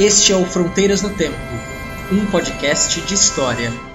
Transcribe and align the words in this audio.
Este 0.00 0.32
é 0.32 0.34
o 0.34 0.46
Fronteiras 0.46 1.02
no 1.02 1.10
Tempo, 1.10 1.36
um 2.10 2.24
podcast 2.24 3.02
de 3.02 3.12
história. 3.12 3.89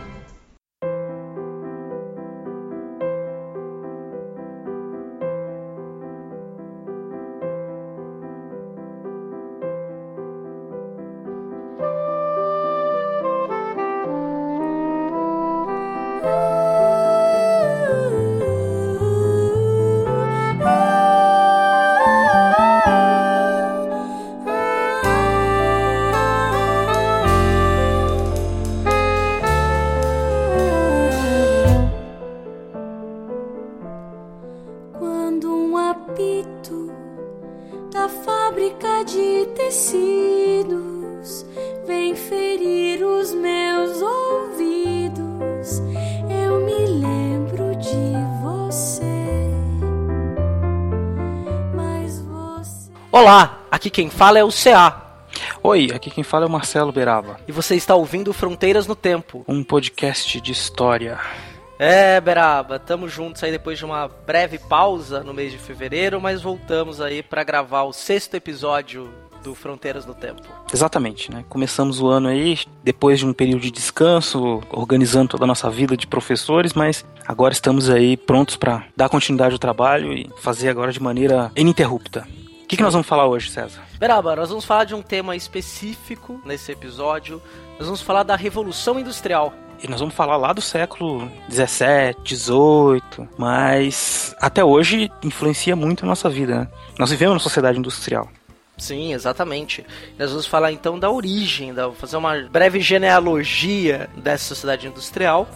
Quem 53.96 54.10
fala 54.10 54.38
é 54.38 54.44
o 54.44 54.50
CA 54.50 55.24
Oi, 55.64 55.90
aqui 55.96 56.12
quem 56.12 56.22
fala 56.22 56.44
é 56.44 56.48
o 56.50 56.52
Marcelo 56.52 56.92
Beraba, 56.92 57.40
e 57.48 57.52
você 57.54 57.76
está 57.76 57.96
ouvindo 57.96 58.34
Fronteiras 58.34 58.86
no 58.88 58.94
Tempo. 58.94 59.46
um 59.48 59.64
podcast 59.64 60.42
de 60.42 60.52
história. 60.52 61.18
É, 61.80 62.20
Beraba, 62.20 62.78
tamo 62.78 63.08
juntos 63.08 63.42
aí 63.42 63.52
depois 63.52 63.78
de 63.78 63.86
uma 63.86 64.10
breve 64.10 64.60
pausa 64.60 65.24
no 65.24 65.34
mês 65.34 65.54
de 65.54 65.58
fevereiro, 65.58 66.20
mas 66.20 66.42
voltamos 66.42 67.00
aí 67.00 67.24
para 67.24 67.42
gravar 67.46 67.84
o 67.84 67.94
sexto 67.94 68.36
episódio 68.36 69.10
do 69.42 69.56
Fronteiras 69.56 70.06
no 70.06 70.14
Tempo. 70.14 70.42
Exatamente, 70.74 71.32
né? 71.32 71.46
Começamos 71.48 72.02
o 72.02 72.08
ano 72.08 72.28
aí 72.28 72.60
depois 72.84 73.20
de 73.20 73.26
um 73.26 73.32
período 73.32 73.62
de 73.62 73.72
descanso, 73.72 74.62
organizando 74.72 75.30
toda 75.30 75.46
a 75.46 75.48
nossa 75.48 75.70
vida 75.70 75.96
de 75.96 76.06
professores, 76.06 76.74
mas 76.74 77.06
agora 77.26 77.54
estamos 77.54 77.90
aí 77.90 78.18
prontos 78.18 78.58
para 78.58 78.84
dar 78.94 79.08
continuidade 79.08 79.54
ao 79.54 79.60
trabalho 79.60 80.12
e 80.12 80.30
fazer 80.42 80.68
agora 80.68 80.92
de 80.92 81.02
maneira 81.02 81.50
ininterrupta. 81.56 82.28
O 82.76 82.78
que, 82.78 82.80
que 82.80 82.84
nós 82.84 82.94
vamos 82.94 83.08
falar 83.08 83.26
hoje, 83.26 83.52
César? 83.52 83.82
Beraba, 83.98 84.36
nós 84.36 84.50
vamos 84.50 84.66
falar 84.66 84.84
de 84.84 84.94
um 84.94 85.02
tema 85.02 85.34
específico 85.34 86.42
nesse 86.44 86.74
episódio. 86.74 87.42
Nós 87.78 87.86
vamos 87.86 88.02
falar 88.02 88.24
da 88.24 88.36
Revolução 88.36 89.00
Industrial. 89.00 89.54
E 89.82 89.88
nós 89.88 90.02
vamos 90.02 90.14
falar 90.14 90.36
lá 90.36 90.52
do 90.52 90.60
século 90.62 91.32
17, 91.48 92.20
18, 92.22 93.30
mas 93.38 94.36
até 94.42 94.62
hoje 94.62 95.10
influencia 95.24 95.74
muito 95.74 96.04
a 96.04 96.06
nossa 96.06 96.30
vida. 96.30 96.60
Né? 96.60 96.68
Nós 97.00 97.10
vivemos 97.10 97.36
numa 97.36 97.40
sociedade 97.40 97.80
industrial. 97.80 98.28
Sim, 98.78 99.14
exatamente. 99.14 99.86
Nós 100.20 100.32
vamos 100.32 100.46
falar 100.46 100.74
então 100.74 101.00
da 101.00 101.10
origem, 101.10 101.74
da, 101.74 101.90
fazer 101.94 102.18
uma 102.18 102.36
breve 102.52 102.82
genealogia 102.82 104.10
dessa 104.18 104.44
sociedade 104.44 104.86
industrial. 104.86 105.48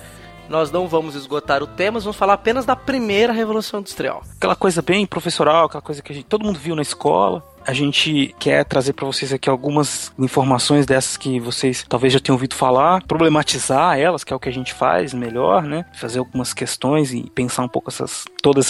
Nós 0.50 0.72
não 0.72 0.88
vamos 0.88 1.14
esgotar 1.14 1.62
o 1.62 1.68
tema, 1.68 1.94
nós 1.94 2.04
vamos 2.04 2.18
falar 2.18 2.34
apenas 2.34 2.66
da 2.66 2.76
primeira 2.76 3.32
Revolução 3.32 3.82
Industrial. 3.82 4.24
Aquela 4.36 4.56
coisa 4.56 4.82
bem 4.82 5.06
professoral, 5.06 5.68
aquela 5.68 5.82
coisa 5.82 6.02
que 6.02 6.12
gente, 6.12 6.26
todo 6.26 6.44
mundo 6.44 6.58
viu 6.58 6.76
na 6.76 6.82
escola. 6.82 7.44
A 7.68 7.74
gente 7.74 8.34
quer 8.40 8.66
trazer 8.66 8.94
para 8.94 9.06
vocês 9.06 9.32
aqui 9.32 9.48
algumas 9.48 10.12
informações 10.18 10.88
dessas 10.88 11.18
que 11.18 11.40
vocês 11.40 11.86
talvez 11.88 12.12
já 12.12 12.20
tenham 12.20 12.36
ouvido 12.36 12.56
falar, 12.56 13.04
problematizar 13.04 14.00
elas, 14.00 14.24
que 14.24 14.34
é 14.34 14.36
o 14.36 14.40
que 14.40 14.50
a 14.50 14.52
gente 14.52 14.74
faz 14.74 15.14
melhor, 15.14 15.62
né? 15.62 15.86
Fazer 15.94 16.18
algumas 16.18 16.52
questões 16.52 17.14
e 17.14 17.30
pensar 17.30 17.62
um 17.62 17.68
pouco 17.68 17.92
essas 17.92 18.26
todos 18.42 18.70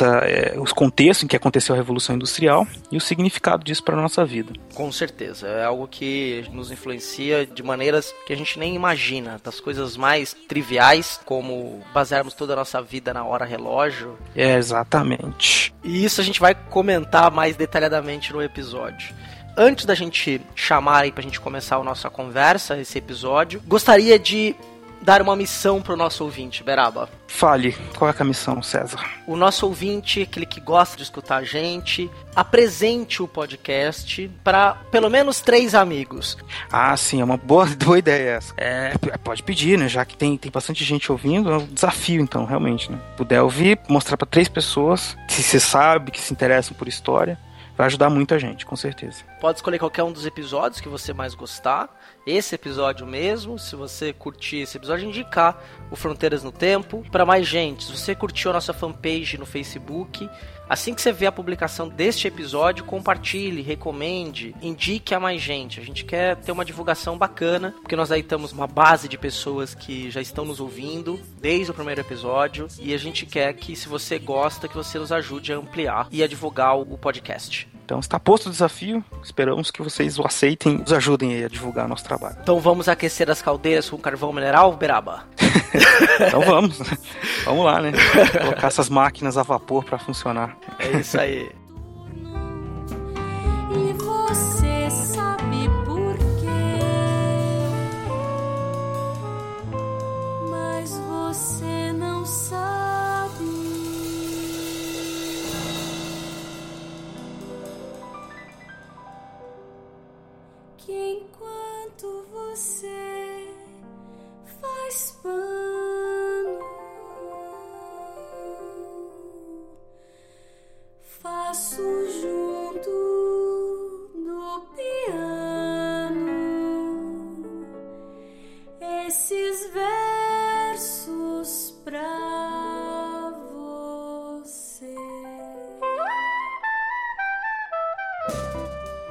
os 0.61 0.73
contextos 0.73 1.23
em 1.23 1.27
que 1.27 1.35
aconteceu 1.35 1.75
a 1.75 1.77
Revolução 1.77 2.15
Industrial 2.15 2.67
e 2.91 2.97
o 2.97 3.01
significado 3.01 3.63
disso 3.63 3.83
para 3.83 3.95
nossa 3.95 4.25
vida. 4.25 4.53
Com 4.73 4.91
certeza, 4.91 5.47
é 5.47 5.63
algo 5.63 5.87
que 5.87 6.45
nos 6.51 6.71
influencia 6.71 7.45
de 7.45 7.61
maneiras 7.61 8.13
que 8.25 8.33
a 8.33 8.35
gente 8.35 8.57
nem 8.57 8.75
imagina, 8.75 9.39
das 9.43 9.59
coisas 9.59 9.95
mais 9.95 10.35
triviais, 10.47 11.19
como 11.25 11.81
basearmos 11.93 12.33
toda 12.33 12.53
a 12.53 12.55
nossa 12.55 12.81
vida 12.81 13.13
na 13.13 13.23
hora 13.23 13.45
relógio. 13.45 14.17
É, 14.35 14.55
exatamente. 14.55 15.73
E 15.83 16.03
isso 16.03 16.21
a 16.21 16.23
gente 16.23 16.39
vai 16.39 16.55
comentar 16.55 17.31
mais 17.31 17.55
detalhadamente 17.55 18.33
no 18.33 18.41
episódio. 18.41 19.13
Antes 19.57 19.85
da 19.85 19.95
gente 19.95 20.39
chamar 20.55 21.03
aí 21.03 21.11
pra 21.11 21.21
gente 21.21 21.39
começar 21.39 21.75
a 21.75 21.83
nossa 21.83 22.09
conversa, 22.09 22.77
esse 22.77 22.97
episódio, 22.97 23.61
gostaria 23.67 24.17
de 24.17 24.55
dar 25.01 25.21
uma 25.21 25.35
missão 25.35 25.81
pro 25.81 25.95
nosso 25.95 26.23
ouvinte, 26.23 26.63
Beraba. 26.63 27.09
Fale, 27.27 27.75
qual 27.97 28.09
é 28.09 28.15
a 28.17 28.23
missão, 28.23 28.61
César? 28.61 28.99
O 29.25 29.35
nosso 29.35 29.65
ouvinte, 29.65 30.21
aquele 30.21 30.45
que 30.45 30.59
gosta 30.59 30.97
de 30.97 31.03
escutar 31.03 31.37
a 31.37 31.43
gente, 31.43 32.09
apresente 32.35 33.21
o 33.21 33.27
podcast 33.27 34.29
para 34.43 34.73
pelo 34.91 35.09
menos 35.09 35.39
três 35.39 35.75
amigos. 35.75 36.37
Ah, 36.71 36.95
sim, 36.97 37.21
é 37.21 37.23
uma 37.23 37.37
boa, 37.37 37.65
boa 37.77 37.99
ideia 37.99 38.31
essa. 38.31 38.53
É, 38.57 38.93
pode 39.23 39.43
pedir, 39.43 39.77
né? 39.77 39.87
Já 39.87 40.03
que 40.03 40.17
tem, 40.17 40.37
tem 40.37 40.51
bastante 40.51 40.83
gente 40.83 41.11
ouvindo, 41.11 41.51
é 41.51 41.57
um 41.57 41.65
desafio, 41.65 42.21
então, 42.21 42.45
realmente, 42.45 42.91
né? 42.91 42.99
Puder 43.15 43.41
ouvir, 43.41 43.79
mostrar 43.87 44.17
para 44.17 44.27
três 44.27 44.49
pessoas 44.49 45.17
que 45.27 45.41
você 45.41 45.59
sabe, 45.59 46.11
que 46.11 46.19
se 46.19 46.33
interessam 46.33 46.75
por 46.75 46.87
história, 46.87 47.37
vai 47.79 47.87
ajudar 47.87 48.09
muita 48.09 48.37
gente, 48.37 48.65
com 48.65 48.75
certeza. 48.75 49.23
Pode 49.39 49.59
escolher 49.59 49.79
qualquer 49.79 50.03
um 50.03 50.11
dos 50.11 50.25
episódios 50.25 50.81
que 50.81 50.89
você 50.89 51.13
mais 51.13 51.33
gostar. 51.33 51.89
Esse 52.25 52.55
episódio 52.55 53.07
mesmo, 53.07 53.57
se 53.57 53.75
você 53.75 54.13
curtir 54.13 54.57
esse 54.57 54.77
episódio, 54.77 55.07
indicar 55.07 55.63
o 55.89 55.95
Fronteiras 55.95 56.43
no 56.43 56.51
Tempo 56.51 57.03
para 57.11 57.25
mais 57.25 57.47
gente. 57.47 57.85
Se 57.85 57.97
você 57.97 58.13
curtiu 58.13 58.51
a 58.51 58.53
nossa 58.53 58.73
fanpage 58.73 59.37
no 59.37 59.45
Facebook, 59.45 60.29
assim 60.69 60.93
que 60.93 61.01
você 61.01 61.11
vê 61.11 61.25
a 61.25 61.31
publicação 61.31 61.89
deste 61.89 62.27
episódio, 62.27 62.85
compartilhe, 62.85 63.61
recomende, 63.61 64.55
indique 64.61 65.13
a 65.15 65.19
mais 65.19 65.41
gente. 65.41 65.79
A 65.79 65.83
gente 65.83 66.05
quer 66.05 66.35
ter 66.37 66.51
uma 66.51 66.63
divulgação 66.63 67.17
bacana, 67.17 67.73
porque 67.81 67.95
nós 67.95 68.11
aí 68.11 68.21
estamos 68.21 68.51
uma 68.51 68.67
base 68.67 69.07
de 69.07 69.17
pessoas 69.17 69.73
que 69.73 70.11
já 70.11 70.21
estão 70.21 70.45
nos 70.45 70.59
ouvindo 70.59 71.19
desde 71.41 71.71
o 71.71 71.73
primeiro 71.73 72.01
episódio 72.01 72.67
e 72.79 72.93
a 72.93 72.97
gente 72.97 73.25
quer 73.25 73.51
que, 73.53 73.75
se 73.75 73.89
você 73.89 74.19
gosta, 74.19 74.67
que 74.67 74.75
você 74.75 74.99
nos 74.99 75.11
ajude 75.11 75.51
a 75.51 75.57
ampliar 75.57 76.07
e 76.11 76.21
a 76.21 76.27
divulgar 76.27 76.77
o 76.77 76.97
podcast. 76.97 77.67
Então 77.89 77.99
está 77.99 78.19
posto 78.19 78.49
o 78.49 78.51
desafio, 78.51 79.03
esperamos 79.23 79.71
que 79.71 79.81
vocês 79.81 80.19
o 80.19 80.25
aceitem 80.25 80.75
e 80.75 80.77
nos 80.77 80.93
ajudem 80.93 81.33
aí 81.33 81.43
a 81.43 81.47
divulgar 81.47 81.87
nosso 81.87 82.03
trabalho. 82.03 82.37
Então 82.39 82.59
vamos 82.59 82.87
aquecer 82.87 83.31
as 83.31 83.41
caldeiras 83.41 83.89
com 83.89 83.97
carvão 83.97 84.31
mineral, 84.31 84.75
Beraba? 84.75 85.25
então 86.27 86.41
vamos, 86.41 86.79
vamos 87.45 87.65
lá, 87.65 87.81
né? 87.81 87.91
Colocar 88.39 88.67
essas 88.67 88.89
máquinas 88.89 89.37
a 89.37 89.43
vapor 89.43 89.83
para 89.83 89.97
funcionar. 89.97 90.57
É 90.79 90.99
isso 90.99 91.19
aí. 91.19 91.51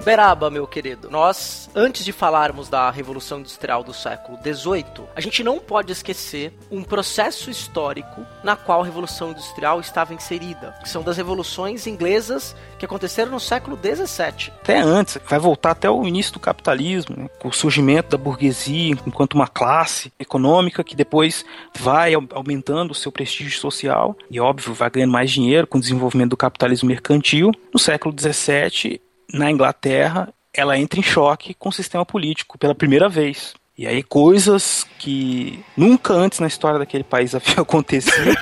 Beraba, 0.08 0.49
meu 0.49 0.66
querido, 0.66 1.10
nós, 1.10 1.69
antes 1.75 2.02
de 2.02 2.12
falarmos 2.12 2.70
da 2.70 2.90
Revolução 2.90 3.40
Industrial 3.40 3.84
do 3.84 3.93
século 3.93 4.38
XVIII, 4.38 5.05
a 5.14 5.20
gente 5.20 5.44
não 5.44 5.58
pode 5.58 5.93
esquecer 5.93 6.50
um 6.70 6.82
processo 6.82 7.50
histórico 7.50 8.25
na 8.43 8.56
qual 8.56 8.81
a 8.81 8.84
Revolução 8.87 9.32
Industrial 9.32 9.78
estava 9.81 10.14
inserida, 10.14 10.75
que 10.82 10.88
são 10.88 11.02
das 11.02 11.19
revoluções 11.19 11.87
inglesas 11.87 12.56
que 12.78 12.87
aconteceram 12.87 13.32
no 13.32 13.38
século 13.38 13.76
XVII. 13.76 14.50
Até 14.62 14.78
antes, 14.78 15.19
vai 15.28 15.38
voltar 15.38 15.72
até 15.72 15.90
o 15.90 16.02
início 16.06 16.32
do 16.32 16.40
capitalismo, 16.40 17.14
né? 17.14 17.28
o 17.44 17.52
surgimento 17.52 18.08
da 18.08 18.16
burguesia 18.16 18.96
enquanto 19.06 19.34
uma 19.34 19.46
classe 19.46 20.10
econômica 20.19 20.82
que 20.82 20.96
depois 20.96 21.44
vai 21.78 22.14
aumentando 22.14 22.93
o 22.93 22.94
seu 22.94 23.12
prestígio 23.12 23.60
social 23.60 24.16
e, 24.31 24.40
óbvio, 24.40 24.72
vai 24.72 24.88
ganhando 24.88 25.12
mais 25.12 25.31
dinheiro 25.31 25.66
com 25.66 25.76
o 25.76 25.81
desenvolvimento 25.82 26.31
do 26.31 26.37
capitalismo 26.38 26.88
mercantil. 26.88 27.52
No 27.75 27.78
século 27.78 28.14
XVII, 28.19 29.02
na 29.32 29.50
Inglaterra, 29.50 30.28
ela 30.52 30.78
entra 30.78 30.98
em 30.98 31.02
choque 31.02 31.54
com 31.54 31.69
o 31.69 31.72
sistema 31.72 32.04
político 32.04 32.58
pela 32.58 32.75
primeira 32.75 33.08
vez. 33.08 33.54
E 33.76 33.86
aí 33.86 34.02
coisas 34.02 34.84
que 34.98 35.62
nunca 35.76 36.12
antes 36.12 36.40
na 36.40 36.48
história 36.48 36.80
daquele 36.80 37.04
país 37.04 37.32
haviam 37.36 37.62
acontecido 37.62 38.36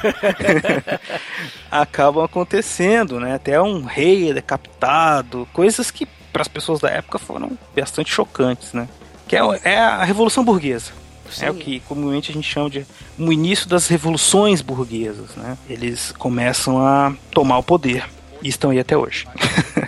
acabam 1.70 2.24
acontecendo, 2.24 3.20
né? 3.20 3.34
Até 3.34 3.60
um 3.60 3.84
rei 3.84 4.30
é 4.30 4.34
decapitado, 4.34 5.46
coisas 5.52 5.90
que 5.90 6.06
para 6.32 6.40
as 6.42 6.48
pessoas 6.48 6.80
da 6.80 6.88
época 6.88 7.18
foram 7.18 7.50
bastante 7.74 8.10
chocantes, 8.10 8.72
né? 8.72 8.88
Que 9.28 9.36
é, 9.36 9.40
é 9.64 9.78
a 9.78 10.04
revolução 10.04 10.44
burguesa. 10.44 10.92
Sim. 11.30 11.46
É 11.46 11.50
o 11.50 11.54
que 11.54 11.80
comumente 11.80 12.30
a 12.30 12.34
gente 12.34 12.48
chama 12.48 12.70
de 12.70 12.86
o 13.18 13.32
início 13.32 13.68
das 13.68 13.88
revoluções 13.88 14.62
burguesas, 14.62 15.34
né? 15.36 15.58
Eles 15.68 16.12
começam 16.12 16.78
a 16.78 17.12
tomar 17.30 17.58
o 17.58 17.62
poder 17.62 18.08
e 18.42 18.48
estão 18.48 18.70
aí 18.70 18.78
até 18.78 18.96
hoje. 18.96 19.26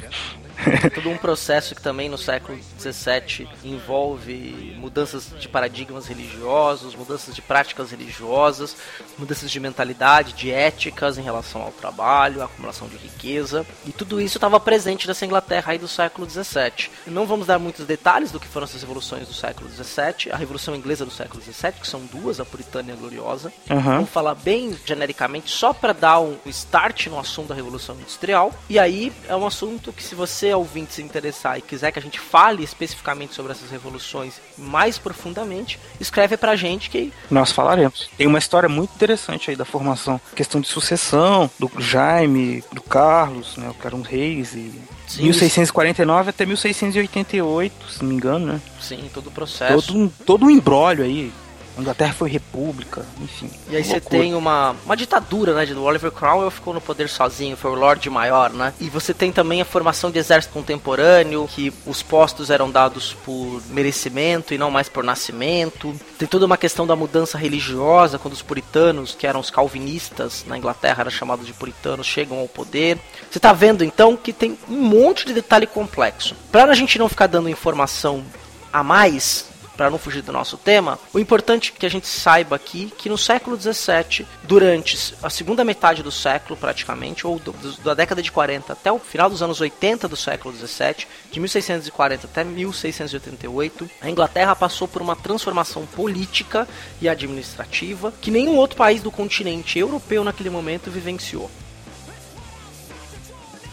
todo 0.95 1.11
um 1.11 1.17
processo 1.17 1.75
que 1.75 1.83
também 1.83 2.09
no 2.09 2.19
século 2.19 2.59
XVII 2.79 3.49
envolve 3.65 4.75
mudanças 4.79 5.33
de 5.39 5.49
paradigmas 5.49 6.07
religiosos, 6.07 6.95
mudanças 6.95 7.35
de 7.35 7.43
práticas 7.43 7.91
religiosas, 7.91 8.77
mudanças 9.17 9.51
de 9.51 9.61
mentalidade, 9.61 10.33
de 10.33 10.51
éticas 10.51 11.19
em 11.19 11.23
relação 11.23 11.63
ao 11.63 11.73
trabalho, 11.73 12.43
à 12.43 12.47
acumulação 12.47 12.89
de 12.89 12.97
riqueza. 12.97 13.67
E 13.87 13.93
tudo 13.93 14.21
isso 14.21 14.39
estava 14.39 14.59
presente 14.59 15.07
nessa 15.07 15.25
Inglaterra 15.25 15.73
aí 15.73 15.79
do 15.79 15.89
século 15.89 16.29
XVII. 16.29 16.91
Não 17.07 17.27
vamos 17.27 17.47
dar 17.47 17.59
muitos 17.59 17.87
detalhes 17.87 18.31
do 18.31 18.41
que 18.41 18.47
foram 18.47 18.65
essas 18.65 18.83
revoluções 18.83 19.29
do 19.29 19.35
século 19.35 19.69
XVII, 19.71 20.33
a 20.33 20.37
Revolução 20.37 20.75
Inglesa 20.75 21.05
do 21.05 21.11
século 21.11 21.43
XVII, 21.43 21.73
que 21.81 21.87
são 21.87 22.01
duas, 22.07 22.41
a 22.41 22.45
Puritana 22.45 22.91
e 22.91 22.93
a 22.93 22.97
Gloriosa. 22.97 23.53
Uhum. 23.71 23.81
Vamos 23.81 24.11
falar 24.11 24.35
bem 24.35 24.77
genericamente, 24.85 25.51
só 25.51 25.73
para 25.73 25.93
dar 25.93 26.21
um 26.21 26.37
start 26.47 27.07
no 27.07 27.19
assunto 27.19 27.49
da 27.49 27.55
Revolução 27.55 27.95
Industrial. 27.97 28.53
E 28.69 28.79
aí 28.79 29.13
é 29.29 29.37
um 29.37 29.47
assunto 29.47 29.93
que 29.93 30.03
se 30.03 30.15
você 30.15 30.48
você, 30.49 30.55
ouvinte, 30.55 30.95
se 30.95 31.03
interessar 31.03 31.59
e 31.59 31.63
quiser 31.63 31.93
que 31.93 31.99
a 31.99 32.03
gente 32.03 32.19
fale 32.19 32.63
especificamente 32.63 33.35
sobre 33.35 33.53
essas 33.53 33.71
revoluções 33.71 34.41
mais 34.57 34.99
profundamente, 34.99 35.79
escreve 36.01 36.37
pra 36.37 36.57
gente 36.57 36.89
que. 36.91 37.13
Nós 37.31 37.53
falaremos. 37.53 38.09
Tem 38.17 38.27
uma 38.27 38.39
história 38.39 38.69
muito 38.69 38.95
interessante 38.95 39.51
aí 39.51 39.57
da 39.57 39.65
formação. 39.65 40.21
Questão 40.35 40.61
de 40.61 40.69
sucessão, 40.69 41.51
do 41.59 41.71
Jaime, 41.79 42.65
do 42.73 42.83
Carlos, 42.83 43.57
né? 43.57 43.73
Que 43.79 43.87
eram 43.87 44.03
reis 44.03 44.55
e. 44.55 44.73
Sim, 45.07 45.23
1649 45.23 46.31
até 46.31 46.45
1688, 46.45 47.91
se 47.91 48.03
não 48.03 48.11
me 48.11 48.15
engano, 48.15 48.47
né? 48.47 48.61
Sim, 48.79 49.09
todo 49.13 49.29
o 49.29 49.31
processo. 49.31 49.87
Todo 49.87 49.99
um, 49.99 50.09
todo 50.09 50.45
um 50.45 50.51
embrólio 50.51 51.05
aí. 51.05 51.33
A 51.79 51.81
Inglaterra 51.81 52.13
foi 52.13 52.29
república, 52.29 53.07
enfim. 53.23 53.49
E 53.71 53.77
aí 53.77 53.85
você 53.85 54.01
tem 54.01 54.35
uma, 54.35 54.75
uma 54.85 54.97
ditadura, 54.97 55.55
né? 55.55 55.65
O 55.75 55.83
Oliver 55.83 56.11
Cromwell 56.11 56.51
ficou 56.51 56.75
no 56.75 56.81
poder 56.81 57.09
sozinho, 57.09 57.57
foi 57.57 57.71
o 57.71 57.75
Lorde 57.75 58.11
Maior, 58.11 58.53
né? 58.53 58.75
E 58.81 58.91
você 58.91 59.15
tem 59.15 59.31
também 59.31 59.61
a 59.61 59.65
formação 59.65 60.11
de 60.11 60.19
exército 60.19 60.53
contemporâneo, 60.53 61.47
que 61.47 61.73
os 61.87 62.03
postos 62.03 62.51
eram 62.51 62.69
dados 62.69 63.17
por 63.25 63.63
merecimento 63.71 64.53
e 64.53 64.59
não 64.59 64.73
mais 64.73 64.89
por 64.89 65.05
nascimento. 65.05 65.95
Tem 66.19 66.27
toda 66.27 66.47
uma 66.47 66.57
questão 66.57 66.85
da 66.85 66.97
mudança 66.97 67.39
religiosa, 67.39 68.19
quando 68.19 68.35
os 68.35 68.43
puritanos, 68.43 69.15
que 69.15 69.25
eram 69.25 69.39
os 69.39 69.49
calvinistas 69.49 70.45
na 70.49 70.59
Inglaterra, 70.59 71.03
eram 71.03 71.13
chamados 71.13 71.47
de 71.47 71.53
puritanos, 71.53 72.09
chegam 72.09 72.41
ao 72.41 72.49
poder. 72.49 72.99
Você 73.31 73.39
está 73.39 73.53
vendo 73.53 73.85
então 73.85 74.17
que 74.17 74.33
tem 74.33 74.59
um 74.69 74.83
monte 74.83 75.25
de 75.25 75.33
detalhe 75.33 75.67
complexo. 75.67 76.35
Para 76.51 76.73
a 76.73 76.75
gente 76.75 76.99
não 76.99 77.09
ficar 77.09 77.29
dando 77.29 77.49
informação 77.49 78.25
a 78.73 78.83
mais, 78.83 79.47
para 79.79 79.91
não 79.91 79.97
fugir 79.97 80.23
do 80.23 80.33
nosso 80.33 80.57
tema, 80.57 80.99
o 81.15 81.21
importante 81.21 81.73
é 81.75 81.79
que 81.79 81.87
a 81.87 81.89
gente 81.89 82.09
saiba 82.09 82.57
aqui 82.57 82.93
que 82.99 83.09
no 83.09 83.17
século 83.17 83.57
XVII, 83.57 84.27
durante 84.43 85.15
a 85.23 85.31
segunda 85.31 85.65
metade 85.65 86.03
do 86.03 86.11
século 86.11 86.57
praticamente, 86.57 87.25
ou 87.25 87.39
do, 87.39 87.53
do, 87.53 87.73
da 87.81 87.95
década 87.95 88.21
de 88.21 88.33
40 88.33 88.73
até 88.73 88.91
o 88.91 88.99
final 88.99 89.31
dos 89.31 89.41
anos 89.41 89.61
80 89.61 90.09
do 90.09 90.17
século 90.17 90.53
XVII, 90.53 91.07
de 91.31 91.39
1640 91.39 92.27
até 92.27 92.43
1688, 92.43 93.89
a 94.01 94.11
Inglaterra 94.11 94.57
passou 94.57 94.89
por 94.89 95.01
uma 95.01 95.15
transformação 95.15 95.87
política 95.87 96.67
e 97.01 97.09
administrativa 97.09 98.13
que 98.21 98.33
nenhum 98.33 98.57
outro 98.57 98.77
país 98.77 99.01
do 99.01 99.13
continente 99.13 99.79
europeu 99.79 100.25
naquele 100.25 100.51
momento 100.51 100.91
vivenciou. 100.91 101.49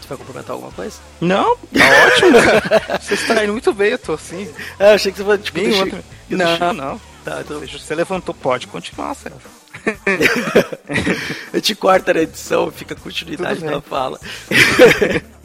Você 0.06 0.14
vai 0.14 0.18
complementar 0.18 0.52
alguma 0.52 0.70
coisa? 0.70 0.98
Não, 1.20 1.56
tá 1.56 1.62
ótimo. 2.06 2.38
Você 3.00 3.14
está 3.14 3.42
indo 3.42 3.52
muito 3.52 3.72
bem, 3.72 3.90
eu 3.90 3.98
tô 3.98 4.12
assim. 4.12 4.48
É, 4.78 4.90
eu 4.90 4.94
achei 4.94 5.10
que 5.10 5.18
você 5.18 5.24
fosse 5.24 5.42
tipo, 5.42 5.58
deixa, 5.58 5.80
outro... 5.80 6.04
Não, 6.30 6.58
não, 6.58 6.72
não. 6.72 7.00
Tá, 7.24 7.40
então... 7.40 7.58
Você 7.58 7.94
levantou, 7.94 8.32
pode 8.32 8.68
continuar, 8.68 9.14
Sérgio. 9.14 9.40
eu 11.52 11.60
te 11.60 11.74
corto 11.74 12.14
na 12.14 12.20
edição, 12.20 12.70
fica 12.70 12.94
continuidade 12.94 13.64
na 13.64 13.80
fala. 13.80 14.20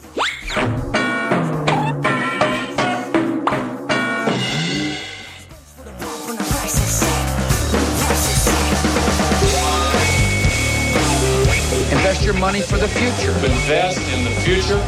money 12.42 12.60
for 12.60 12.76
the 12.76 12.88
future. 12.88 13.30
Invest 13.46 14.02
in 14.12 14.24
the 14.24 14.34
future. 14.42 14.80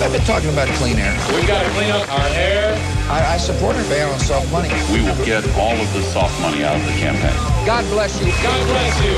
I've 0.00 0.12
been 0.12 0.22
talking 0.22 0.48
about 0.48 0.68
clean 0.78 0.96
air. 0.96 1.10
We 1.34 1.44
got 1.44 1.60
to 1.64 1.70
clean 1.70 1.90
up 1.90 2.06
our 2.08 2.28
air. 2.28 2.78
I, 3.10 3.34
I 3.34 3.36
support 3.36 3.74
a 3.74 3.82
ban 3.90 4.06
on 4.12 4.20
soft 4.20 4.46
money. 4.52 4.68
We 4.94 5.02
will 5.02 5.18
get 5.26 5.42
all 5.58 5.74
of 5.74 5.92
the 5.92 6.02
soft 6.14 6.40
money 6.40 6.62
out 6.62 6.76
of 6.76 6.86
the 6.86 6.96
campaign. 7.02 7.34
God 7.66 7.84
bless 7.90 8.14
you. 8.20 8.30
God 8.40 8.60
bless 8.70 8.94
you. 9.04 9.16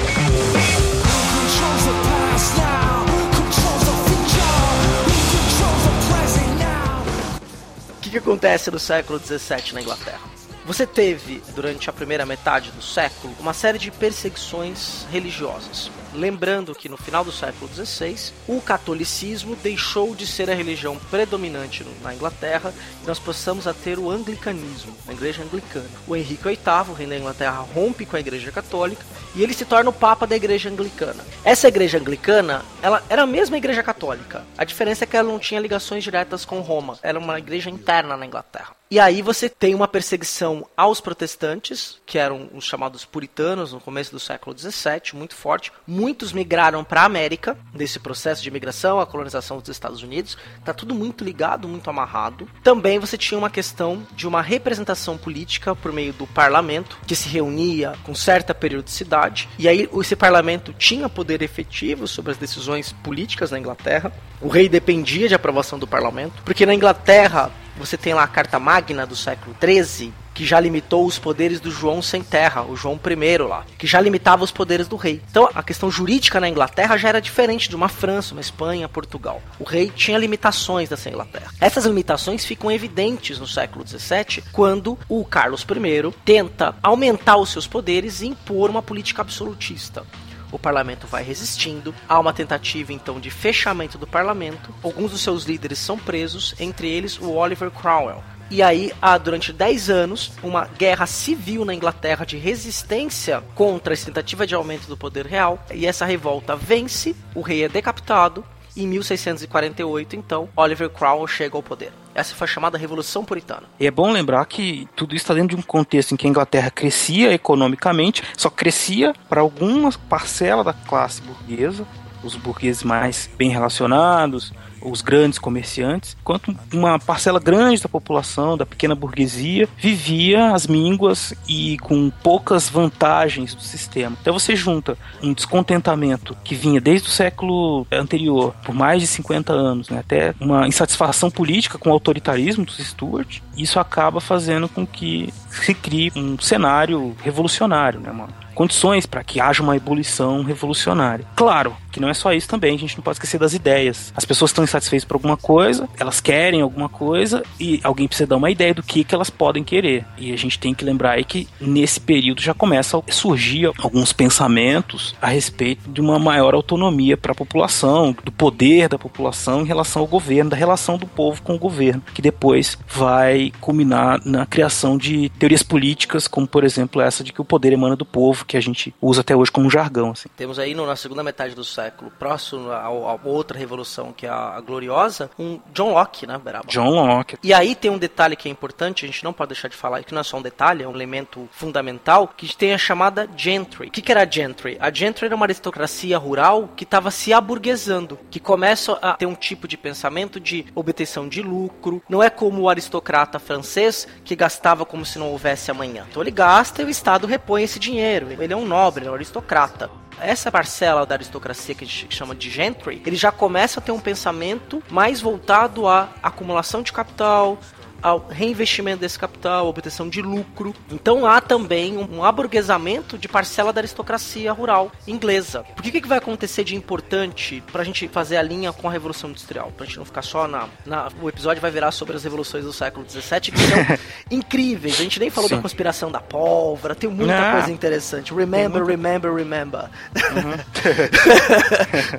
O 7.90 8.00
que, 8.00 8.10
que 8.10 8.18
acontece 8.18 8.70
no 8.70 8.78
século 8.78 9.18
XVII 9.18 9.74
na 9.74 9.82
Inglaterra? 9.82 10.32
Você 10.64 10.86
teve, 10.86 11.42
durante 11.54 11.90
a 11.90 11.92
primeira 11.92 12.24
metade 12.24 12.70
do 12.70 12.82
século, 12.82 13.34
uma 13.38 13.52
série 13.52 13.78
de 13.78 13.90
perseguições 13.90 15.06
religiosas. 15.12 15.90
Lembrando 16.14 16.74
que 16.74 16.88
no 16.88 16.96
final 16.96 17.24
do 17.24 17.32
século 17.32 17.70
XVI, 17.72 18.32
o 18.46 18.60
catolicismo 18.60 19.56
deixou 19.56 20.14
de 20.14 20.26
ser 20.26 20.50
a 20.50 20.54
religião 20.54 20.96
predominante 21.10 21.84
na 22.02 22.14
Inglaterra 22.14 22.72
e 23.02 23.06
nós 23.06 23.18
passamos 23.18 23.66
a 23.66 23.72
ter 23.72 23.98
o 23.98 24.10
anglicanismo, 24.10 24.94
a 25.08 25.12
igreja 25.12 25.42
anglicana. 25.42 25.88
O 26.06 26.14
Henrique 26.14 26.44
VIII, 26.44 26.94
rei 26.96 27.06
da 27.06 27.18
Inglaterra, 27.18 27.66
rompe 27.74 28.04
com 28.04 28.16
a 28.16 28.20
igreja 28.20 28.52
católica 28.52 29.04
e 29.34 29.42
ele 29.42 29.54
se 29.54 29.64
torna 29.64 29.90
o 29.90 29.92
papa 29.92 30.26
da 30.26 30.36
igreja 30.36 30.68
anglicana. 30.68 31.24
Essa 31.44 31.68
igreja 31.68 31.98
anglicana, 31.98 32.62
ela 32.82 33.02
era 33.08 33.22
a 33.22 33.26
mesma 33.26 33.56
igreja 33.56 33.82
católica. 33.82 34.44
A 34.58 34.64
diferença 34.64 35.04
é 35.04 35.06
que 35.06 35.16
ela 35.16 35.30
não 35.30 35.38
tinha 35.38 35.60
ligações 35.60 36.04
diretas 36.04 36.44
com 36.44 36.60
Roma. 36.60 36.98
Era 37.02 37.18
uma 37.18 37.38
igreja 37.38 37.70
interna 37.70 38.16
na 38.16 38.26
Inglaterra. 38.26 38.81
E 38.92 39.00
aí 39.00 39.22
você 39.22 39.48
tem 39.48 39.74
uma 39.74 39.88
perseguição 39.88 40.66
aos 40.76 41.00
protestantes, 41.00 41.96
que 42.04 42.18
eram 42.18 42.50
os 42.52 42.62
chamados 42.62 43.06
puritanos 43.06 43.72
no 43.72 43.80
começo 43.80 44.12
do 44.12 44.20
século 44.20 44.54
XVII, 44.54 45.14
muito 45.14 45.34
forte. 45.34 45.72
Muitos 45.86 46.30
migraram 46.30 46.84
para 46.84 47.00
a 47.00 47.06
América, 47.06 47.56
nesse 47.72 47.98
processo 47.98 48.42
de 48.42 48.50
migração, 48.50 49.00
a 49.00 49.06
colonização 49.06 49.58
dos 49.60 49.70
Estados 49.70 50.02
Unidos. 50.02 50.36
Tá 50.62 50.74
tudo 50.74 50.94
muito 50.94 51.24
ligado, 51.24 51.66
muito 51.66 51.88
amarrado. 51.88 52.46
Também 52.62 52.98
você 52.98 53.16
tinha 53.16 53.38
uma 53.38 53.48
questão 53.48 54.06
de 54.14 54.28
uma 54.28 54.42
representação 54.42 55.16
política 55.16 55.74
por 55.74 55.90
meio 55.90 56.12
do 56.12 56.26
parlamento, 56.26 56.98
que 57.06 57.16
se 57.16 57.30
reunia 57.30 57.94
com 58.04 58.14
certa 58.14 58.54
periodicidade. 58.54 59.48
E 59.58 59.68
aí 59.68 59.88
esse 60.02 60.14
parlamento 60.14 60.74
tinha 60.74 61.08
poder 61.08 61.40
efetivo 61.40 62.06
sobre 62.06 62.32
as 62.32 62.36
decisões 62.36 62.92
políticas 62.92 63.52
na 63.52 63.58
Inglaterra. 63.58 64.12
O 64.38 64.48
rei 64.48 64.68
dependia 64.68 65.28
de 65.28 65.34
aprovação 65.34 65.78
do 65.78 65.86
parlamento, 65.86 66.42
porque 66.44 66.66
na 66.66 66.74
Inglaterra 66.74 67.50
você 67.84 67.96
tem 67.96 68.14
lá 68.14 68.22
a 68.22 68.28
Carta 68.28 68.60
Magna 68.60 69.04
do 69.04 69.16
século 69.16 69.56
XIII, 69.60 70.12
que 70.32 70.46
já 70.46 70.60
limitou 70.60 71.04
os 71.04 71.18
poderes 71.18 71.60
do 71.60 71.70
João 71.70 72.00
sem 72.00 72.22
terra, 72.22 72.62
o 72.62 72.76
João 72.76 72.98
I 73.04 73.38
lá, 73.38 73.64
que 73.76 73.88
já 73.88 74.00
limitava 74.00 74.44
os 74.44 74.52
poderes 74.52 74.86
do 74.86 74.96
rei. 74.96 75.20
Então 75.28 75.48
a 75.52 75.62
questão 75.62 75.90
jurídica 75.90 76.38
na 76.38 76.48
Inglaterra 76.48 76.96
já 76.96 77.08
era 77.08 77.20
diferente 77.20 77.68
de 77.68 77.74
uma 77.74 77.88
França, 77.88 78.34
uma 78.34 78.40
Espanha, 78.40 78.88
Portugal. 78.88 79.42
O 79.58 79.64
rei 79.64 79.92
tinha 79.94 80.16
limitações 80.16 80.88
dessa 80.88 81.08
Inglaterra. 81.08 81.52
Essas 81.60 81.84
limitações 81.84 82.44
ficam 82.44 82.70
evidentes 82.70 83.38
no 83.40 83.48
século 83.48 83.86
XVII, 83.86 84.44
quando 84.52 84.96
o 85.08 85.24
Carlos 85.24 85.62
I 85.62 86.14
tenta 86.24 86.76
aumentar 86.82 87.36
os 87.36 87.50
seus 87.50 87.66
poderes 87.66 88.20
e 88.20 88.28
impor 88.28 88.70
uma 88.70 88.80
política 88.80 89.22
absolutista. 89.22 90.04
O 90.52 90.58
parlamento 90.58 91.06
vai 91.06 91.24
resistindo, 91.24 91.94
há 92.08 92.20
uma 92.20 92.32
tentativa 92.32 92.92
então 92.92 93.18
de 93.18 93.30
fechamento 93.30 93.98
do 93.98 94.06
parlamento, 94.06 94.72
alguns 94.82 95.10
dos 95.10 95.22
seus 95.22 95.44
líderes 95.44 95.78
são 95.78 95.98
presos, 95.98 96.54
entre 96.60 96.88
eles 96.88 97.18
o 97.18 97.32
Oliver 97.32 97.70
Cromwell. 97.70 98.22
E 98.52 98.62
aí 98.62 98.92
há 99.00 99.16
durante 99.16 99.50
10 99.50 99.88
anos 99.88 100.32
uma 100.42 100.66
guerra 100.66 101.06
civil 101.06 101.64
na 101.64 101.74
Inglaterra 101.74 102.26
de 102.26 102.36
resistência 102.36 103.42
contra 103.54 103.94
essa 103.94 104.04
tentativa 104.04 104.46
de 104.46 104.54
aumento 104.54 104.86
do 104.86 104.96
poder 104.96 105.24
real. 105.24 105.64
E 105.72 105.86
essa 105.86 106.04
revolta 106.04 106.54
vence, 106.54 107.16
o 107.34 107.40
rei 107.40 107.64
é 107.64 107.68
decapitado. 107.68 108.44
Em 108.76 108.86
1648, 108.86 110.16
então, 110.16 110.48
Oliver 110.56 110.88
Cromwell 110.88 111.26
chega 111.26 111.56
ao 111.56 111.62
poder. 111.62 111.92
Essa 112.14 112.34
foi 112.34 112.46
a 112.46 112.48
chamada 112.48 112.78
Revolução 112.78 113.24
Puritana. 113.24 113.64
E 113.78 113.86
é 113.86 113.90
bom 113.90 114.10
lembrar 114.10 114.44
que 114.46 114.88
tudo 114.96 115.14
isso 115.14 115.24
está 115.24 115.34
dentro 115.34 115.56
de 115.56 115.56
um 115.56 115.64
contexto 115.64 116.12
em 116.12 116.16
que 116.16 116.26
a 116.26 116.30
Inglaterra 116.30 116.70
crescia 116.70 117.32
economicamente, 117.32 118.22
só 118.36 118.48
crescia 118.50 119.14
para 119.28 119.40
alguma 119.40 119.90
parcela 120.08 120.64
da 120.64 120.72
classe 120.72 121.22
burguesa, 121.22 121.86
os 122.22 122.36
burgueses 122.36 122.82
mais 122.82 123.28
bem 123.36 123.50
relacionados, 123.50 124.52
os 124.84 125.02
grandes 125.02 125.38
comerciantes, 125.38 126.16
enquanto 126.20 126.54
uma 126.72 126.98
parcela 126.98 127.40
grande 127.40 127.82
da 127.82 127.88
população, 127.88 128.56
da 128.56 128.66
pequena 128.66 128.94
burguesia, 128.94 129.68
vivia 129.76 130.52
as 130.52 130.66
mínguas 130.66 131.34
e 131.48 131.78
com 131.78 132.10
poucas 132.22 132.68
vantagens 132.68 133.54
do 133.54 133.62
sistema. 133.62 134.16
Então 134.20 134.32
você 134.32 134.54
junta 134.56 134.96
um 135.22 135.32
descontentamento 135.32 136.36
que 136.44 136.54
vinha 136.54 136.80
desde 136.80 137.08
o 137.08 137.10
século 137.10 137.86
anterior, 137.90 138.54
por 138.64 138.74
mais 138.74 139.00
de 139.00 139.06
50 139.06 139.52
anos, 139.52 139.88
né, 139.88 140.00
até 140.00 140.34
uma 140.40 140.66
insatisfação 140.66 141.30
política 141.30 141.78
com 141.78 141.90
o 141.90 141.92
autoritarismo 141.92 142.64
dos 142.64 142.78
Stuart, 142.78 143.40
isso 143.56 143.78
acaba 143.78 144.20
fazendo 144.20 144.68
com 144.68 144.86
que 144.86 145.32
se 145.50 145.74
crie 145.74 146.12
um 146.16 146.38
cenário 146.38 147.14
revolucionário, 147.22 148.00
né, 148.00 148.10
mano? 148.10 148.32
Condições 148.54 149.06
para 149.06 149.24
que 149.24 149.40
haja 149.40 149.62
uma 149.62 149.76
ebulição 149.76 150.42
revolucionária. 150.42 151.26
Claro 151.36 151.76
que 151.92 152.00
não 152.00 152.08
é 152.08 152.14
só 152.14 152.32
isso 152.32 152.48
também, 152.48 152.74
a 152.74 152.78
gente 152.78 152.96
não 152.96 153.04
pode 153.04 153.16
esquecer 153.16 153.38
das 153.38 153.52
ideias. 153.52 154.12
As 154.16 154.24
pessoas 154.24 154.50
estão 154.50 154.64
insatisfeitas 154.64 155.04
por 155.04 155.14
alguma 155.14 155.36
coisa, 155.36 155.88
elas 156.00 156.20
querem 156.20 156.62
alguma 156.62 156.88
coisa 156.88 157.42
e 157.60 157.80
alguém 157.84 158.08
precisa 158.08 158.26
dar 158.26 158.36
uma 158.36 158.50
ideia 158.50 158.72
do 158.72 158.82
que, 158.82 159.04
que 159.04 159.14
elas 159.14 159.28
podem 159.28 159.62
querer. 159.62 160.04
E 160.16 160.32
a 160.32 160.36
gente 160.36 160.58
tem 160.58 160.72
que 160.74 160.84
lembrar 160.84 161.12
aí 161.12 161.24
que 161.24 161.46
nesse 161.60 162.00
período 162.00 162.40
já 162.40 162.54
começa 162.54 162.96
a 162.96 163.12
surgir 163.12 163.70
alguns 163.78 164.12
pensamentos 164.12 165.14
a 165.20 165.26
respeito 165.26 165.90
de 165.90 166.00
uma 166.00 166.18
maior 166.18 166.54
autonomia 166.54 167.16
para 167.16 167.32
a 167.32 167.34
população, 167.34 168.16
do 168.24 168.32
poder 168.32 168.88
da 168.88 168.98
população 168.98 169.62
em 169.62 169.66
relação 169.66 170.00
ao 170.00 170.08
governo, 170.08 170.50
da 170.50 170.56
relação 170.56 170.96
do 170.96 171.06
povo 171.06 171.42
com 171.42 171.54
o 171.54 171.58
governo, 171.58 172.02
que 172.14 172.22
depois 172.22 172.78
vai 172.88 173.52
culminar 173.60 174.20
na 174.24 174.46
criação 174.46 174.96
de 174.96 175.28
teorias 175.38 175.62
políticas, 175.62 176.26
como 176.26 176.46
por 176.46 176.64
exemplo 176.64 177.02
essa 177.02 177.22
de 177.22 177.32
que 177.32 177.40
o 177.40 177.44
poder 177.44 177.72
emana 177.72 177.96
do 177.96 178.06
povo, 178.06 178.41
que 178.44 178.56
a 178.56 178.60
gente 178.60 178.94
usa 179.00 179.20
até 179.20 179.34
hoje 179.34 179.50
como 179.50 179.70
jargão. 179.70 180.10
Assim. 180.10 180.28
Temos 180.36 180.58
aí 180.58 180.74
no, 180.74 180.86
na 180.86 180.96
segunda 180.96 181.22
metade 181.22 181.54
do 181.54 181.64
século, 181.64 182.10
próximo 182.18 182.70
a, 182.70 182.84
a 182.84 183.18
outra 183.24 183.58
revolução, 183.58 184.12
que 184.12 184.26
é 184.26 184.28
a, 184.28 184.56
a, 184.56 184.60
gloriosa, 184.60 185.30
um 185.38 185.60
John 185.72 185.92
Locke, 185.92 186.26
né, 186.26 186.38
Beraba? 186.38 186.66
John 186.68 186.90
Locke. 186.90 187.38
E 187.42 187.52
aí 187.52 187.74
tem 187.74 187.90
um 187.90 187.98
detalhe 187.98 188.36
que 188.36 188.48
é 188.48 188.50
importante, 188.52 189.04
a 189.04 189.08
gente 189.08 189.24
não 189.24 189.32
pode 189.32 189.50
deixar 189.50 189.68
de 189.68 189.76
falar, 189.76 190.02
que 190.02 190.14
não 190.14 190.20
é 190.20 190.24
só 190.24 190.36
um 190.36 190.42
detalhe, 190.42 190.82
é 190.82 190.88
um 190.88 190.94
elemento 190.94 191.48
fundamental, 191.52 192.28
que 192.28 192.54
tem 192.56 192.72
a 192.74 192.78
chamada 192.78 193.28
gentry. 193.36 193.88
O 193.88 193.90
que, 193.90 194.02
que 194.02 194.12
era 194.12 194.22
a 194.22 194.30
gentry? 194.30 194.76
A 194.80 194.92
gentry 194.92 195.26
era 195.26 195.34
uma 195.34 195.46
aristocracia 195.46 196.18
rural 196.18 196.68
que 196.76 196.84
estava 196.84 197.10
se 197.10 197.32
aburguesando, 197.32 198.18
que 198.30 198.40
começa 198.40 198.92
a 198.94 199.14
ter 199.14 199.26
um 199.26 199.34
tipo 199.34 199.68
de 199.68 199.76
pensamento 199.76 200.40
de 200.40 200.66
obtenção 200.74 201.28
de 201.28 201.42
lucro. 201.42 202.02
Não 202.08 202.22
é 202.22 202.30
como 202.30 202.62
o 202.62 202.68
aristocrata 202.68 203.38
francês 203.38 204.06
que 204.24 204.36
gastava 204.36 204.84
como 204.84 205.04
se 205.04 205.18
não 205.18 205.30
houvesse 205.30 205.70
amanhã. 205.70 206.06
Então 206.10 206.22
ele 206.22 206.30
gasta 206.30 206.82
e 206.82 206.84
o 206.84 206.90
Estado 206.90 207.26
repõe 207.26 207.62
esse 207.62 207.78
dinheiro. 207.78 208.31
Ele 208.38 208.52
é 208.52 208.56
um 208.56 208.66
nobre, 208.66 209.02
ele 209.02 209.08
é 209.08 209.10
um 209.10 209.14
aristocrata. 209.14 209.90
Essa 210.20 210.52
parcela 210.52 211.04
da 211.04 211.14
aristocracia 211.14 211.74
que 211.74 211.84
a 211.84 211.86
gente 211.86 212.14
chama 212.14 212.34
de 212.34 212.48
gentry, 212.48 213.02
ele 213.04 213.16
já 213.16 213.32
começa 213.32 213.80
a 213.80 213.82
ter 213.82 213.92
um 213.92 213.98
pensamento 213.98 214.82
mais 214.90 215.20
voltado 215.20 215.88
à 215.88 216.08
acumulação 216.22 216.82
de 216.82 216.92
capital, 216.92 217.58
ao 218.02 218.26
reinvestimento 218.28 219.00
desse 219.00 219.18
capital, 219.18 219.68
obtenção 219.68 220.08
de 220.08 220.20
lucro. 220.20 220.74
Então 220.90 221.24
há 221.24 221.40
também 221.40 221.96
um 221.96 222.24
aburguesamento 222.24 223.16
de 223.16 223.28
parcela 223.28 223.72
da 223.72 223.80
aristocracia 223.80 224.52
rural 224.52 224.90
inglesa. 225.06 225.64
Por 225.76 225.82
que, 225.82 226.00
que 226.00 226.08
vai 226.08 226.18
acontecer 226.18 226.64
de 226.64 226.74
importante 226.74 227.62
para 227.70 227.82
a 227.82 227.84
gente 227.84 228.08
fazer 228.08 228.36
a 228.36 228.42
linha 228.42 228.72
com 228.72 228.88
a 228.88 228.92
Revolução 228.92 229.30
Industrial? 229.30 229.70
Para 229.76 229.84
a 229.84 229.86
gente 229.86 229.98
não 229.98 230.04
ficar 230.04 230.22
só 230.22 230.48
na, 230.48 230.68
na, 230.84 231.08
O 231.20 231.28
episódio 231.28 231.62
vai 231.62 231.70
virar 231.70 231.92
sobre 231.92 232.16
as 232.16 232.24
revoluções 232.24 232.64
do 232.64 232.72
século 232.72 233.08
XVII, 233.08 233.40
que 233.52 233.58
são 233.58 233.98
incríveis. 234.30 234.94
A 234.98 235.02
gente 235.02 235.20
nem 235.20 235.30
falou 235.30 235.48
Sim. 235.48 235.56
da 235.56 235.62
conspiração 235.62 236.10
da 236.10 236.20
pólvora, 236.20 236.94
tem 236.94 237.08
muita 237.08 237.52
coisa 237.52 237.70
interessante. 237.70 238.34
Remember, 238.34 238.84
remember, 238.84 239.32
remember. 239.32 239.88
Uhum. 240.16 240.52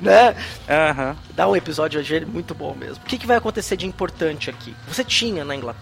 né? 0.00 0.30
Uhum. 0.30 1.16
Dá 1.34 1.48
um 1.48 1.54
episódio 1.54 2.00
hoje 2.00 2.24
muito 2.24 2.54
bom 2.54 2.74
mesmo. 2.74 3.02
O 3.04 3.06
que, 3.06 3.18
que 3.18 3.26
vai 3.26 3.36
acontecer 3.36 3.76
de 3.76 3.86
importante 3.86 4.48
aqui? 4.48 4.74
Você 4.88 5.04
tinha 5.04 5.44
na 5.44 5.54
Inglaterra 5.54 5.73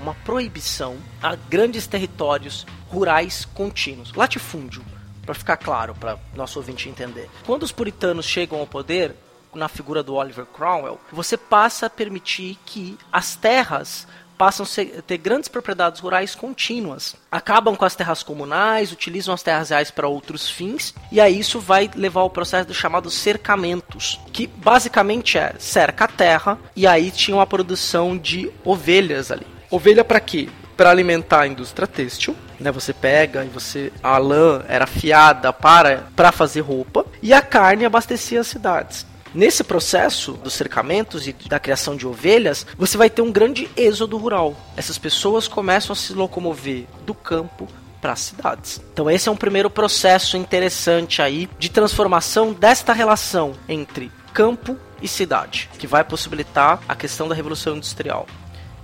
Uma 0.00 0.14
proibição 0.14 0.96
a 1.22 1.34
grandes 1.36 1.86
territórios 1.86 2.66
rurais 2.88 3.44
contínuos, 3.44 4.12
latifúndio, 4.14 4.84
para 5.24 5.34
ficar 5.34 5.56
claro 5.56 5.94
para 5.94 6.18
nosso 6.34 6.58
ouvinte 6.58 6.88
entender. 6.88 7.28
Quando 7.44 7.62
os 7.62 7.72
puritanos 7.72 8.26
chegam 8.26 8.58
ao 8.58 8.66
poder, 8.66 9.14
na 9.54 9.68
figura 9.68 10.02
do 10.02 10.14
Oliver 10.14 10.46
Cromwell, 10.46 11.00
você 11.12 11.36
passa 11.36 11.86
a 11.86 11.90
permitir 11.90 12.58
que 12.64 12.96
as 13.12 13.34
terras 13.34 14.06
passam 14.40 14.64
a 14.64 15.02
ter 15.02 15.18
grandes 15.18 15.50
propriedades 15.50 16.00
rurais 16.00 16.34
contínuas. 16.34 17.14
Acabam 17.30 17.76
com 17.76 17.84
as 17.84 17.94
terras 17.94 18.22
comunais, 18.22 18.90
utilizam 18.90 19.34
as 19.34 19.42
terras 19.42 19.68
reais 19.68 19.90
para 19.90 20.08
outros 20.08 20.48
fins, 20.48 20.94
e 21.12 21.20
aí 21.20 21.38
isso 21.38 21.60
vai 21.60 21.90
levar 21.94 22.22
ao 22.22 22.30
processo 22.30 22.66
dos 22.66 22.78
chamados 22.78 23.12
cercamentos, 23.12 24.18
que 24.32 24.46
basicamente 24.46 25.36
é 25.36 25.52
cerca 25.58 26.06
a 26.06 26.08
terra, 26.08 26.58
e 26.74 26.86
aí 26.86 27.10
tinha 27.10 27.36
uma 27.36 27.46
produção 27.46 28.16
de 28.16 28.50
ovelhas 28.64 29.30
ali. 29.30 29.46
Ovelha 29.70 30.02
para 30.02 30.18
quê? 30.18 30.48
Para 30.74 30.88
alimentar 30.88 31.42
a 31.42 31.46
indústria 31.46 31.86
têxtil, 31.86 32.34
né? 32.58 32.72
Você 32.72 32.94
pega 32.94 33.44
e 33.44 33.48
você 33.48 33.92
a 34.02 34.16
lã 34.16 34.62
era 34.68 34.86
fiada 34.86 35.52
para 35.52 36.08
para 36.16 36.32
fazer 36.32 36.62
roupa 36.62 37.04
e 37.22 37.34
a 37.34 37.42
carne 37.42 37.84
abastecia 37.84 38.40
as 38.40 38.46
cidades. 38.46 39.09
Nesse 39.32 39.62
processo 39.62 40.32
dos 40.32 40.54
cercamentos 40.54 41.26
e 41.26 41.32
da 41.48 41.60
criação 41.60 41.96
de 41.96 42.06
ovelhas, 42.06 42.66
você 42.76 42.96
vai 42.96 43.08
ter 43.08 43.22
um 43.22 43.30
grande 43.30 43.70
êxodo 43.76 44.16
rural. 44.16 44.56
Essas 44.76 44.98
pessoas 44.98 45.46
começam 45.46 45.92
a 45.92 45.96
se 45.96 46.12
locomover 46.12 46.86
do 47.06 47.14
campo 47.14 47.68
para 48.00 48.12
as 48.12 48.20
cidades. 48.20 48.80
Então 48.92 49.08
esse 49.08 49.28
é 49.28 49.32
um 49.32 49.36
primeiro 49.36 49.70
processo 49.70 50.36
interessante 50.36 51.22
aí 51.22 51.48
de 51.58 51.68
transformação 51.68 52.52
desta 52.52 52.92
relação 52.92 53.52
entre 53.68 54.10
campo 54.32 54.76
e 55.00 55.06
cidade, 55.06 55.68
que 55.78 55.86
vai 55.86 56.02
possibilitar 56.02 56.80
a 56.88 56.96
questão 56.96 57.28
da 57.28 57.34
revolução 57.34 57.76
industrial. 57.76 58.26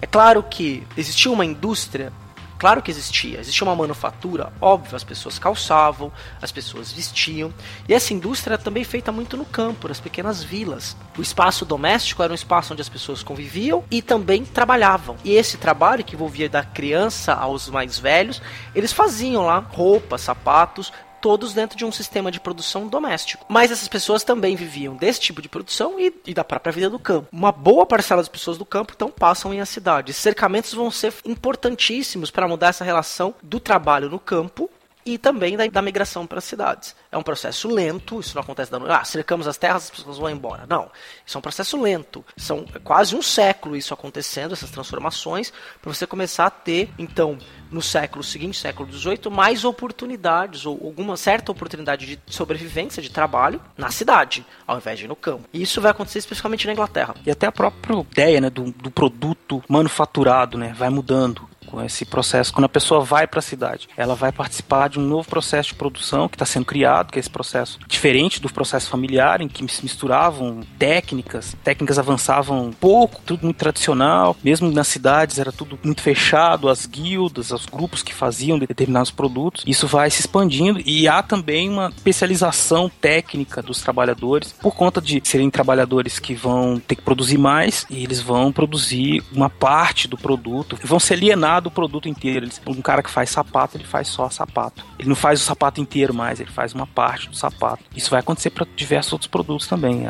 É 0.00 0.06
claro 0.06 0.42
que 0.42 0.86
existia 0.96 1.30
uma 1.30 1.44
indústria 1.44 2.12
Claro 2.58 2.82
que 2.82 2.90
existia, 2.90 3.40
existia 3.40 3.66
uma 3.66 3.76
manufatura, 3.76 4.52
óbvio, 4.60 4.96
as 4.96 5.04
pessoas 5.04 5.38
calçavam, 5.38 6.10
as 6.40 6.50
pessoas 6.50 6.90
vestiam, 6.90 7.52
e 7.86 7.92
essa 7.92 8.14
indústria 8.14 8.54
era 8.54 8.62
também 8.62 8.82
feita 8.82 9.12
muito 9.12 9.36
no 9.36 9.44
campo, 9.44 9.88
nas 9.88 10.00
pequenas 10.00 10.42
vilas. 10.42 10.96
O 11.18 11.22
espaço 11.22 11.66
doméstico 11.66 12.22
era 12.22 12.32
um 12.32 12.34
espaço 12.34 12.72
onde 12.72 12.80
as 12.80 12.88
pessoas 12.88 13.22
conviviam 13.22 13.84
e 13.90 14.00
também 14.00 14.44
trabalhavam. 14.44 15.16
E 15.22 15.32
esse 15.32 15.58
trabalho, 15.58 16.04
que 16.04 16.14
envolvia 16.14 16.48
da 16.48 16.64
criança 16.64 17.34
aos 17.34 17.68
mais 17.68 17.98
velhos, 17.98 18.40
eles 18.74 18.92
faziam 18.92 19.44
lá 19.44 19.58
roupas, 19.58 20.22
sapatos, 20.22 20.92
todos 21.26 21.52
dentro 21.52 21.76
de 21.76 21.84
um 21.84 21.90
sistema 21.90 22.30
de 22.30 22.38
produção 22.38 22.86
doméstico. 22.86 23.44
Mas 23.48 23.72
essas 23.72 23.88
pessoas 23.88 24.22
também 24.22 24.54
viviam 24.54 24.94
desse 24.94 25.18
tipo 25.18 25.42
de 25.42 25.48
produção 25.48 25.98
e, 25.98 26.14
e 26.24 26.32
da 26.32 26.44
própria 26.44 26.72
vida 26.72 26.88
do 26.88 27.00
campo. 27.00 27.26
Uma 27.32 27.50
boa 27.50 27.84
parcela 27.84 28.22
das 28.22 28.28
pessoas 28.28 28.56
do 28.56 28.64
campo 28.64 28.92
então 28.94 29.10
passam 29.10 29.52
em 29.52 29.60
a 29.60 29.66
cidade. 29.66 30.12
Cercamentos 30.12 30.72
vão 30.72 30.88
ser 30.88 31.12
importantíssimos 31.24 32.30
para 32.30 32.46
mudar 32.46 32.68
essa 32.68 32.84
relação 32.84 33.34
do 33.42 33.58
trabalho 33.58 34.08
no 34.08 34.20
campo 34.20 34.70
e 35.06 35.16
também 35.16 35.56
da, 35.56 35.64
da 35.68 35.80
migração 35.80 36.26
para 36.26 36.38
as 36.38 36.44
cidades. 36.44 36.96
É 37.12 37.16
um 37.16 37.22
processo 37.22 37.68
lento, 37.68 38.18
isso 38.18 38.34
não 38.34 38.42
acontece 38.42 38.70
da 38.72 38.78
ah, 38.94 39.04
cercamos 39.04 39.46
as 39.46 39.56
terras, 39.56 39.84
as 39.84 39.90
pessoas 39.90 40.18
vão 40.18 40.28
embora. 40.28 40.66
Não, 40.68 40.90
isso 41.24 41.36
é 41.36 41.38
um 41.38 41.42
processo 41.42 41.80
lento. 41.80 42.24
São 42.36 42.66
quase 42.82 43.14
um 43.14 43.22
século 43.22 43.76
isso 43.76 43.94
acontecendo, 43.94 44.52
essas 44.52 44.70
transformações, 44.70 45.52
para 45.80 45.94
você 45.94 46.06
começar 46.06 46.46
a 46.46 46.50
ter, 46.50 46.90
então, 46.98 47.38
no 47.70 47.80
século 47.80 48.24
seguinte, 48.24 48.58
século 48.58 48.92
XVIII, 48.92 49.30
mais 49.30 49.64
oportunidades, 49.64 50.66
ou 50.66 50.78
alguma 50.82 51.16
certa 51.16 51.52
oportunidade 51.52 52.06
de 52.06 52.18
sobrevivência, 52.26 53.00
de 53.00 53.10
trabalho, 53.10 53.60
na 53.76 53.92
cidade, 53.92 54.44
ao 54.66 54.78
invés 54.78 54.98
de 54.98 55.04
ir 55.04 55.08
no 55.08 55.16
campo. 55.16 55.48
E 55.52 55.62
isso 55.62 55.80
vai 55.80 55.92
acontecer 55.92 56.18
especificamente 56.18 56.66
na 56.66 56.72
Inglaterra. 56.72 57.14
E 57.24 57.30
até 57.30 57.46
a 57.46 57.52
própria 57.52 58.00
ideia 58.00 58.40
né, 58.40 58.50
do, 58.50 58.72
do 58.72 58.90
produto 58.90 59.62
manufaturado 59.68 60.58
né, 60.58 60.74
vai 60.76 60.90
mudando 60.90 61.48
com 61.66 61.82
esse 61.82 62.04
processo. 62.04 62.52
Quando 62.52 62.64
a 62.64 62.68
pessoa 62.68 63.00
vai 63.00 63.26
para 63.26 63.40
a 63.40 63.42
cidade, 63.42 63.88
ela 63.96 64.14
vai 64.14 64.32
participar 64.32 64.88
de 64.88 64.98
um 64.98 65.02
novo 65.02 65.28
processo 65.28 65.70
de 65.70 65.74
produção 65.74 66.28
que 66.28 66.36
está 66.36 66.46
sendo 66.46 66.64
criado, 66.64 67.10
que 67.10 67.18
é 67.18 67.20
esse 67.20 67.30
processo 67.30 67.78
diferente 67.86 68.40
do 68.40 68.52
processo 68.52 68.88
familiar, 68.88 69.40
em 69.40 69.48
que 69.48 69.66
se 69.72 69.82
misturavam 69.82 70.60
técnicas, 70.78 71.56
técnicas 71.64 71.98
avançavam 71.98 72.70
pouco, 72.78 73.20
tudo 73.24 73.44
muito 73.44 73.56
tradicional, 73.56 74.36
mesmo 74.42 74.70
nas 74.70 74.88
cidades 74.88 75.38
era 75.38 75.52
tudo 75.52 75.78
muito 75.82 76.00
fechado, 76.00 76.68
as 76.68 76.86
guildas, 76.86 77.50
os 77.50 77.66
grupos 77.66 78.02
que 78.02 78.14
faziam 78.14 78.58
determinados 78.58 79.10
produtos. 79.10 79.64
Isso 79.66 79.86
vai 79.86 80.10
se 80.10 80.20
expandindo 80.20 80.80
e 80.84 81.08
há 81.08 81.22
também 81.22 81.68
uma 81.68 81.88
especialização 81.88 82.90
técnica 83.00 83.62
dos 83.62 83.80
trabalhadores 83.80 84.52
por 84.52 84.74
conta 84.74 85.00
de 85.00 85.20
serem 85.24 85.50
trabalhadores 85.50 86.18
que 86.18 86.34
vão 86.34 86.80
ter 86.80 86.96
que 86.96 87.02
produzir 87.02 87.38
mais 87.38 87.86
e 87.90 88.04
eles 88.04 88.20
vão 88.20 88.52
produzir 88.52 89.22
uma 89.32 89.50
parte 89.50 90.08
do 90.08 90.16
produto, 90.16 90.78
vão 90.82 91.00
se 91.00 91.12
alienar 91.12 91.55
do 91.60 91.70
produto 91.70 92.08
inteiro. 92.08 92.48
Um 92.66 92.82
cara 92.82 93.02
que 93.02 93.10
faz 93.10 93.30
sapato, 93.30 93.76
ele 93.76 93.84
faz 93.84 94.08
só 94.08 94.28
sapato. 94.30 94.84
Ele 94.98 95.08
não 95.08 95.16
faz 95.16 95.40
o 95.40 95.44
sapato 95.44 95.80
inteiro 95.80 96.14
mais, 96.14 96.40
ele 96.40 96.50
faz 96.50 96.72
uma 96.72 96.86
parte 96.86 97.28
do 97.28 97.36
sapato. 97.36 97.82
Isso 97.94 98.10
vai 98.10 98.20
acontecer 98.20 98.50
para 98.50 98.66
diversos 98.76 99.12
outros 99.12 99.28
produtos 99.28 99.66
também 99.66 100.06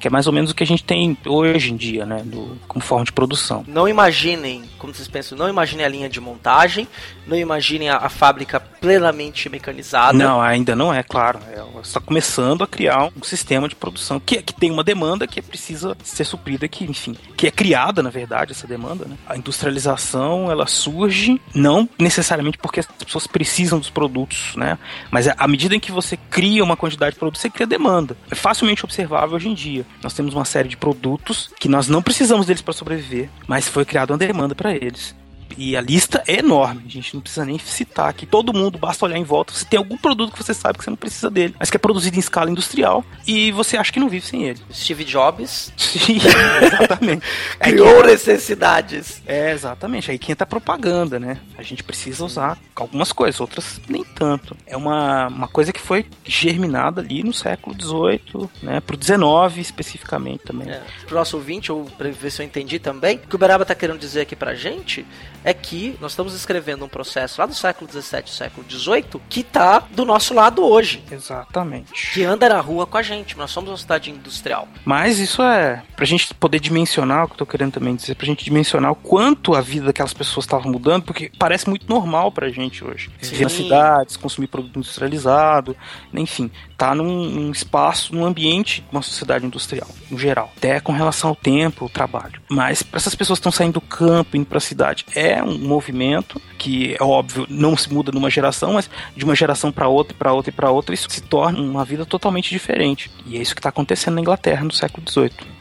que 0.00 0.08
é 0.08 0.10
mais 0.10 0.26
ou 0.26 0.32
menos 0.32 0.50
o 0.50 0.54
que 0.54 0.64
a 0.64 0.66
gente 0.66 0.82
tem 0.82 1.16
hoje 1.26 1.72
em 1.72 1.76
dia, 1.76 2.06
né, 2.06 2.22
do, 2.24 2.56
como 2.66 2.82
forma 2.82 3.04
de 3.04 3.12
produção. 3.12 3.62
Não 3.68 3.86
imaginem, 3.86 4.64
como 4.78 4.94
vocês 4.94 5.06
pensam, 5.06 5.36
não 5.36 5.46
imaginem 5.46 5.84
a 5.84 5.88
linha 5.88 6.08
de 6.08 6.18
montagem, 6.18 6.88
não 7.26 7.36
imaginem 7.36 7.90
a, 7.90 7.98
a 7.98 8.08
fábrica 8.08 8.58
plenamente 8.80 9.48
mecanizada. 9.48 10.16
Não, 10.16 10.40
ainda 10.40 10.74
não 10.74 10.92
é, 10.92 11.02
claro. 11.02 11.38
É, 11.52 11.60
está 11.80 12.00
começando 12.00 12.64
a 12.64 12.66
criar 12.66 13.10
um 13.16 13.22
sistema 13.22 13.68
de 13.68 13.74
produção 13.74 14.18
que, 14.18 14.42
que 14.42 14.54
tem 14.54 14.70
uma 14.70 14.82
demanda 14.82 15.26
que 15.26 15.40
precisa 15.42 15.96
ser 16.02 16.24
suprida, 16.24 16.66
que, 16.66 16.84
enfim, 16.84 17.16
que 17.36 17.46
é 17.46 17.50
criada, 17.50 18.02
na 18.02 18.10
verdade, 18.10 18.52
essa 18.52 18.66
demanda. 18.66 19.04
Né? 19.04 19.16
A 19.26 19.36
industrialização, 19.36 20.50
ela 20.50 20.66
surge 20.66 21.40
não 21.54 21.88
necessariamente 21.98 22.58
porque 22.58 22.80
as 22.80 22.86
pessoas 22.86 23.26
precisam 23.26 23.78
dos 23.78 23.90
produtos, 23.90 24.54
né? 24.56 24.78
Mas 25.10 25.28
à 25.28 25.46
medida 25.46 25.74
em 25.74 25.80
que 25.80 25.92
você 25.92 26.16
cria 26.16 26.64
uma 26.64 26.76
quantidade 26.76 27.12
de 27.12 27.18
produtos, 27.18 27.40
você 27.40 27.50
cria 27.50 27.66
demanda. 27.66 28.16
É 28.30 28.34
facilmente 28.34 28.84
observável 28.84 29.36
hoje 29.36 29.48
em 29.48 29.54
dia. 29.54 29.84
Nós 30.02 30.14
temos 30.14 30.34
uma 30.34 30.44
série 30.44 30.68
de 30.68 30.76
produtos 30.76 31.50
que 31.58 31.68
nós 31.68 31.88
não 31.88 32.02
precisamos 32.02 32.46
deles 32.46 32.62
para 32.62 32.72
sobreviver, 32.72 33.28
mas 33.46 33.68
foi 33.68 33.84
criada 33.84 34.12
uma 34.12 34.18
demanda 34.18 34.54
para 34.54 34.74
eles. 34.74 35.14
E 35.56 35.76
a 35.76 35.80
lista 35.80 36.22
é 36.26 36.38
enorme, 36.38 36.82
a 36.86 36.90
gente 36.90 37.14
não 37.14 37.20
precisa 37.20 37.44
nem 37.44 37.58
citar 37.58 38.08
aqui. 38.08 38.26
Todo 38.26 38.52
mundo, 38.52 38.78
basta 38.78 39.04
olhar 39.04 39.18
em 39.18 39.24
volta. 39.24 39.52
Você 39.52 39.64
tem 39.64 39.78
algum 39.78 39.96
produto 39.96 40.32
que 40.32 40.42
você 40.42 40.54
sabe 40.54 40.78
que 40.78 40.84
você 40.84 40.90
não 40.90 40.96
precisa 40.96 41.30
dele, 41.30 41.54
mas 41.58 41.70
que 41.70 41.76
é 41.76 41.78
produzido 41.78 42.16
em 42.16 42.20
escala 42.20 42.50
industrial 42.50 43.04
e 43.26 43.52
você 43.52 43.76
acha 43.76 43.92
que 43.92 44.00
não 44.00 44.08
vive 44.08 44.26
sem 44.26 44.44
ele. 44.44 44.60
Steve 44.72 45.04
Jobs. 45.04 45.72
Sim, 45.76 46.18
exatamente. 46.62 47.24
Criou 47.60 48.04
necessidades. 48.04 49.22
É, 49.26 49.52
exatamente. 49.52 50.10
Aí 50.10 50.18
que 50.18 50.32
entra 50.32 50.44
a 50.44 50.46
propaganda, 50.46 51.18
né? 51.18 51.38
A 51.56 51.62
gente 51.62 51.82
precisa 51.82 52.24
usar 52.24 52.58
algumas 52.74 53.12
coisas, 53.12 53.40
outras 53.40 53.80
nem 53.88 54.04
tanto. 54.04 54.56
É 54.66 54.76
uma, 54.76 55.28
uma 55.28 55.48
coisa 55.48 55.72
que 55.72 55.80
foi 55.80 56.06
germinada 56.24 57.00
ali 57.00 57.22
no 57.22 57.32
século 57.32 57.76
XVIII, 57.80 58.48
né? 58.62 58.80
Pro 58.80 58.98
XIX 59.00 59.58
especificamente 59.58 60.44
também. 60.44 60.70
É. 60.70 60.82
Pro 61.06 61.16
nosso 61.16 61.36
ouvinte, 61.36 61.70
ou 61.70 61.84
pra 61.84 62.10
ver 62.10 62.30
se 62.30 62.42
eu 62.42 62.46
entendi 62.46 62.78
também, 62.78 63.16
o 63.16 63.20
que 63.20 63.34
o 63.34 63.38
Beraba 63.38 63.64
tá 63.64 63.74
querendo 63.74 63.98
dizer 63.98 64.22
aqui 64.22 64.36
pra 64.36 64.54
gente 64.54 65.04
é 65.44 65.54
que 65.54 65.96
nós 66.00 66.12
estamos 66.12 66.34
escrevendo 66.34 66.84
um 66.84 66.88
processo 66.88 67.40
lá 67.40 67.46
do 67.46 67.54
século 67.54 67.90
XVII, 67.90 68.24
século 68.26 68.66
XVIII, 68.68 69.20
que 69.28 69.42
tá 69.42 69.80
do 69.90 70.04
nosso 70.04 70.34
lado 70.34 70.64
hoje. 70.64 71.02
Exatamente. 71.10 72.12
Que 72.12 72.24
anda 72.24 72.48
na 72.48 72.60
rua 72.60 72.86
com 72.86 72.96
a 72.96 73.02
gente. 73.02 73.36
Nós 73.36 73.50
somos 73.50 73.70
uma 73.70 73.76
cidade 73.76 74.10
industrial. 74.10 74.68
Mas 74.84 75.18
isso 75.18 75.42
é 75.42 75.82
pra 75.96 76.04
gente 76.04 76.32
poder 76.34 76.60
dimensionar 76.60 77.24
o 77.24 77.28
que 77.28 77.34
eu 77.34 77.38
tô 77.38 77.46
querendo 77.46 77.72
também 77.72 77.94
dizer, 77.94 78.14
pra 78.14 78.26
gente 78.26 78.44
dimensionar 78.44 78.92
o 78.92 78.96
quanto 78.96 79.54
a 79.54 79.60
vida 79.60 79.86
daquelas 79.86 80.12
pessoas 80.12 80.44
estava 80.44 80.68
mudando, 80.68 81.04
porque 81.04 81.30
parece 81.38 81.68
muito 81.68 81.88
normal 81.88 82.32
pra 82.32 82.48
gente 82.48 82.84
hoje. 82.84 83.10
Viver 83.20 83.44
nas 83.44 83.52
cidades, 83.52 84.16
consumir 84.16 84.48
produto 84.48 84.78
industrializado, 84.78 85.76
enfim, 86.12 86.50
tá 86.76 86.94
num, 86.94 87.28
num 87.28 87.50
espaço, 87.50 88.14
num 88.14 88.24
ambiente 88.24 88.84
uma 88.90 89.02
sociedade 89.02 89.44
industrial, 89.46 89.88
no 90.10 90.18
geral. 90.18 90.52
Até 90.56 90.80
com 90.80 90.92
relação 90.92 91.30
ao 91.30 91.36
tempo, 91.36 91.84
o 91.84 91.88
trabalho. 91.88 92.40
Mas 92.48 92.82
para 92.82 92.98
essas 92.98 93.14
pessoas 93.14 93.38
que 93.38 93.40
estão 93.40 93.52
saindo 93.52 93.74
do 93.74 93.80
campo, 93.80 94.36
indo 94.36 94.46
para 94.46 94.58
a 94.58 94.60
cidade, 94.60 95.04
é 95.14 95.29
um 95.42 95.58
movimento 95.58 96.40
que 96.58 96.94
é 96.98 97.02
óbvio, 97.02 97.46
não 97.48 97.76
se 97.76 97.92
muda 97.92 98.12
numa 98.12 98.30
geração, 98.30 98.74
mas 98.74 98.90
de 99.16 99.24
uma 99.24 99.34
geração 99.34 99.70
para 99.72 99.88
outra, 99.88 100.14
para 100.16 100.32
outra 100.32 100.50
e 100.50 100.52
para 100.52 100.70
outra, 100.70 100.94
isso 100.94 101.08
se 101.10 101.22
torna 101.22 101.60
uma 101.60 101.84
vida 101.84 102.04
totalmente 102.04 102.50
diferente. 102.50 103.10
E 103.26 103.36
é 103.36 103.40
isso 103.40 103.54
que 103.54 103.60
está 103.60 103.68
acontecendo 103.68 104.14
na 104.14 104.20
Inglaterra 104.20 104.64
no 104.64 104.72
século 104.72 105.08
XVIII. 105.08 105.59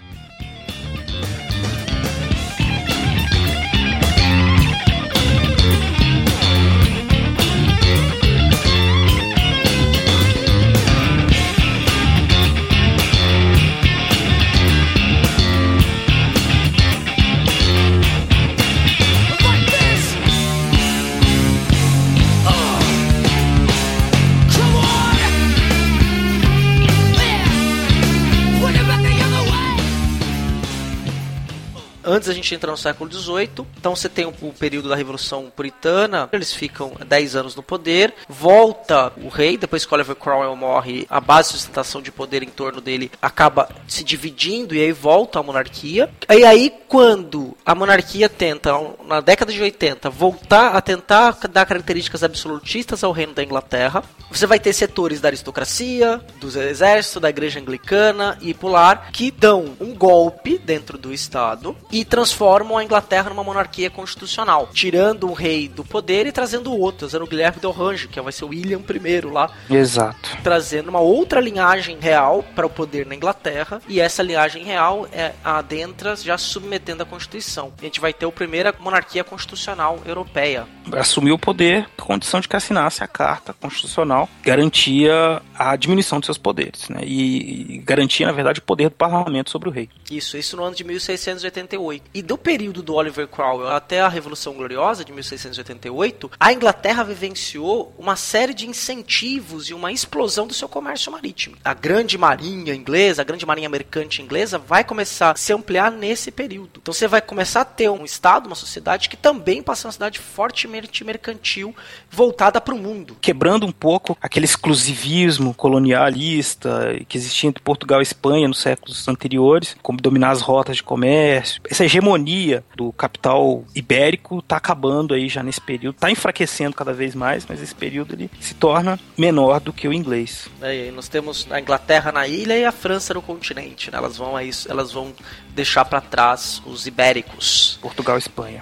Antes 32.10 32.30
a 32.30 32.34
gente 32.34 32.54
entrar 32.54 32.72
no 32.72 32.78
século 32.78 33.12
XVIII. 33.12 33.66
Então 33.78 33.96
você 33.96 34.08
tem 34.08 34.26
o, 34.26 34.34
o, 34.42 34.54
período 34.54 34.90
da 34.90 34.96
Revolução 34.96 35.52
Puritana, 35.56 36.30
eles 36.32 36.54
ficam 36.54 36.94
10 37.06 37.36
anos 37.36 37.56
no 37.56 37.64
poder, 37.64 38.14
volta 38.28 39.12
o 39.18 39.28
rei, 39.30 39.58
depois 39.58 39.86
que 39.86 39.94
Oliver 39.94 40.16
Cromwell 40.16 40.56
morre, 40.56 41.06
a 41.10 41.20
base 41.20 41.50
de 41.50 41.58
sustentação 41.58 42.02
de 42.02 42.12
poder 42.12 42.44
em 42.44 42.50
torno 42.50 42.82
dele 42.82 43.12
acaba 43.22 43.70
se 43.88 44.04
dividindo 44.04 44.76
e 44.76 44.82
aí 44.82 44.92
volta 44.92 45.40
a 45.40 45.44
monarquia. 45.44 46.10
E 46.30 46.44
aí 46.46 46.72
quando 46.88 47.56
a 47.66 47.76
monarquia 47.76 48.30
tenta, 48.30 48.72
na 49.06 49.22
década 49.22 49.52
de 49.52 49.62
80, 49.62 50.10
voltar 50.10 50.76
a 50.76 50.82
tentar 50.82 51.38
dar 51.52 51.66
características 51.66 52.24
absolutistas 52.24 53.04
ao 53.04 53.12
reino 53.12 53.34
da 53.34 53.44
Inglaterra, 53.44 54.04
você 54.32 54.46
vai 54.46 54.60
ter 54.60 54.74
setores 54.74 55.22
da 55.22 55.30
aristocracia, 55.30 56.22
do 56.40 56.48
exército, 56.48 57.20
da 57.20 57.30
igreja 57.30 57.60
anglicana 57.60 58.38
e 58.42 58.54
popular 58.54 59.10
que 59.12 59.32
dão 59.32 59.76
um 59.80 59.94
golpe 59.94 60.58
dentro 60.58 60.98
do 60.98 61.14
Estado 61.14 61.76
e 61.92 61.99
transformam 62.06 62.78
a 62.78 62.84
Inglaterra 62.84 63.30
numa 63.30 63.44
monarquia 63.44 63.90
constitucional, 63.90 64.70
tirando 64.74 65.28
um 65.28 65.34
rei 65.34 65.68
do 65.68 65.84
poder 65.84 66.26
e 66.26 66.32
trazendo 66.32 66.74
outro, 66.74 67.00
trazendo 67.00 67.26
o 67.26 67.28
Guilherme 67.28 67.60
de 67.60 67.68
Orange, 67.68 68.08
que 68.08 68.20
vai 68.20 68.32
ser 68.32 68.46
o 68.46 68.50
William 68.50 68.80
I 68.80 69.22
lá. 69.22 69.52
Exato. 69.70 70.38
Trazendo 70.44 70.90
uma 70.90 71.00
outra 71.00 71.40
linhagem 71.40 71.98
real 72.00 72.44
para 72.56 72.66
o 72.66 72.70
poder 72.70 73.06
na 73.06 73.16
Inglaterra, 73.16 73.82
e 73.88 74.00
essa 74.00 74.24
linhagem 74.24 74.64
real 74.64 75.08
é 75.12 75.34
adentra 75.44 76.16
já 76.16 76.38
submetendo 76.38 77.04
a 77.04 77.06
Constituição. 77.06 77.74
A 77.80 77.84
gente 77.84 78.00
vai 78.00 78.14
ter 78.14 78.26
a 78.26 78.32
primeira 78.32 78.74
monarquia 78.80 79.24
constitucional 79.24 80.00
europeia. 80.06 80.68
Assumiu 80.92 81.36
o 81.36 81.40
poder, 81.40 81.88
condição 81.98 82.40
de 82.40 82.48
que 82.48 82.56
assinasse 82.56 83.04
a 83.04 83.08
Carta 83.08 83.54
Constitucional, 83.54 84.30
garantia 84.44 85.42
a 85.58 85.76
diminuição 85.76 86.20
de 86.20 86.26
seus 86.26 86.38
poderes, 86.38 86.90
né? 86.90 87.02
E, 87.04 87.76
e 87.76 87.78
garantia, 87.80 88.26
na 88.26 88.32
verdade, 88.32 88.60
o 88.60 88.64
poder 88.64 88.90
do 88.90 88.96
parlamento 88.96 89.50
sobre 89.50 89.70
o 89.70 89.72
rei. 89.72 89.90
Isso, 90.10 90.38
isso 90.38 90.56
no 90.56 90.64
ano 90.64 90.76
de 90.76 90.84
1688. 90.84 91.89
E 92.14 92.22
do 92.22 92.38
período 92.38 92.82
do 92.82 92.96
Oliver 92.96 93.28
Cromwell 93.28 93.70
até 93.70 94.02
a 94.02 94.08
Revolução 94.08 94.54
Gloriosa 94.54 95.04
de 95.04 95.12
1688, 95.12 96.32
a 96.40 96.54
Inglaterra 96.54 97.04
vivenciou 97.04 97.94
uma 97.98 98.16
série 98.16 98.54
de 98.54 98.68
incentivos 98.68 99.70
e 99.70 99.74
uma 99.74 99.92
explosão 99.92 100.48
do 100.48 100.54
seu 100.54 100.68
comércio 100.68 101.12
marítimo. 101.12 101.56
A 101.64 101.74
grande 101.74 102.18
marinha 102.18 102.74
inglesa, 102.74 103.22
a 103.22 103.26
grande 103.26 103.46
marinha 103.46 103.70
mercante 103.70 104.22
inglesa 104.22 104.58
vai 104.58 104.84
começar 104.84 105.32
a 105.32 105.36
se 105.36 105.54
ampliar 105.54 105.92
nesse 105.92 106.32
período. 106.32 106.80
Então 106.82 106.94
você 106.94 107.08
vai 107.08 107.22
começar 107.22 107.62
a 107.62 107.66
ter 107.66 107.90
um 107.90 108.06
estado, 108.06 108.48
uma 108.48 108.56
sociedade 108.56 109.10
que 109.10 109.18
também 109.18 109.62
passa 109.62 109.80
a 109.80 109.82
ser 109.82 109.88
uma 109.88 109.94
cidade 109.94 110.20
fortemente 110.20 111.04
mercantil, 111.04 111.76
voltada 112.10 112.60
para 112.60 112.74
o 112.74 112.78
mundo. 112.78 113.18
Quebrando 113.22 113.66
um 113.66 113.72
pouco 113.72 114.18
aquele 114.22 114.46
exclusivismo 114.46 115.54
colonialista 115.54 117.00
que 117.08 117.18
existia 117.18 117.50
entre 117.50 117.64
Portugal 117.64 118.00
e 118.00 118.04
Espanha 118.04 118.48
nos 118.48 118.60
séculos 118.60 119.08
anteriores, 119.08 119.76
como 119.82 120.02
dominar 120.02 120.32
as 120.32 120.42
rotas 120.42 120.78
de 120.78 120.84
comércio. 120.84 121.62
Essa 121.80 121.86
hegemonia 121.86 122.62
do 122.76 122.92
capital 122.92 123.64
ibérico 123.74 124.40
está 124.40 124.58
acabando 124.58 125.14
aí 125.14 125.30
já 125.30 125.42
nesse 125.42 125.62
período, 125.62 125.96
está 125.96 126.12
enfraquecendo 126.12 126.76
cada 126.76 126.92
vez 126.92 127.16
mais, 127.16 127.46
mas 127.48 127.62
esse 127.62 127.74
período 127.74 128.16
ele 128.16 128.30
se 128.42 128.54
torna 128.54 129.00
menor 129.18 129.62
do 129.62 129.72
que 129.72 129.88
o 129.88 129.94
inglês. 129.94 130.50
É, 130.62 130.92
nós 130.92 131.08
temos 131.08 131.48
a 131.50 131.58
Inglaterra 131.58 132.12
na 132.12 132.28
ilha 132.28 132.58
e 132.58 132.66
a 132.66 132.72
França 132.74 133.14
no 133.14 133.22
continente, 133.22 133.90
né? 133.90 133.98
elas 133.98 134.18
vão 134.18 134.36
a 134.36 134.44
isso, 134.44 134.70
elas 134.70 134.92
vão 134.92 135.14
deixar 135.56 135.86
para 135.86 136.02
trás 136.02 136.62
os 136.66 136.86
ibéricos. 136.86 137.80
Portugal 137.82 138.18
e 138.18 138.20
Espanha. 138.20 138.62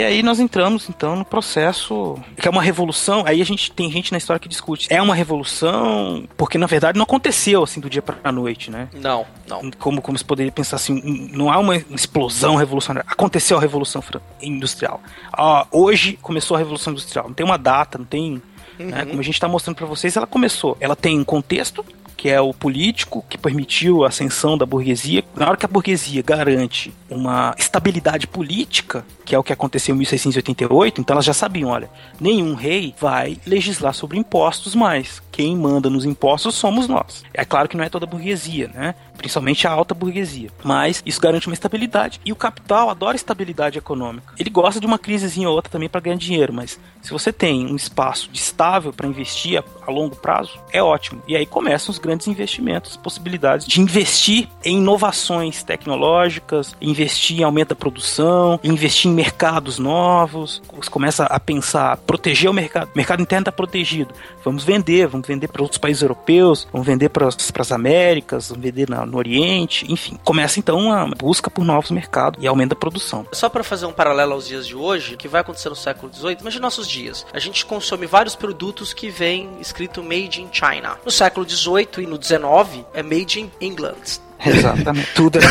E 0.00 0.02
aí 0.02 0.22
nós 0.22 0.40
entramos 0.40 0.88
então 0.88 1.14
no 1.14 1.26
processo 1.26 2.18
que 2.38 2.48
é 2.48 2.50
uma 2.50 2.62
revolução. 2.62 3.22
Aí 3.26 3.42
a 3.42 3.44
gente 3.44 3.70
tem 3.70 3.92
gente 3.92 4.12
na 4.12 4.16
história 4.16 4.40
que 4.40 4.48
discute. 4.48 4.86
É 4.90 5.02
uma 5.02 5.14
revolução 5.14 6.26
porque 6.38 6.56
na 6.56 6.66
verdade 6.66 6.96
não 6.96 7.04
aconteceu 7.04 7.62
assim 7.62 7.80
do 7.80 7.90
dia 7.90 8.00
para 8.00 8.16
a 8.24 8.32
noite, 8.32 8.70
né? 8.70 8.88
Não, 8.94 9.26
não. 9.46 9.70
Como 9.78 10.00
como 10.00 10.16
se 10.16 10.24
poderia 10.24 10.50
pensar 10.50 10.76
assim, 10.76 11.28
não 11.34 11.52
há 11.52 11.58
uma 11.58 11.76
explosão 11.76 12.56
revolucionária. 12.56 13.06
Aconteceu 13.10 13.58
a 13.58 13.60
revolução 13.60 14.02
industrial. 14.40 15.02
Ah, 15.30 15.66
hoje 15.70 16.18
começou 16.22 16.54
a 16.54 16.58
revolução 16.58 16.94
industrial. 16.94 17.26
Não 17.26 17.34
tem 17.34 17.44
uma 17.44 17.58
data, 17.58 17.98
não 17.98 18.06
tem 18.06 18.40
né? 18.78 19.04
Como 19.04 19.20
a 19.20 19.22
gente 19.22 19.34
está 19.34 19.46
mostrando 19.46 19.76
para 19.76 19.86
vocês, 19.86 20.16
ela 20.16 20.26
começou. 20.26 20.76
Ela 20.80 20.96
tem 20.96 21.18
um 21.18 21.24
contexto, 21.24 21.84
que 22.20 22.28
é 22.28 22.38
o 22.38 22.52
político, 22.52 23.24
que 23.30 23.38
permitiu 23.38 24.04
a 24.04 24.08
ascensão 24.08 24.58
da 24.58 24.66
burguesia. 24.66 25.24
Na 25.34 25.48
hora 25.48 25.56
que 25.56 25.64
a 25.64 25.68
burguesia 25.68 26.20
garante 26.20 26.92
uma 27.08 27.54
estabilidade 27.56 28.26
política, 28.26 29.06
que 29.24 29.34
é 29.34 29.38
o 29.38 29.42
que 29.42 29.54
aconteceu 29.54 29.94
em 29.94 29.98
1688, 29.98 31.00
então 31.00 31.14
elas 31.14 31.24
já 31.24 31.32
sabiam, 31.32 31.70
olha, 31.70 31.88
nenhum 32.20 32.52
rei 32.52 32.94
vai 33.00 33.38
legislar 33.46 33.94
sobre 33.94 34.18
impostos 34.18 34.74
mais. 34.74 35.22
Quem 35.32 35.56
manda 35.56 35.88
nos 35.88 36.04
impostos 36.04 36.56
somos 36.56 36.86
nós. 36.86 37.24
É 37.32 37.42
claro 37.42 37.66
que 37.70 37.76
não 37.76 37.84
é 37.84 37.88
toda 37.88 38.04
a 38.04 38.08
burguesia, 38.08 38.68
né? 38.74 38.94
Principalmente 39.16 39.66
a 39.66 39.70
alta 39.70 39.94
burguesia. 39.94 40.50
Mas 40.62 41.02
isso 41.06 41.20
garante 41.20 41.46
uma 41.46 41.54
estabilidade. 41.54 42.20
E 42.22 42.32
o 42.32 42.36
capital 42.36 42.90
adora 42.90 43.16
estabilidade 43.16 43.78
econômica. 43.78 44.34
Ele 44.38 44.50
gosta 44.50 44.78
de 44.78 44.86
uma 44.86 44.98
crisezinha 44.98 45.48
ou 45.48 45.54
outra 45.54 45.70
também 45.70 45.88
para 45.88 46.02
ganhar 46.02 46.16
dinheiro, 46.16 46.52
mas 46.52 46.78
se 47.02 47.10
você 47.10 47.32
tem 47.32 47.66
um 47.66 47.76
espaço 47.76 48.28
estável 48.32 48.92
para 48.92 49.06
investir 49.06 49.58
a, 49.58 49.64
a 49.86 49.90
longo 49.90 50.16
prazo, 50.16 50.58
é 50.72 50.82
ótimo. 50.82 51.22
E 51.26 51.36
aí 51.36 51.46
começam 51.46 51.90
os 51.92 51.98
grandes 51.98 52.26
investimentos, 52.28 52.96
possibilidades 52.96 53.66
de 53.66 53.80
investir 53.80 54.48
em 54.64 54.78
inovações 54.78 55.62
tecnológicas, 55.62 56.74
investir 56.80 57.40
em 57.40 57.44
aumento 57.44 57.70
da 57.70 57.74
produção, 57.76 58.58
investir 58.62 59.10
em 59.10 59.14
mercados 59.14 59.78
novos. 59.78 60.62
Você 60.74 60.90
começa 60.90 61.24
a 61.24 61.40
pensar, 61.40 61.96
proteger 61.98 62.50
o 62.50 62.54
mercado. 62.54 62.90
O 62.94 62.96
mercado 62.96 63.22
interno 63.22 63.42
está 63.42 63.52
protegido. 63.52 64.14
Vamos 64.44 64.64
vender, 64.64 65.06
vamos 65.06 65.26
vender 65.26 65.48
para 65.48 65.62
outros 65.62 65.78
países 65.78 66.02
europeus, 66.02 66.66
vamos 66.72 66.86
vender 66.86 67.08
para 67.08 67.28
as 67.28 67.72
Américas, 67.72 68.48
vamos 68.48 68.62
vender 68.64 68.88
na- 68.88 69.06
no 69.06 69.16
Oriente, 69.16 69.90
enfim. 69.90 70.18
Começa 70.24 70.58
então 70.58 70.92
a 70.92 71.06
busca 71.06 71.50
por 71.50 71.64
novos 71.64 71.90
mercados 71.90 72.42
e 72.42 72.46
aumento 72.46 72.70
da 72.70 72.76
produção. 72.76 73.26
Só 73.32 73.48
para 73.48 73.62
fazer 73.62 73.86
um 73.86 73.92
paralelo 73.92 74.32
aos 74.32 74.46
dias 74.46 74.66
de 74.66 74.74
hoje, 74.74 75.14
o 75.14 75.16
que 75.18 75.28
vai 75.28 75.40
acontecer 75.40 75.68
no 75.68 75.76
século 75.76 76.12
XVIII, 76.12 76.38
imagina 76.40 76.62
nossos 76.62 76.88
dias. 76.90 77.26
A 77.32 77.38
gente 77.38 77.64
consome 77.64 78.06
vários 78.06 78.34
produtos 78.34 78.92
que 78.92 79.08
vem 79.08 79.48
escrito 79.60 80.02
Made 80.02 80.42
in 80.42 80.48
China. 80.52 80.98
No 81.04 81.10
século 81.10 81.48
XVIII 81.48 82.04
e 82.04 82.06
no 82.06 82.22
XIX 82.22 82.84
é 82.92 83.02
Made 83.02 83.40
in 83.40 83.50
England. 83.60 84.20
Exatamente. 84.44 85.12
Tudo 85.14 85.38
é 85.38 85.42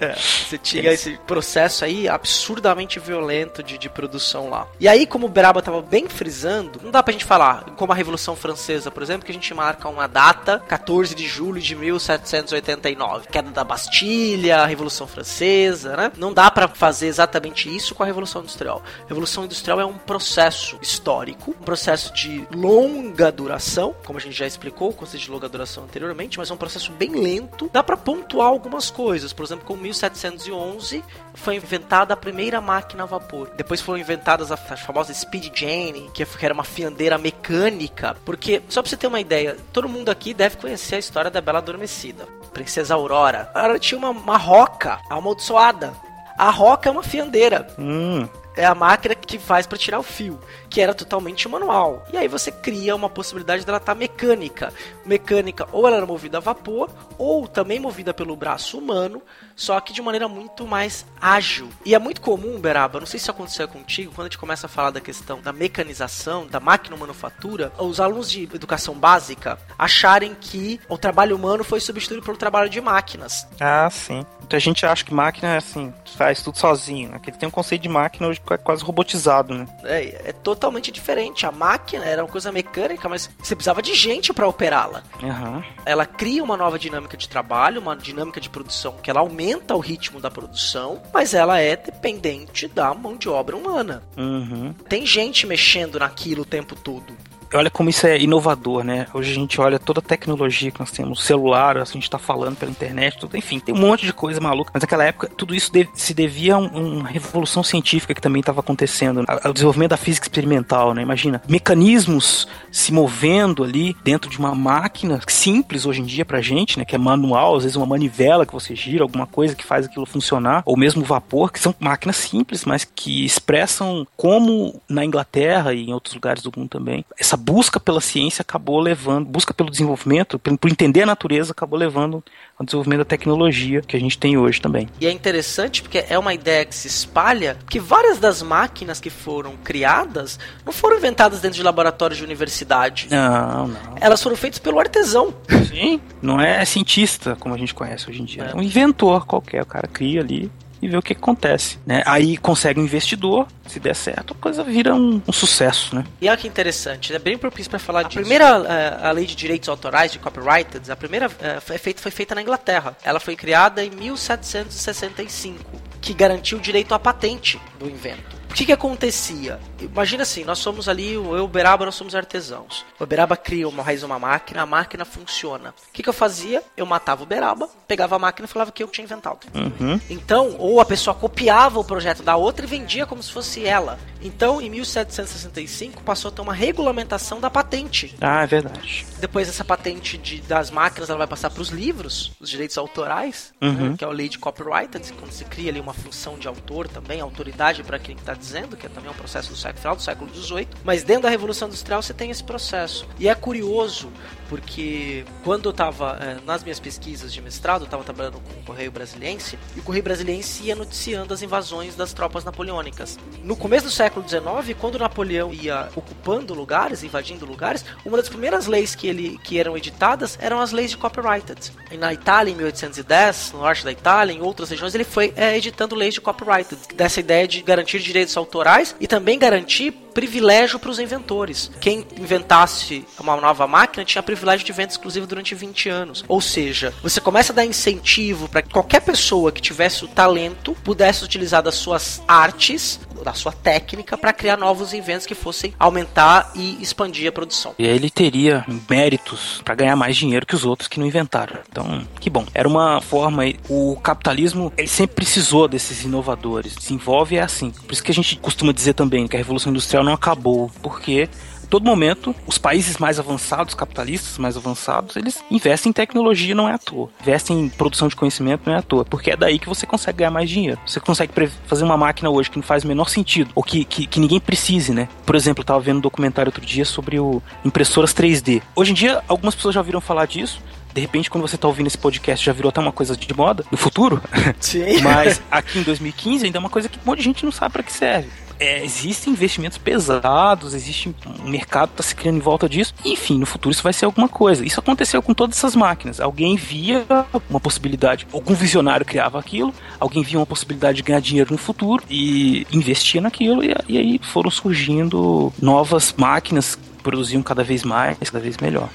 É, 0.00 0.14
você 0.14 0.58
tinha 0.58 0.92
esse 0.92 1.18
processo 1.26 1.84
aí 1.84 2.08
absurdamente 2.08 2.98
violento 2.98 3.62
de, 3.62 3.78
de 3.78 3.88
produção 3.88 4.48
lá. 4.48 4.66
E 4.80 4.88
aí, 4.88 5.06
como 5.06 5.26
o 5.26 5.28
Beraba 5.28 5.62
tava 5.62 5.82
bem 5.82 6.08
frisando, 6.08 6.80
não 6.82 6.90
dá 6.90 7.02
pra 7.02 7.12
gente 7.12 7.24
falar, 7.24 7.64
como 7.76 7.92
a 7.92 7.94
Revolução 7.94 8.34
Francesa, 8.34 8.90
por 8.90 9.02
exemplo, 9.02 9.24
que 9.24 9.32
a 9.32 9.34
gente 9.34 9.52
marca 9.54 9.88
uma 9.88 10.06
data, 10.06 10.62
14 10.66 11.14
de 11.14 11.26
julho 11.26 11.60
de 11.60 11.74
1789, 11.74 13.28
queda 13.28 13.50
da 13.50 13.64
Bastilha, 13.64 14.58
a 14.58 14.66
Revolução 14.66 15.06
Francesa, 15.06 15.96
né? 15.96 16.12
Não 16.16 16.32
dá 16.32 16.50
pra 16.50 16.68
fazer 16.68 17.06
exatamente 17.06 17.74
isso 17.74 17.94
com 17.94 18.02
a 18.02 18.06
Revolução 18.06 18.42
Industrial. 18.42 18.82
A 19.04 19.08
Revolução 19.08 19.44
Industrial 19.44 19.80
é 19.80 19.84
um 19.84 19.98
processo 19.98 20.78
histórico, 20.80 21.50
um 21.50 21.64
processo 21.64 22.12
de 22.12 22.46
longa 22.54 23.30
duração, 23.30 23.94
como 24.04 24.18
a 24.18 24.22
gente 24.22 24.36
já 24.36 24.46
explicou, 24.46 24.90
o 24.90 24.94
conceito 24.94 25.24
de 25.24 25.30
longa 25.30 25.48
duração 25.48 25.84
anteriormente, 25.84 26.38
mas 26.38 26.50
é 26.50 26.54
um 26.54 26.56
processo 26.56 26.92
bem 26.92 27.10
lento. 27.10 27.70
Dá 27.74 27.82
pra 27.82 27.96
pontuar 27.96 28.46
algumas 28.46 28.88
coisas, 28.88 29.32
por 29.32 29.44
exemplo, 29.44 29.66
com 29.66 29.76
1711 29.76 31.02
foi 31.34 31.56
inventada 31.56 32.14
a 32.14 32.16
primeira 32.16 32.60
máquina 32.60 33.02
a 33.02 33.06
vapor. 33.06 33.50
Depois 33.56 33.80
foram 33.80 33.98
inventadas 33.98 34.52
as 34.52 34.64
as 34.70 34.80
famosas 34.80 35.16
Speed 35.16 35.52
Jane, 35.52 36.08
que 36.14 36.24
era 36.40 36.54
uma 36.54 36.62
fiandeira 36.62 37.18
mecânica, 37.18 38.16
porque 38.24 38.62
só 38.68 38.80
pra 38.80 38.88
você 38.88 38.96
ter 38.96 39.08
uma 39.08 39.20
ideia, 39.20 39.56
todo 39.72 39.88
mundo 39.88 40.08
aqui 40.08 40.32
deve 40.32 40.56
conhecer 40.56 40.94
a 40.94 41.00
história 41.00 41.32
da 41.32 41.40
Bela 41.40 41.58
Adormecida. 41.58 42.26
Princesa 42.52 42.94
Aurora. 42.94 43.50
Ela 43.52 43.76
tinha 43.76 43.98
uma, 43.98 44.10
uma 44.10 44.36
roca 44.36 45.00
amaldiçoada. 45.10 45.92
A 46.38 46.50
roca 46.50 46.88
é 46.88 46.92
uma 46.92 47.02
fiandeira 47.02 47.66
Hum, 47.76 48.28
é 48.56 48.64
a 48.64 48.74
máquina 48.74 49.14
que 49.14 49.38
faz 49.38 49.66
para 49.66 49.78
tirar 49.78 49.98
o 49.98 50.02
fio, 50.02 50.38
que 50.68 50.80
era 50.80 50.94
totalmente 50.94 51.48
manual. 51.48 52.06
E 52.12 52.16
aí 52.16 52.28
você 52.28 52.50
cria 52.50 52.94
uma 52.94 53.08
possibilidade 53.08 53.64
dela 53.64 53.78
estar 53.78 53.94
mecânica. 53.94 54.72
Mecânica 55.04 55.68
ou 55.72 55.86
ela 55.86 55.98
era 55.98 56.06
movida 56.06 56.38
a 56.38 56.40
vapor, 56.40 56.90
ou 57.18 57.46
também 57.46 57.78
movida 57.78 58.14
pelo 58.14 58.36
braço 58.36 58.78
humano, 58.78 59.22
só 59.56 59.78
que 59.80 59.92
de 59.92 60.02
maneira 60.02 60.28
muito 60.28 60.66
mais 60.66 61.06
ágil. 61.20 61.68
E 61.84 61.94
é 61.94 61.98
muito 61.98 62.20
comum, 62.20 62.60
Beraba, 62.60 63.00
não 63.00 63.06
sei 63.06 63.20
se 63.20 63.30
aconteceu 63.30 63.68
contigo, 63.68 64.12
quando 64.14 64.26
a 64.26 64.30
gente 64.30 64.38
começa 64.38 64.66
a 64.66 64.68
falar 64.68 64.90
da 64.90 65.00
questão 65.00 65.40
da 65.40 65.52
mecanização, 65.52 66.46
da 66.46 66.60
máquina 66.60 66.96
manufatura, 66.96 67.72
os 67.78 68.00
alunos 68.00 68.30
de 68.30 68.44
educação 68.44 68.94
básica 68.94 69.58
acharem 69.78 70.34
que 70.40 70.80
o 70.88 70.98
trabalho 70.98 71.36
humano 71.36 71.64
foi 71.64 71.80
substituído 71.80 72.24
pelo 72.24 72.36
trabalho 72.36 72.68
de 72.68 72.80
máquinas. 72.80 73.46
ah, 73.60 73.88
sim. 73.90 74.24
Muita 74.44 74.60
gente 74.60 74.84
acha 74.84 75.02
que 75.02 75.14
máquina, 75.14 75.56
assim, 75.56 75.92
faz 76.14 76.42
tudo 76.42 76.58
sozinho, 76.58 77.10
né? 77.10 77.18
Que 77.18 77.30
ele 77.30 77.36
tem 77.36 77.48
um 77.48 77.52
conceito 77.52 77.82
de 77.82 77.88
máquina 77.88 78.28
hoje 78.28 78.40
é 78.50 78.56
quase 78.56 78.84
robotizado, 78.84 79.54
né? 79.54 79.66
É, 79.84 80.30
é 80.30 80.32
totalmente 80.32 80.90
diferente. 80.90 81.46
A 81.46 81.52
máquina 81.52 82.04
era 82.04 82.22
uma 82.22 82.30
coisa 82.30 82.52
mecânica, 82.52 83.08
mas 83.08 83.30
você 83.38 83.54
precisava 83.54 83.82
de 83.82 83.94
gente 83.94 84.32
para 84.32 84.46
operá-la. 84.46 85.02
Aham. 85.22 85.62
Ela 85.84 86.06
cria 86.06 86.42
uma 86.42 86.56
nova 86.56 86.78
dinâmica 86.78 87.16
de 87.16 87.28
trabalho, 87.28 87.80
uma 87.80 87.96
dinâmica 87.96 88.40
de 88.40 88.48
produção 88.48 88.96
que 89.02 89.10
ela 89.10 89.20
aumenta 89.20 89.74
o 89.74 89.80
ritmo 89.80 90.20
da 90.20 90.30
produção, 90.30 91.02
mas 91.12 91.34
ela 91.34 91.60
é 91.60 91.76
dependente 91.76 92.68
da 92.68 92.92
mão 92.94 93.16
de 93.16 93.28
obra 93.28 93.56
humana. 93.56 94.02
Uhum. 94.16 94.72
Tem 94.88 95.04
gente 95.06 95.46
mexendo 95.46 95.98
naquilo 95.98 96.42
o 96.42 96.46
tempo 96.46 96.74
todo. 96.74 97.16
Olha 97.54 97.70
como 97.70 97.88
isso 97.88 98.04
é 98.04 98.20
inovador, 98.20 98.82
né? 98.82 99.06
Hoje 99.14 99.30
a 99.30 99.34
gente 99.34 99.60
olha 99.60 99.78
toda 99.78 100.00
a 100.00 100.02
tecnologia 100.02 100.72
que 100.72 100.80
nós 100.80 100.90
temos, 100.90 101.22
celular, 101.22 101.76
assim, 101.78 101.98
a 101.98 102.00
gente 102.00 102.10
tá 102.10 102.18
falando 102.18 102.56
pela 102.56 102.70
internet, 102.70 103.16
tudo, 103.18 103.36
enfim, 103.36 103.60
tem 103.60 103.72
um 103.72 103.78
monte 103.78 104.04
de 104.04 104.12
coisa 104.12 104.40
maluca. 104.40 104.72
Mas 104.74 104.82
naquela 104.82 105.04
época, 105.04 105.28
tudo 105.28 105.54
isso 105.54 105.70
se 105.94 106.12
devia 106.12 106.56
a 106.56 106.58
um- 106.58 106.98
uma 106.98 107.08
revolução 107.08 107.62
científica 107.62 108.12
que 108.12 108.20
também 108.20 108.40
estava 108.40 108.58
acontecendo, 108.58 109.20
né? 109.20 109.26
ao 109.44 109.52
desenvolvimento 109.52 109.90
da 109.90 109.96
física 109.96 110.24
experimental, 110.26 110.94
né? 110.94 111.02
Imagina, 111.02 111.40
mecanismos 111.48 112.48
se 112.72 112.92
movendo 112.92 113.62
ali 113.62 113.96
dentro 114.02 114.28
de 114.28 114.36
uma 114.38 114.54
máquina 114.54 115.20
simples 115.28 115.86
hoje 115.86 116.00
em 116.00 116.04
dia 116.04 116.24
pra 116.24 116.40
gente, 116.40 116.76
né? 116.76 116.84
Que 116.84 116.96
é 116.96 116.98
manual, 116.98 117.56
às 117.56 117.62
vezes 117.62 117.76
uma 117.76 117.86
manivela 117.86 118.44
que 118.44 118.52
você 118.52 118.74
gira, 118.74 119.04
alguma 119.04 119.26
coisa 119.26 119.54
que 119.54 119.64
faz 119.64 119.86
aquilo 119.86 120.06
funcionar, 120.06 120.62
ou 120.66 120.76
mesmo 120.76 121.04
vapor, 121.04 121.52
que 121.52 121.60
são 121.60 121.72
máquinas 121.78 122.16
simples, 122.16 122.64
mas 122.64 122.84
que 122.84 123.24
expressam 123.24 124.04
como 124.16 124.80
na 124.88 125.04
Inglaterra 125.04 125.72
e 125.72 125.84
em 125.88 125.92
outros 125.92 126.14
lugares 126.14 126.42
do 126.42 126.52
mundo 126.56 126.68
também, 126.68 127.04
essa 127.18 127.36
busca 127.44 127.78
pela 127.78 128.00
ciência 128.00 128.40
acabou 128.40 128.80
levando, 128.80 129.26
busca 129.26 129.52
pelo 129.52 129.70
desenvolvimento, 129.70 130.38
por, 130.38 130.56
por 130.56 130.70
entender 130.70 131.02
a 131.02 131.06
natureza, 131.06 131.52
acabou 131.52 131.78
levando 131.78 132.24
ao 132.58 132.64
desenvolvimento 132.64 133.00
da 133.00 133.04
tecnologia 133.04 133.82
que 133.82 133.96
a 133.96 134.00
gente 134.00 134.16
tem 134.16 134.38
hoje 134.38 134.60
também. 134.60 134.88
E 134.98 135.06
é 135.06 135.10
interessante 135.10 135.82
porque 135.82 136.04
é 136.08 136.18
uma 136.18 136.32
ideia 136.32 136.64
que 136.64 136.74
se 136.74 136.88
espalha, 136.88 137.58
que 137.68 137.78
várias 137.78 138.18
das 138.18 138.40
máquinas 138.40 138.98
que 138.98 139.10
foram 139.10 139.56
criadas 139.58 140.38
não 140.64 140.72
foram 140.72 140.96
inventadas 140.96 141.40
dentro 141.40 141.56
de 141.56 141.62
laboratórios 141.62 142.16
de 142.16 142.24
universidade. 142.24 143.08
Não, 143.10 143.68
não. 143.68 143.94
Elas 144.00 144.22
foram 144.22 144.36
feitas 144.36 144.58
pelo 144.58 144.78
artesão. 144.78 145.34
Sim, 145.68 146.00
não 146.22 146.40
é 146.40 146.64
cientista 146.64 147.36
como 147.38 147.54
a 147.54 147.58
gente 147.58 147.74
conhece 147.74 148.08
hoje 148.08 148.22
em 148.22 148.24
dia. 148.24 148.44
É 148.44 148.56
um 148.56 148.62
inventor 148.62 149.26
qualquer, 149.26 149.62
o 149.62 149.66
cara 149.66 149.86
cria 149.86 150.20
ali 150.20 150.50
e 150.84 150.88
vê 150.88 150.98
o 150.98 151.02
que, 151.02 151.14
acontece, 151.14 151.78
né? 151.86 152.02
Aí 152.04 152.36
consegue 152.36 152.78
um 152.78 152.84
investidor, 152.84 153.48
se 153.66 153.80
der 153.80 153.96
certo, 153.96 154.34
a 154.34 154.36
coisa 154.36 154.62
vira 154.62 154.94
um, 154.94 155.22
um 155.26 155.32
sucesso, 155.32 155.96
né? 155.96 156.04
E 156.20 156.28
olha 156.28 156.36
que 156.36 156.46
interessante, 156.46 157.14
é 157.14 157.18
bem 157.18 157.38
propício 157.38 157.70
para 157.70 157.78
falar 157.78 158.02
disso. 158.02 158.18
A 158.18 158.20
primeira 158.20 158.44
eh, 158.44 158.98
a 159.02 159.10
lei 159.10 159.24
de 159.24 159.34
direitos 159.34 159.66
autorais, 159.70 160.12
de 160.12 160.18
copyrighted, 160.18 160.92
a 160.92 160.96
primeira 160.96 161.30
eh, 161.40 161.78
feita, 161.78 162.02
foi 162.02 162.10
feita 162.10 162.34
na 162.34 162.42
Inglaterra. 162.42 162.94
Ela 163.02 163.18
foi 163.18 163.34
criada 163.34 163.82
em 163.82 163.88
1765, 163.88 165.64
que 166.02 166.12
garantiu 166.12 166.58
o 166.58 166.60
direito 166.60 166.92
à 166.92 166.98
patente 166.98 167.58
do 167.78 167.88
invento. 167.88 168.43
O 168.54 168.56
que 168.56 168.66
que 168.66 168.72
acontecia? 168.72 169.58
Imagina 169.80 170.22
assim, 170.22 170.44
nós 170.44 170.60
somos 170.60 170.88
ali, 170.88 171.14
eu 171.14 171.36
e 171.36 171.40
o 171.40 171.48
Beraba, 171.48 171.84
nós 171.84 171.96
somos 171.96 172.14
artesãos. 172.14 172.86
O 173.00 173.04
Beraba 173.04 173.36
cria 173.36 173.68
uma 173.68 173.82
raiz 173.82 174.04
uma 174.04 174.16
máquina, 174.16 174.62
a 174.62 174.66
máquina 174.66 175.04
funciona. 175.04 175.70
O 175.70 175.92
que 175.92 176.04
que 176.04 176.08
eu 176.08 176.12
fazia? 176.12 176.62
Eu 176.76 176.86
matava 176.86 177.24
o 177.24 177.26
Beraba, 177.26 177.68
pegava 177.88 178.14
a 178.14 178.18
máquina 178.20 178.46
e 178.46 178.48
falava 178.48 178.70
que 178.70 178.80
eu 178.80 178.86
tinha 178.86 179.04
inventado. 179.04 179.40
Uhum. 179.52 180.00
Então, 180.08 180.54
ou 180.56 180.80
a 180.80 180.84
pessoa 180.84 181.16
copiava 181.16 181.80
o 181.80 181.84
projeto 181.84 182.22
da 182.22 182.36
outra 182.36 182.64
e 182.64 182.68
vendia 182.68 183.06
como 183.06 183.20
se 183.24 183.32
fosse 183.32 183.66
ela. 183.66 183.98
Então, 184.24 184.60
em 184.60 184.70
1765, 184.70 186.02
passou 186.02 186.30
a 186.30 186.32
ter 186.32 186.40
uma 186.40 186.54
regulamentação 186.54 187.40
da 187.40 187.50
patente. 187.50 188.14
Ah, 188.20 188.42
é 188.42 188.46
verdade. 188.46 189.04
Depois, 189.20 189.48
essa 189.48 189.64
patente 189.64 190.16
de- 190.16 190.40
das 190.40 190.70
máquinas 190.70 191.10
ela 191.10 191.18
vai 191.18 191.26
passar 191.26 191.50
para 191.50 191.60
os 191.60 191.68
livros, 191.68 192.32
os 192.40 192.48
direitos 192.48 192.78
autorais, 192.78 193.52
Uhum. 193.60 193.90
né, 193.90 193.94
que 193.98 194.04
é 194.04 194.06
a 194.06 194.10
lei 194.10 194.28
de 194.28 194.38
copyright, 194.38 194.88
quando 195.18 195.30
se 195.32 195.44
cria 195.44 195.70
ali 195.70 195.78
uma 195.80 195.92
função 195.94 196.38
de 196.38 196.48
autor 196.48 196.88
também, 196.88 197.20
autoridade 197.20 197.82
para 197.82 197.98
quem 197.98 198.16
está 198.16 198.32
dizendo, 198.34 198.76
que 198.76 198.86
é 198.86 198.88
também 198.88 199.10
um 199.10 199.14
processo 199.14 199.50
do 199.50 199.56
século, 199.56 199.80
final 199.80 199.96
do 199.96 200.02
século 200.02 200.30
XVIII, 200.34 200.68
mas 200.82 201.02
dentro 201.02 201.24
da 201.24 201.28
Revolução 201.28 201.68
Industrial 201.68 202.00
você 202.02 202.14
tem 202.14 202.30
esse 202.30 202.42
processo. 202.42 203.06
E 203.18 203.28
é 203.28 203.34
curioso, 203.34 204.10
porque 204.48 205.24
quando 205.42 205.66
eu 205.66 205.70
estava 205.70 206.18
é, 206.20 206.36
nas 206.46 206.62
minhas 206.62 206.78
pesquisas 206.80 207.32
de 207.32 207.42
mestrado, 207.42 207.82
eu 207.82 207.84
estava 207.86 208.04
trabalhando 208.04 208.40
com 208.40 208.60
o 208.60 208.62
Correio 208.64 208.90
Brasiliense, 208.90 209.58
e 209.76 209.80
o 209.80 209.82
Correio 209.82 210.04
Brasiliense 210.04 210.62
ia 210.64 210.74
noticiando 210.74 211.34
as 211.34 211.42
invasões 211.42 211.94
das 211.94 212.12
tropas 212.12 212.44
napoleônicas. 212.44 213.18
No 213.42 213.56
começo 213.56 213.86
do 213.86 213.90
século 213.90 214.13
XIX, 214.22 214.76
quando 214.80 214.98
Napoleão 214.98 215.52
ia 215.52 215.88
ocupando 215.94 216.54
lugares, 216.54 217.02
invadindo 217.02 217.46
lugares, 217.46 217.84
uma 218.04 218.16
das 218.16 218.28
primeiras 218.28 218.66
leis 218.66 218.94
que, 218.94 219.06
ele, 219.06 219.38
que 219.42 219.58
eram 219.58 219.76
editadas 219.76 220.38
eram 220.40 220.60
as 220.60 220.72
leis 220.72 220.90
de 220.90 220.96
copyrighted. 220.96 221.72
E 221.90 221.96
na 221.96 222.12
Itália, 222.12 222.52
em 222.52 222.56
1810, 222.56 223.52
no 223.52 223.60
norte 223.60 223.84
da 223.84 223.92
Itália, 223.92 224.32
em 224.32 224.40
outras 224.40 224.70
regiões, 224.70 224.94
ele 224.94 225.04
foi 225.04 225.32
é, 225.36 225.56
editando 225.56 225.94
leis 225.94 226.14
de 226.14 226.20
copyrighted, 226.20 226.78
dessa 226.94 227.20
ideia 227.20 227.46
de 227.46 227.62
garantir 227.62 227.98
direitos 228.00 228.36
autorais 228.36 228.94
e 229.00 229.06
também 229.06 229.38
garantir 229.38 230.04
privilégio 230.14 230.78
para 230.78 230.90
os 230.90 230.98
inventores. 230.98 231.70
Quem 231.80 232.06
inventasse 232.18 233.04
uma 233.18 233.36
nova 233.36 233.66
máquina 233.66 234.04
tinha 234.04 234.22
privilégio 234.22 234.64
de 234.64 234.72
venda 234.72 234.92
exclusiva 234.92 235.26
durante 235.26 235.54
20 235.54 235.88
anos. 235.88 236.24
Ou 236.28 236.40
seja, 236.40 236.94
você 237.02 237.20
começa 237.20 237.52
a 237.52 237.56
dar 237.56 237.66
incentivo 237.66 238.48
para 238.48 238.62
que 238.62 238.70
qualquer 238.70 239.00
pessoa 239.00 239.50
que 239.50 239.60
tivesse 239.60 240.04
o 240.04 240.08
talento 240.08 240.74
pudesse 240.84 241.24
utilizar 241.24 241.62
das 241.62 241.74
suas 241.74 242.22
artes, 242.28 243.00
da 243.24 243.32
sua 243.34 243.50
técnica, 243.50 244.16
para 244.16 244.32
criar 244.32 244.56
novos 244.56 244.92
inventos 244.92 245.26
que 245.26 245.34
fossem 245.34 245.74
aumentar 245.78 246.52
e 246.54 246.80
expandir 246.80 247.28
a 247.28 247.32
produção. 247.32 247.74
E 247.78 247.84
ele 247.84 248.10
teria 248.10 248.64
méritos 248.88 249.62
para 249.64 249.74
ganhar 249.74 249.96
mais 249.96 250.16
dinheiro 250.16 250.46
que 250.46 250.54
os 250.54 250.64
outros 250.64 250.88
que 250.88 251.00
não 251.00 251.06
inventaram. 251.06 251.58
Então, 251.68 252.06
que 252.20 252.30
bom. 252.30 252.46
Era 252.54 252.68
uma 252.68 253.00
forma. 253.00 253.42
O 253.68 253.96
capitalismo 254.02 254.72
ele 254.76 254.88
sempre 254.88 255.16
precisou 255.16 255.66
desses 255.66 256.04
inovadores. 256.04 256.76
Desenvolve 256.76 257.36
é 257.36 257.42
assim. 257.42 257.70
Por 257.70 257.92
isso 257.92 258.02
que 258.02 258.12
a 258.12 258.14
gente 258.14 258.36
costuma 258.36 258.72
dizer 258.72 258.94
também 258.94 259.26
que 259.26 259.36
a 259.36 259.38
revolução 259.38 259.70
industrial 259.70 260.04
não 260.04 260.12
acabou, 260.12 260.70
porque 260.82 261.28
todo 261.64 261.84
momento, 261.84 262.34
os 262.46 262.58
países 262.58 262.98
mais 262.98 263.18
avançados, 263.18 263.74
capitalistas 263.74 264.38
mais 264.38 264.56
avançados, 264.56 265.16
eles 265.16 265.42
investem 265.50 265.90
em 265.90 265.92
tecnologia 265.92 266.54
não 266.54 266.68
é 266.68 266.74
à 266.74 266.78
toa. 266.78 267.08
Investem 267.20 267.60
em 267.60 267.68
produção 267.68 268.08
de 268.08 268.16
conhecimento 268.16 268.62
não 268.66 268.74
é 268.74 268.78
à 268.78 268.82
toa. 268.82 269.04
Porque 269.04 269.30
é 269.30 269.36
daí 269.36 269.58
que 269.58 269.68
você 269.68 269.86
consegue 269.86 270.18
ganhar 270.18 270.30
mais 270.30 270.48
dinheiro. 270.48 270.78
Você 270.86 271.00
consegue 271.00 271.32
fazer 271.66 271.84
uma 271.84 271.96
máquina 271.96 272.30
hoje 272.30 272.50
que 272.50 272.56
não 272.56 272.62
faz 272.62 272.84
o 272.84 272.88
menor 272.88 273.08
sentido, 273.08 273.50
ou 273.54 273.62
que, 273.62 273.84
que, 273.84 274.06
que 274.06 274.20
ninguém 274.20 274.40
precise, 274.40 274.92
né? 274.92 275.08
Por 275.24 275.34
exemplo, 275.34 275.62
eu 275.62 275.66
tava 275.66 275.80
vendo 275.80 275.98
um 275.98 276.00
documentário 276.00 276.48
outro 276.48 276.64
dia 276.64 276.84
sobre 276.84 277.18
o 277.18 277.42
impressoras 277.64 278.14
3D. 278.14 278.62
Hoje 278.74 278.92
em 278.92 278.94
dia, 278.94 279.22
algumas 279.28 279.54
pessoas 279.54 279.74
já 279.74 279.80
ouviram 279.80 280.00
falar 280.00 280.26
disso, 280.26 280.60
de 280.94 281.00
repente, 281.00 281.28
quando 281.28 281.42
você 281.42 281.58
tá 281.58 281.66
ouvindo 281.66 281.88
esse 281.88 281.98
podcast, 281.98 282.46
já 282.46 282.52
virou 282.52 282.68
até 282.68 282.80
uma 282.80 282.92
coisa 282.92 283.16
de 283.16 283.34
moda 283.36 283.64
no 283.68 283.76
futuro. 283.76 284.22
Sim. 284.60 285.00
Mas 285.02 285.42
aqui 285.50 285.80
em 285.80 285.82
2015 285.82 286.46
ainda 286.46 286.58
é 286.58 286.60
uma 286.60 286.70
coisa 286.70 286.88
que 286.88 286.98
um 286.98 287.02
monte 287.04 287.18
de 287.18 287.24
gente 287.24 287.44
não 287.44 287.50
sabe 287.50 287.72
para 287.72 287.82
que 287.82 287.92
serve 287.92 288.28
é, 288.58 288.84
existem 288.84 289.32
investimentos 289.32 289.78
pesados, 289.78 290.74
existe 290.74 291.14
um 291.44 291.48
mercado 291.48 291.88
que 291.88 291.94
está 291.94 292.02
se 292.02 292.14
criando 292.14 292.36
em 292.36 292.40
volta 292.40 292.68
disso. 292.68 292.94
Enfim, 293.04 293.38
no 293.38 293.46
futuro 293.46 293.72
isso 293.72 293.82
vai 293.82 293.92
ser 293.92 294.04
alguma 294.04 294.28
coisa. 294.28 294.64
Isso 294.64 294.80
aconteceu 294.80 295.22
com 295.22 295.34
todas 295.34 295.56
essas 295.56 295.74
máquinas. 295.74 296.20
Alguém 296.20 296.56
via 296.56 297.04
uma 297.48 297.60
possibilidade, 297.60 298.26
algum 298.32 298.54
visionário 298.54 299.04
criava 299.04 299.38
aquilo, 299.38 299.74
alguém 299.98 300.22
via 300.22 300.38
uma 300.38 300.46
possibilidade 300.46 300.98
de 300.98 301.02
ganhar 301.02 301.20
dinheiro 301.20 301.52
no 301.52 301.58
futuro 301.58 302.02
e 302.08 302.66
investia 302.72 303.20
naquilo, 303.20 303.62
e, 303.62 303.74
e 303.88 303.98
aí 303.98 304.20
foram 304.22 304.50
surgindo 304.50 305.52
novas 305.60 306.14
máquinas 306.16 306.74
que 306.74 307.02
produziam 307.02 307.42
cada 307.42 307.62
vez 307.62 307.82
mais, 307.82 308.18
cada 308.30 308.40
vez 308.40 308.56
melhor. 308.58 308.88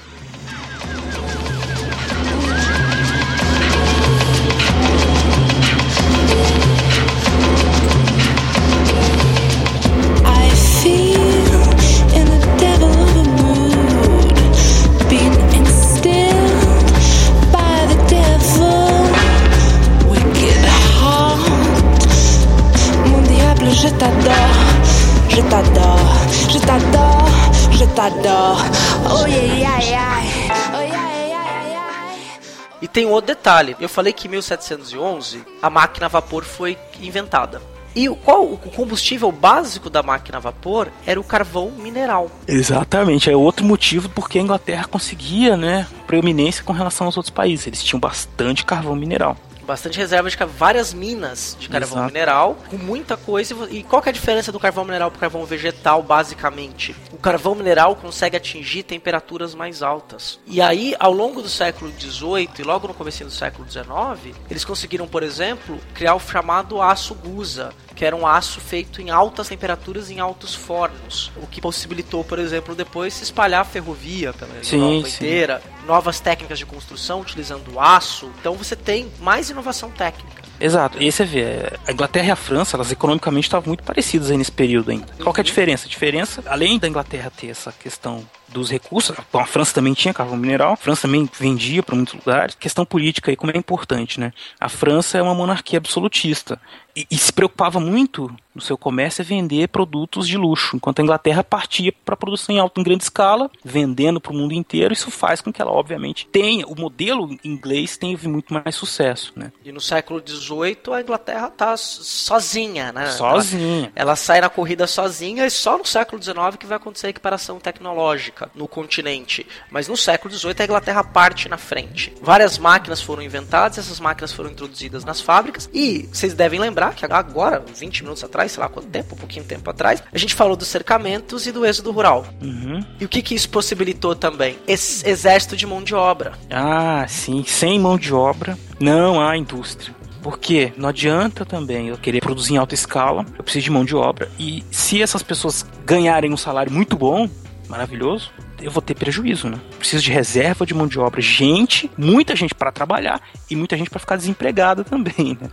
E 32.82 32.86
tem 32.86 33.06
um 33.06 33.10
outro 33.10 33.28
detalhe. 33.28 33.74
Eu 33.80 33.88
falei 33.88 34.12
que 34.12 34.28
em 34.28 34.32
1711 34.32 35.42
a 35.62 35.70
máquina 35.70 36.04
a 36.04 36.08
vapor 36.10 36.44
foi 36.44 36.76
inventada. 37.00 37.62
E 37.96 38.06
qual 38.06 38.52
o 38.52 38.58
combustível 38.58 39.32
básico 39.32 39.88
da 39.88 40.02
máquina 40.02 40.36
a 40.36 40.40
vapor 40.40 40.88
era 41.06 41.18
o 41.18 41.24
carvão 41.24 41.70
mineral. 41.70 42.30
Exatamente, 42.46 43.30
é 43.30 43.36
outro 43.36 43.64
motivo 43.64 44.10
porque 44.10 44.38
a 44.38 44.42
Inglaterra 44.42 44.84
conseguia, 44.84 45.56
né, 45.56 45.86
preeminência 46.06 46.62
com 46.62 46.74
relação 46.74 47.06
aos 47.06 47.16
outros 47.16 47.34
países. 47.34 47.66
Eles 47.66 47.82
tinham 47.82 47.98
bastante 47.98 48.62
carvão 48.62 48.94
mineral 48.94 49.38
bastante 49.70 49.98
reserva 49.98 50.28
de 50.28 50.36
várias 50.36 50.92
minas 50.92 51.56
de 51.58 51.68
carvão 51.68 51.98
Exato. 51.98 52.12
mineral, 52.12 52.58
com 52.68 52.76
muita 52.76 53.16
coisa. 53.16 53.54
E 53.70 53.84
qual 53.84 54.02
é 54.04 54.08
a 54.08 54.12
diferença 54.12 54.50
do 54.50 54.58
carvão 54.58 54.84
mineral 54.84 55.10
para 55.10 55.16
o 55.16 55.20
carvão 55.20 55.44
vegetal, 55.44 56.02
basicamente? 56.02 56.94
O 57.12 57.18
carvão 57.18 57.54
mineral 57.54 57.94
consegue 57.94 58.36
atingir 58.36 58.82
temperaturas 58.82 59.54
mais 59.54 59.80
altas. 59.80 60.40
E 60.44 60.60
aí, 60.60 60.96
ao 60.98 61.12
longo 61.12 61.40
do 61.40 61.48
século 61.48 61.92
XVIII 61.92 62.50
e 62.58 62.62
logo 62.62 62.88
no 62.88 62.94
começo 62.94 63.22
do 63.24 63.30
século 63.30 63.70
XIX, 63.70 64.36
eles 64.50 64.64
conseguiram, 64.64 65.06
por 65.06 65.22
exemplo, 65.22 65.78
criar 65.94 66.14
o 66.14 66.20
chamado 66.20 66.82
aço 66.82 67.14
gusa, 67.14 67.72
que 68.00 68.04
era 68.06 68.16
um 68.16 68.26
aço 68.26 68.62
feito 68.62 69.02
em 69.02 69.10
altas 69.10 69.48
temperaturas 69.48 70.10
em 70.10 70.20
altos 70.20 70.54
fornos, 70.54 71.30
o 71.36 71.46
que 71.46 71.60
possibilitou, 71.60 72.24
por 72.24 72.38
exemplo, 72.38 72.74
depois 72.74 73.12
se 73.12 73.24
espalhar 73.24 73.60
a 73.60 73.64
ferrovia 73.64 74.32
pela 74.32 74.50
Europa 74.54 75.06
inteira, 75.06 75.62
novas 75.86 76.18
técnicas 76.18 76.58
de 76.58 76.64
construção 76.64 77.20
utilizando 77.20 77.78
aço. 77.78 78.30
Então 78.40 78.54
você 78.54 78.74
tem 78.74 79.12
mais 79.20 79.50
inovação 79.50 79.90
técnica. 79.90 80.42
Exato. 80.58 80.96
E 80.96 81.04
aí 81.04 81.12
você 81.12 81.26
vê, 81.26 81.70
a 81.86 81.92
Inglaterra 81.92 82.28
e 82.28 82.30
a 82.30 82.36
França, 82.36 82.74
elas 82.74 82.90
economicamente 82.90 83.48
estavam 83.48 83.68
muito 83.68 83.84
parecidas 83.84 84.30
aí 84.30 84.38
nesse 84.38 84.52
período 84.52 84.92
ainda. 84.92 85.06
Qual 85.22 85.34
que 85.34 85.40
é 85.40 85.42
a 85.42 85.44
diferença? 85.44 85.84
A 85.84 85.90
diferença, 85.90 86.42
além 86.46 86.78
da 86.78 86.88
Inglaterra 86.88 87.30
ter 87.30 87.48
essa 87.48 87.70
questão 87.70 88.26
dos 88.52 88.70
recursos. 88.70 89.16
Bom, 89.32 89.38
a 89.38 89.46
França 89.46 89.74
também 89.74 89.94
tinha 89.94 90.14
carvão 90.14 90.36
mineral, 90.36 90.72
a 90.72 90.76
França 90.76 91.02
também 91.02 91.28
vendia 91.38 91.82
para 91.82 91.94
muitos 91.94 92.14
lugares. 92.14 92.54
Questão 92.54 92.84
política 92.84 93.30
aí, 93.30 93.36
como 93.36 93.52
é 93.52 93.56
importante, 93.56 94.20
né? 94.20 94.32
A 94.58 94.68
França 94.68 95.18
é 95.18 95.22
uma 95.22 95.34
monarquia 95.34 95.78
absolutista 95.78 96.60
e, 96.94 97.06
e 97.10 97.18
se 97.18 97.32
preocupava 97.32 97.78
muito 97.78 98.30
no 98.54 98.60
seu 98.60 98.76
comércio 98.76 99.22
é 99.22 99.24
vender 99.24 99.68
produtos 99.68 100.26
de 100.26 100.36
luxo, 100.36 100.76
enquanto 100.76 100.98
a 100.98 101.02
Inglaterra 101.02 101.44
partia 101.44 101.92
para 102.04 102.16
produção 102.16 102.54
em 102.54 102.58
alta 102.58 102.80
em 102.80 102.84
grande 102.84 103.04
escala, 103.04 103.48
vendendo 103.64 104.20
para 104.20 104.32
o 104.32 104.34
mundo 104.34 104.52
inteiro. 104.52 104.92
Isso 104.92 105.10
faz 105.10 105.40
com 105.40 105.52
que 105.52 105.62
ela, 105.62 105.70
obviamente, 105.70 106.26
tenha 106.26 106.66
o 106.66 106.78
modelo 106.78 107.36
inglês 107.44 107.96
teve 107.96 108.28
muito 108.28 108.52
mais 108.52 108.74
sucesso, 108.74 109.32
né? 109.36 109.52
E 109.64 109.70
no 109.70 109.80
século 109.80 110.20
XVIII 110.24 110.94
a 110.94 111.00
Inglaterra 111.00 111.48
tá 111.48 111.76
sozinha, 111.76 112.92
né? 112.92 113.06
Sozinha. 113.06 113.92
Ela, 113.94 114.10
ela 114.10 114.16
sai 114.16 114.40
na 114.40 114.48
corrida 114.48 114.86
sozinha 114.86 115.46
e 115.46 115.50
só 115.50 115.78
no 115.78 115.84
século 115.84 116.20
XIX 116.20 116.56
que 116.58 116.66
vai 116.66 116.76
acontecer 116.76 117.06
a 117.06 117.10
equiparação 117.10 117.60
tecnológica 117.60 118.39
no 118.54 118.68
continente, 118.68 119.46
mas 119.70 119.88
no 119.88 119.96
século 119.96 120.32
XVIII 120.32 120.54
a 120.58 120.64
Inglaterra 120.64 121.04
parte 121.04 121.48
na 121.48 121.56
frente. 121.56 122.12
Várias 122.22 122.58
máquinas 122.58 123.00
foram 123.00 123.22
inventadas, 123.22 123.78
essas 123.78 124.00
máquinas 124.00 124.32
foram 124.32 124.50
introduzidas 124.50 125.04
nas 125.04 125.20
fábricas 125.20 125.68
e 125.72 126.08
vocês 126.12 126.34
devem 126.34 126.60
lembrar 126.60 126.94
que 126.94 127.04
agora, 127.04 127.64
20 127.74 128.02
minutos 128.02 128.24
atrás, 128.24 128.52
sei 128.52 128.62
lá 128.62 128.68
quanto 128.68 128.88
tempo, 128.88 129.14
um 129.14 129.18
pouquinho 129.18 129.44
tempo 129.44 129.68
atrás, 129.70 130.02
a 130.12 130.18
gente 130.18 130.34
falou 130.34 130.56
dos 130.56 130.68
cercamentos 130.68 131.46
e 131.46 131.52
do 131.52 131.64
êxodo 131.64 131.90
rural. 131.90 132.26
Uhum. 132.40 132.84
E 132.98 133.04
o 133.04 133.08
que, 133.08 133.22
que 133.22 133.34
isso 133.34 133.48
possibilitou 133.48 134.14
também? 134.14 134.58
Esse 134.66 135.08
exército 135.08 135.56
de 135.56 135.66
mão 135.66 135.82
de 135.82 135.94
obra. 135.94 136.32
Ah, 136.50 137.04
sim, 137.08 137.44
sem 137.46 137.78
mão 137.78 137.98
de 137.98 138.12
obra 138.12 138.58
não 138.78 139.20
há 139.20 139.36
indústria. 139.36 139.94
Porque 140.22 140.72
não 140.76 140.88
adianta 140.88 141.46
também 141.46 141.88
eu 141.88 141.96
querer 141.96 142.20
produzir 142.20 142.54
em 142.54 142.56
alta 142.58 142.74
escala, 142.74 143.24
eu 143.38 143.42
preciso 143.42 143.64
de 143.64 143.70
mão 143.70 143.84
de 143.84 143.96
obra. 143.96 144.30
E 144.38 144.62
se 144.70 145.02
essas 145.02 145.22
pessoas 145.22 145.64
ganharem 145.84 146.32
um 146.32 146.36
salário 146.36 146.70
muito 146.70 146.96
bom, 146.96 147.28
maravilhoso, 147.70 148.32
eu 148.60 148.70
vou 148.70 148.82
ter 148.82 148.94
prejuízo, 148.94 149.48
né? 149.48 149.58
Preciso 149.78 150.02
de 150.02 150.10
reserva 150.10 150.66
de 150.66 150.74
mão 150.74 150.86
de 150.86 150.98
obra, 150.98 151.20
gente, 151.20 151.90
muita 151.96 152.36
gente 152.36 152.54
para 152.54 152.70
trabalhar 152.70 153.20
e 153.50 153.56
muita 153.56 153.76
gente 153.76 153.90
para 153.90 153.98
ficar 153.98 154.16
desempregada 154.16 154.84
também, 154.84 155.38
né? 155.40 155.48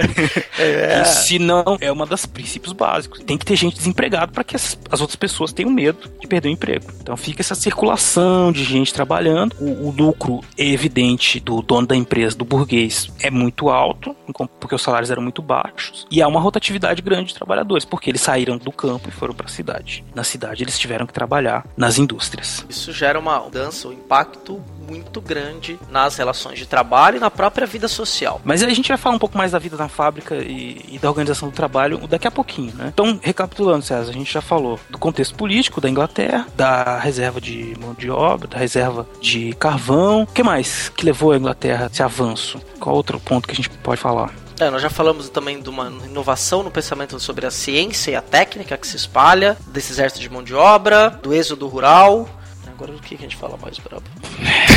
é. 0.58 1.04
Se 1.04 1.38
não, 1.38 1.76
é 1.80 1.90
uma 1.90 2.06
das 2.06 2.26
princípios 2.26 2.72
básicos. 2.72 3.20
Tem 3.20 3.36
que 3.36 3.44
ter 3.44 3.56
gente 3.56 3.76
desempregada 3.76 4.32
para 4.32 4.44
que 4.44 4.56
as, 4.56 4.78
as, 4.90 5.00
outras 5.00 5.16
pessoas 5.16 5.52
tenham 5.52 5.70
medo 5.70 6.10
de 6.20 6.26
perder 6.26 6.48
o 6.48 6.52
emprego. 6.52 6.86
Então 7.00 7.16
fica 7.16 7.42
essa 7.42 7.54
circulação 7.54 8.52
de 8.52 8.64
gente 8.64 8.92
trabalhando. 8.92 9.54
O, 9.60 9.88
o 9.88 9.90
lucro 9.90 10.40
evidente 10.56 11.40
do 11.40 11.62
dono 11.62 11.86
da 11.86 11.96
empresa, 11.96 12.36
do 12.36 12.44
burguês, 12.44 13.10
é 13.20 13.30
muito 13.30 13.68
alto, 13.68 14.14
porque 14.60 14.74
os 14.74 14.82
salários 14.82 15.10
eram 15.10 15.22
muito 15.22 15.42
baixos. 15.42 16.06
E 16.10 16.22
há 16.22 16.28
uma 16.28 16.40
rotatividade 16.40 17.02
grande 17.02 17.28
de 17.28 17.34
trabalhadores, 17.34 17.84
porque 17.84 18.10
eles 18.10 18.20
saíram 18.20 18.56
do 18.56 18.72
campo 18.72 19.08
e 19.08 19.12
foram 19.12 19.34
para 19.34 19.46
a 19.46 19.50
cidade. 19.50 20.04
Na 20.14 20.24
cidade 20.24 20.62
eles 20.62 20.78
tiveram 20.78 21.06
que 21.06 21.12
trabalhar 21.12 21.66
nas 21.76 21.98
indústrias. 21.98 22.45
Isso 22.68 22.92
gera 22.92 23.18
uma 23.18 23.40
mudança, 23.40 23.88
um 23.88 23.92
impacto 23.92 24.62
muito 24.88 25.20
grande 25.20 25.78
nas 25.90 26.16
relações 26.16 26.58
de 26.58 26.66
trabalho 26.66 27.16
e 27.16 27.20
na 27.20 27.30
própria 27.30 27.66
vida 27.66 27.88
social. 27.88 28.40
Mas 28.44 28.62
a 28.62 28.68
gente 28.70 28.88
vai 28.88 28.96
falar 28.96 29.16
um 29.16 29.18
pouco 29.18 29.36
mais 29.36 29.52
da 29.52 29.58
vida 29.58 29.76
na 29.76 29.88
fábrica 29.88 30.36
e, 30.36 30.84
e 30.92 30.98
da 30.98 31.08
organização 31.08 31.48
do 31.48 31.54
trabalho 31.54 32.06
daqui 32.06 32.26
a 32.26 32.30
pouquinho, 32.30 32.72
né? 32.74 32.90
Então, 32.92 33.18
recapitulando, 33.22 33.84
César, 33.84 34.10
a 34.10 34.14
gente 34.14 34.32
já 34.32 34.40
falou 34.40 34.78
do 34.88 34.98
contexto 34.98 35.34
político 35.34 35.80
da 35.80 35.90
Inglaterra, 35.90 36.46
da 36.56 36.98
reserva 36.98 37.40
de 37.40 37.76
mão 37.80 37.94
de 37.94 38.10
obra, 38.10 38.48
da 38.48 38.58
reserva 38.58 39.06
de 39.20 39.52
carvão. 39.54 40.22
O 40.22 40.26
que 40.26 40.42
mais 40.42 40.88
que 40.88 41.04
levou 41.04 41.32
a 41.32 41.36
Inglaterra 41.36 41.84
a 41.84 41.86
esse 41.86 42.02
avanço? 42.02 42.60
Qual 42.78 42.94
outro 42.94 43.18
ponto 43.18 43.46
que 43.46 43.52
a 43.52 43.56
gente 43.56 43.70
pode 43.70 44.00
falar? 44.00 44.32
É, 44.58 44.70
nós 44.70 44.80
já 44.80 44.88
falamos 44.88 45.28
também 45.28 45.60
de 45.60 45.68
uma 45.68 45.88
inovação 46.04 46.62
no 46.62 46.70
pensamento 46.70 47.20
sobre 47.20 47.46
a 47.46 47.50
ciência 47.50 48.12
e 48.12 48.16
a 48.16 48.22
técnica 48.22 48.78
que 48.78 48.86
se 48.86 48.96
espalha, 48.96 49.56
desse 49.66 49.92
exército 49.92 50.20
de 50.20 50.30
mão 50.30 50.42
de 50.42 50.54
obra, 50.54 51.10
do 51.10 51.34
êxodo 51.34 51.68
rural. 51.68 52.26
Agora 52.66 52.92
o 52.92 52.98
que 52.98 53.14
a 53.14 53.18
gente 53.18 53.36
fala 53.36 53.58
mais, 53.60 53.78
brabo? 53.78 54.04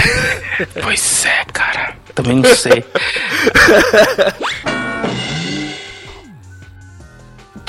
pois 0.84 1.26
é, 1.26 1.46
cara. 1.46 1.96
Também 2.14 2.36
não 2.38 2.56
sei. 2.56 2.84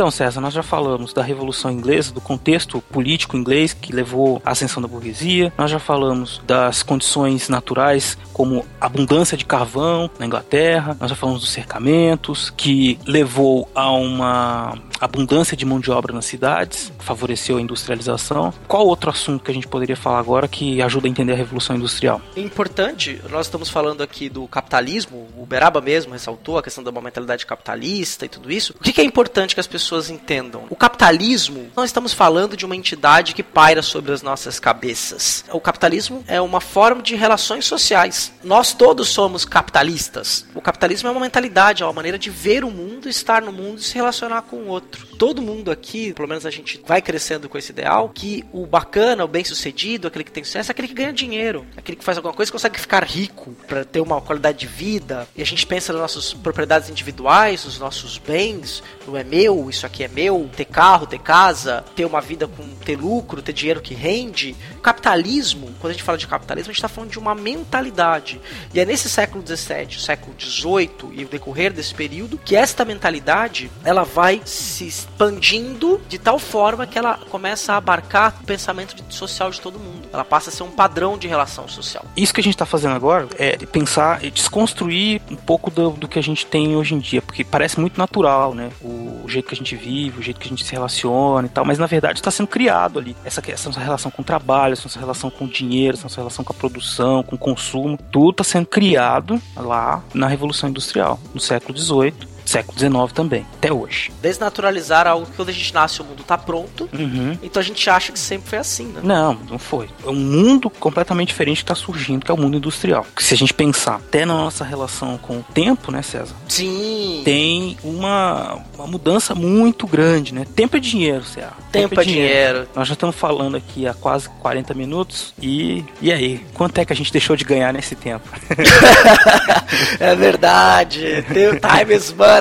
Então, 0.01 0.11
César, 0.11 0.41
nós 0.41 0.55
já 0.55 0.63
falamos 0.63 1.13
da 1.13 1.23
Revolução 1.23 1.71
Inglesa, 1.71 2.11
do 2.11 2.23
contexto 2.23 2.81
político 2.81 3.37
inglês 3.37 3.75
que 3.75 3.93
levou 3.93 4.41
à 4.43 4.53
ascensão 4.53 4.81
da 4.81 4.89
burguesia. 4.89 5.53
Nós 5.59 5.71
já 5.71 5.79
falamos 5.79 6.41
das 6.47 6.83
condições 6.83 7.51
naturais, 7.51 8.17
como 8.33 8.65
abundância 8.81 9.37
de 9.37 9.45
carvão 9.45 10.09
na 10.19 10.25
Inglaterra. 10.25 10.97
Nós 10.99 11.11
já 11.11 11.15
falamos 11.15 11.43
dos 11.43 11.51
cercamentos, 11.51 12.49
que 12.49 12.99
levou 13.05 13.69
a 13.75 13.91
uma 13.91 14.79
abundância 15.01 15.57
de 15.57 15.65
mão 15.65 15.81
de 15.81 15.91
obra 15.91 16.13
nas 16.13 16.27
cidades, 16.27 16.93
favoreceu 16.99 17.57
a 17.57 17.61
industrialização. 17.61 18.53
Qual 18.69 18.87
outro 18.87 19.11
assunto 19.11 19.43
que 19.43 19.51
a 19.51 19.55
gente 19.55 19.67
poderia 19.67 19.97
falar 19.97 20.19
agora 20.19 20.47
que 20.47 20.81
ajuda 20.81 21.09
a 21.09 21.11
entender 21.11 21.33
a 21.33 21.37
Revolução 21.37 21.75
Industrial? 21.75 22.21
Importante, 22.37 23.21
nós 23.31 23.47
estamos 23.47 23.69
falando 23.69 24.03
aqui 24.03 24.29
do 24.29 24.47
capitalismo, 24.47 25.29
o 25.37 25.47
Beraba 25.47 25.81
mesmo 25.81 26.13
ressaltou 26.13 26.59
a 26.59 26.63
questão 26.63 26.85
da 26.85 26.91
uma 26.91 27.01
mentalidade 27.01 27.47
capitalista 27.47 28.27
e 28.27 28.29
tudo 28.29 28.51
isso. 28.51 28.75
O 28.79 28.83
que 28.83 29.01
é 29.01 29.05
importante 29.05 29.55
que 29.55 29.61
as 29.61 29.67
pessoas 29.67 30.11
entendam? 30.11 30.65
O 30.69 30.77
capitalismo, 30.77 31.69
nós 31.75 31.87
estamos 31.87 32.13
falando 32.13 32.57
de 32.57 32.67
uma 32.67 32.77
entidade 32.77 33.35
que 33.35 33.43
paira 33.43 33.83
sobre 33.83 34.13
as 34.13 34.23
nossas 34.23 34.61
cabeças. 34.61 35.45
O 35.53 35.61
capitalismo 35.61 36.23
é 36.27 36.41
uma 36.41 36.61
forma 36.61 37.03
de 37.03 37.17
relações 37.17 37.65
sociais. 37.65 38.33
Nós 38.45 38.73
todos 38.75 39.09
somos 39.09 39.45
capitalistas. 39.45 40.45
O 40.55 40.61
capitalismo 40.61 41.09
é 41.09 41.13
uma 41.13 41.21
mentalidade, 41.21 41.83
é 41.83 41.87
uma 41.87 41.93
maneira 41.93 42.19
de 42.19 42.29
ver 42.29 42.65
o 42.65 42.71
mundo, 42.71 43.09
estar 43.09 43.41
no 43.41 43.53
mundo 43.53 43.79
e 43.79 43.83
se 43.83 43.95
relacionar 43.95 44.43
com 44.43 44.57
o 44.57 44.67
outro 44.67 44.90
outro. 44.91 45.10
Todo 45.21 45.43
mundo 45.43 45.71
aqui, 45.71 46.15
pelo 46.15 46.27
menos 46.27 46.47
a 46.47 46.51
gente 46.51 46.81
vai 46.87 47.03
crescendo 47.03 47.47
com 47.47 47.59
esse 47.59 47.73
ideal, 47.73 48.09
que 48.09 48.43
o 48.55 48.65
bacana, 48.65 49.23
o 49.23 49.29
bem-sucedido, 49.29 50.09
aquele 50.09 50.25
que 50.25 50.33
tem 50.33 50.43
sucesso, 50.43 50.71
é 50.71 50.73
aquele 50.73 50.89
que 50.89 50.95
ganha 50.95 51.13
dinheiro, 51.13 51.67
aquele 51.77 51.99
que 51.99 52.03
faz 52.03 52.17
alguma 52.17 52.33
coisa 52.33 52.49
e 52.49 52.53
consegue 52.53 52.81
ficar 52.81 53.05
rico 53.05 53.55
para 53.69 53.85
ter 53.85 54.01
uma 54.01 54.19
qualidade 54.23 54.61
de 54.61 54.67
vida. 54.67 55.29
E 55.37 55.43
a 55.43 55.45
gente 55.45 55.67
pensa 55.67 55.93
nas 55.93 56.01
nossas 56.01 56.33
propriedades 56.33 56.89
individuais, 56.89 57.67
nos 57.67 57.79
nossos 57.79 58.17
bens, 58.17 58.83
não 59.07 59.15
é 59.15 59.23
meu, 59.23 59.69
isso 59.69 59.85
aqui 59.85 60.03
é 60.05 60.09
meu, 60.09 60.49
ter 60.57 60.65
carro, 60.65 61.07
ter 61.07 61.19
casa, 61.19 61.85
ter 61.95 62.07
uma 62.07 62.23
vida 62.23 62.49
com 62.49 62.67
ter 62.77 62.97
lucro, 62.97 63.43
ter 63.43 63.53
dinheiro 63.53 63.83
que 63.83 63.93
rende. 63.93 64.57
O 64.79 64.81
capitalismo, 64.81 65.67
quando 65.81 65.91
a 65.91 65.93
gente 65.93 66.03
fala 66.03 66.17
de 66.17 66.27
capitalismo, 66.27 66.71
a 66.71 66.73
gente 66.73 66.79
está 66.79 66.89
falando 66.89 67.11
de 67.11 67.19
uma 67.19 67.35
mentalidade. 67.35 68.41
E 68.73 68.81
é 68.81 68.87
nesse 68.87 69.11
século 69.11 69.45
XVII, 69.47 70.01
século 70.01 70.35
XVIII 70.41 71.13
e 71.13 71.25
o 71.27 71.29
decorrer 71.29 71.75
desse 71.75 71.95
período 71.95 72.39
que 72.39 72.57
esta 72.57 72.87
mentalidade 72.87 73.71
ela 73.85 74.03
vai 74.03 74.41
se 74.47 75.10
expandindo 75.21 76.01
de 76.09 76.19
tal 76.19 76.39
forma 76.39 76.87
que 76.87 76.99
ela 76.99 77.19
começa 77.29 77.75
a 77.75 77.77
abarcar 77.77 78.39
o 78.43 78.47
pensamento 78.47 78.97
social 79.11 79.51
de 79.51 79.61
todo 79.61 79.79
mundo. 79.79 80.09
Ela 80.13 80.25
passa 80.25 80.49
a 80.49 80.53
ser 80.53 80.63
um 80.63 80.71
padrão 80.71 81.19
de 81.19 81.29
relação 81.29 81.69
social. 81.69 82.05
Isso 82.17 82.33
que 82.33 82.41
a 82.41 82.45
gente 82.45 82.55
está 82.55 82.65
fazendo 82.65 82.95
agora 82.95 83.29
é 83.39 83.57
pensar 83.67 84.25
e 84.25 84.31
desconstruir 84.31 85.21
um 85.31 85.37
pouco 85.37 85.71
do, 85.71 85.91
do 85.91 86.09
que 86.09 86.19
a 86.19 86.23
gente 86.23 86.47
tem 86.47 86.75
hoje 86.75 86.95
em 86.95 86.99
dia, 86.99 87.21
porque 87.21 87.45
parece 87.45 87.79
muito 87.79 87.99
natural, 87.99 88.55
né? 88.55 88.71
O 88.83 89.29
jeito 89.29 89.49
que 89.49 89.55
a 89.55 89.57
gente 89.57 89.77
vive, 89.77 90.19
o 90.19 90.23
jeito 90.23 90.41
que 90.41 90.47
a 90.47 90.49
gente 90.49 90.65
se 90.65 90.73
relaciona 90.73 91.47
e 91.47 91.51
tal, 91.51 91.65
mas 91.65 91.79
na 91.79 91.87
verdade 91.87 92.19
está 92.19 92.31
sendo 92.31 92.47
criado 92.47 92.99
ali. 92.99 93.15
Essa, 93.25 93.43
essa 93.47 93.69
nossa 93.69 93.81
relação 93.81 94.11
com 94.11 94.23
o 94.23 94.25
trabalho, 94.25 94.73
essa 94.73 94.85
nossa 94.85 94.99
relação 94.99 95.31
com 95.31 95.45
o 95.45 95.49
dinheiro, 95.49 95.97
essa 95.97 96.05
nossa 96.05 96.21
relação 96.21 96.45
com 96.45 96.53
a 96.53 96.57
produção, 96.57 97.23
com 97.23 97.37
o 97.37 97.39
consumo, 97.39 97.99
tudo 98.11 98.31
está 98.31 98.45
sendo 98.45 98.67
criado 98.67 99.41
lá 99.57 100.03
na 100.15 100.27
Revolução 100.27 100.71
Industrial, 100.71 101.21
no 101.35 101.41
século 101.41 101.77
XVIII, 101.77 102.15
século 102.51 102.79
XIX 102.79 103.13
também, 103.13 103.47
até 103.57 103.73
hoje. 103.73 104.11
Desnaturalizar 104.21 105.07
algo 105.07 105.27
que 105.27 105.33
quando 105.33 105.49
a 105.51 105.53
gente 105.53 105.73
nasce 105.73 106.01
o 106.01 106.05
mundo 106.05 106.23
tá 106.25 106.37
pronto, 106.37 106.89
Uhum. 106.93 107.39
então 107.43 107.61
a 107.61 107.65
gente 107.65 107.89
acha 107.89 108.11
que 108.13 108.19
sempre 108.19 108.51
foi 108.51 108.59
assim, 108.59 108.87
né? 108.87 109.01
Não, 109.03 109.35
não 109.49 109.59
foi. 109.59 109.89
É 110.05 110.09
um 110.09 110.15
mundo 110.15 110.69
completamente 110.69 111.29
diferente 111.29 111.59
que 111.59 111.63
está 111.63 111.75
surgindo, 111.75 112.25
que 112.25 112.31
é 112.31 112.35
o 112.35 112.37
mundo 112.37 112.57
industrial. 112.57 113.07
Se 113.19 113.35
a 113.35 113.37
gente 113.37 113.55
pensar 113.55 113.97
até 113.97 114.25
na 114.25 114.35
nossa 114.35 114.65
relação 114.65 115.17
com 115.19 115.39
o 115.39 115.43
tempo, 115.55 115.93
né, 115.93 116.03
César? 116.03 116.35
Sim. 116.49 117.23
Tem 117.25 117.77
uma, 117.85 118.59
uma 118.75 118.87
mudança 118.87 119.35
muito 119.35 119.87
grande, 119.87 120.35
né? 120.35 120.45
Tempo 120.55 120.77
é 120.77 120.81
dinheiro, 120.81 121.25
César. 121.25 121.53
Tempo 121.71 122.01
é 122.01 122.05
dinheiro. 122.05 122.69
Nós 122.75 122.89
já 122.89 122.95
estamos 122.95 123.15
falando 123.17 123.57
aqui 123.57 123.87
há 123.87 123.95
quase 123.95 124.29
40 124.41 124.75
minutos 124.75 125.33
e 125.41 125.85
e 126.03 126.11
aí, 126.13 126.45
quanto 126.55 126.79
é 126.79 126.85
que 126.85 126.93
a 126.93 126.97
gente 126.97 127.13
deixou 127.13 127.37
de 127.37 127.45
ganhar 127.45 127.73
nesse 127.73 127.95
tempo? 127.95 128.29
É 129.99 130.15
verdade. 130.17 131.25
Tem 131.33 131.49
o 131.49 131.61
time 131.61 131.95
is 131.95 132.13
money. 132.13 132.40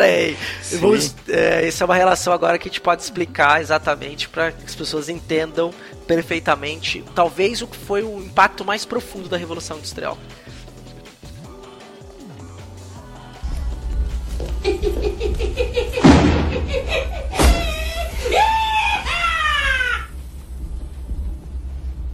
Sim. 0.62 0.78
Vamos, 0.78 1.16
é, 1.28 1.68
essa 1.68 1.84
é 1.84 1.86
uma 1.86 1.96
relação 1.96 2.32
agora 2.34 2.58
que 2.58 2.68
a 2.68 2.72
gente 2.72 2.82
pode 2.82 3.02
explicar 3.02 3.62
exatamente 3.62 4.30
para 4.30 4.52
que 4.52 4.66
as 4.66 4.76
pessoas 4.76 5.10
entendam 5.10 5.74
perfeitamente, 6.08 7.04
talvez 7.14 7.62
o 7.62 7.68
que 7.68 7.78
foi 7.78 8.02
o 8.04 8.20
impacto 8.20 8.66
mais 8.66 8.84
profundo 8.84 9.30
da 9.30 9.38
Revolução 9.38 9.78
Industrial. 9.78 10.18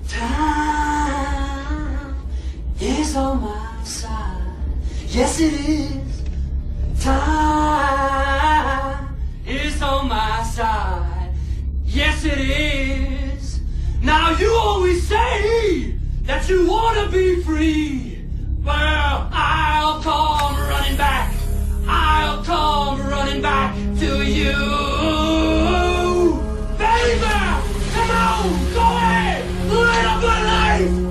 Time 0.07 0.55
is 2.81 3.15
on 3.15 3.35
my 3.41 3.83
side. 3.83 4.09
Yes, 5.09 5.39
it 5.39 5.53
is. 5.53 6.04
Time 7.05 8.97
is 9.45 9.79
on 9.79 10.07
my 10.09 10.41
side. 10.41 11.35
Yes, 11.85 12.25
it 12.25 12.39
is. 12.39 13.59
Now 14.01 14.31
you 14.31 14.51
always 14.51 15.07
say 15.07 15.93
that 16.23 16.49
you 16.49 16.67
wanna 16.67 17.07
be 17.09 17.43
free. 17.43 18.25
Well, 18.63 19.29
I'll 19.31 20.01
come 20.01 20.57
running 20.67 20.97
back. 20.97 21.31
I'll 21.87 22.43
come 22.43 22.99
running 23.07 23.39
back 23.39 23.75
to 23.75 24.23
you. 24.25 24.55
Baby, 26.75 27.21
come 27.93 28.09
on, 28.09 28.73
go 28.73 28.81
ahead, 28.81 29.45
live 29.69 30.21
good 30.21 30.43
life. 30.43 31.04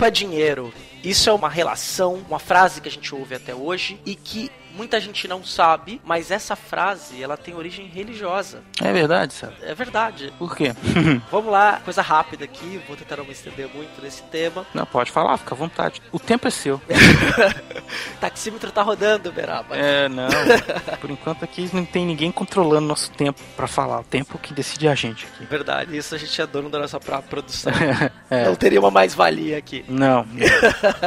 Tempo 0.00 0.08
é 0.08 0.10
dinheiro. 0.10 0.72
Isso 1.04 1.28
é 1.28 1.32
uma 1.32 1.50
relação, 1.50 2.24
uma 2.26 2.38
frase 2.38 2.80
que 2.80 2.88
a 2.88 2.90
gente 2.90 3.14
ouve 3.14 3.34
até 3.34 3.54
hoje 3.54 4.00
e 4.06 4.14
que 4.14 4.50
muita 4.74 4.98
gente 4.98 5.28
não 5.28 5.44
sabe, 5.44 6.00
mas 6.02 6.30
essa 6.30 6.56
frase 6.56 7.22
ela 7.22 7.36
tem 7.36 7.54
origem 7.54 7.86
religiosa. 7.86 8.62
É 8.82 8.90
verdade, 8.94 9.34
César. 9.34 9.52
É 9.60 9.74
verdade. 9.74 10.32
Por 10.38 10.56
quê? 10.56 10.74
Vamos 11.30 11.52
lá, 11.52 11.82
coisa 11.84 12.00
rápida 12.00 12.46
aqui, 12.46 12.80
vou 12.88 12.96
tentar 12.96 13.18
não 13.18 13.26
me 13.26 13.32
estender 13.32 13.68
muito 13.74 14.00
nesse 14.00 14.22
tema. 14.22 14.66
Não, 14.72 14.86
pode 14.86 15.10
falar, 15.10 15.36
fica 15.36 15.54
à 15.54 15.58
vontade. 15.58 16.00
O 16.10 16.18
tempo 16.18 16.48
é 16.48 16.50
seu. 16.50 16.80
Taxímetro 18.18 18.72
tá 18.72 18.80
rodando, 18.80 19.30
Beraba. 19.30 19.76
É, 19.76 20.08
não. 20.08 20.28
Por 20.98 21.10
enquanto 21.10 21.44
aqui 21.44 21.68
não 21.74 21.84
tem 21.84 22.06
ninguém 22.06 22.32
controlando 22.32 22.86
nosso 22.86 23.10
tempo 23.10 23.38
pra 23.54 23.66
falar. 23.66 24.00
O 24.00 24.04
tempo 24.04 24.38
que 24.38 24.54
decide 24.54 24.88
a 24.88 24.94
gente 24.94 25.26
aqui. 25.26 25.44
Verdade, 25.44 25.94
isso 25.94 26.14
a 26.14 26.18
gente 26.18 26.40
é 26.40 26.46
dono 26.46 26.70
da 26.70 26.78
nossa 26.78 26.98
própria 26.98 27.28
produção. 27.28 27.72
É. 28.30 28.44
Não 28.44 28.54
teria 28.54 28.78
uma 28.78 28.92
mais-valia 28.92 29.58
aqui. 29.58 29.84
Não, 29.88 30.24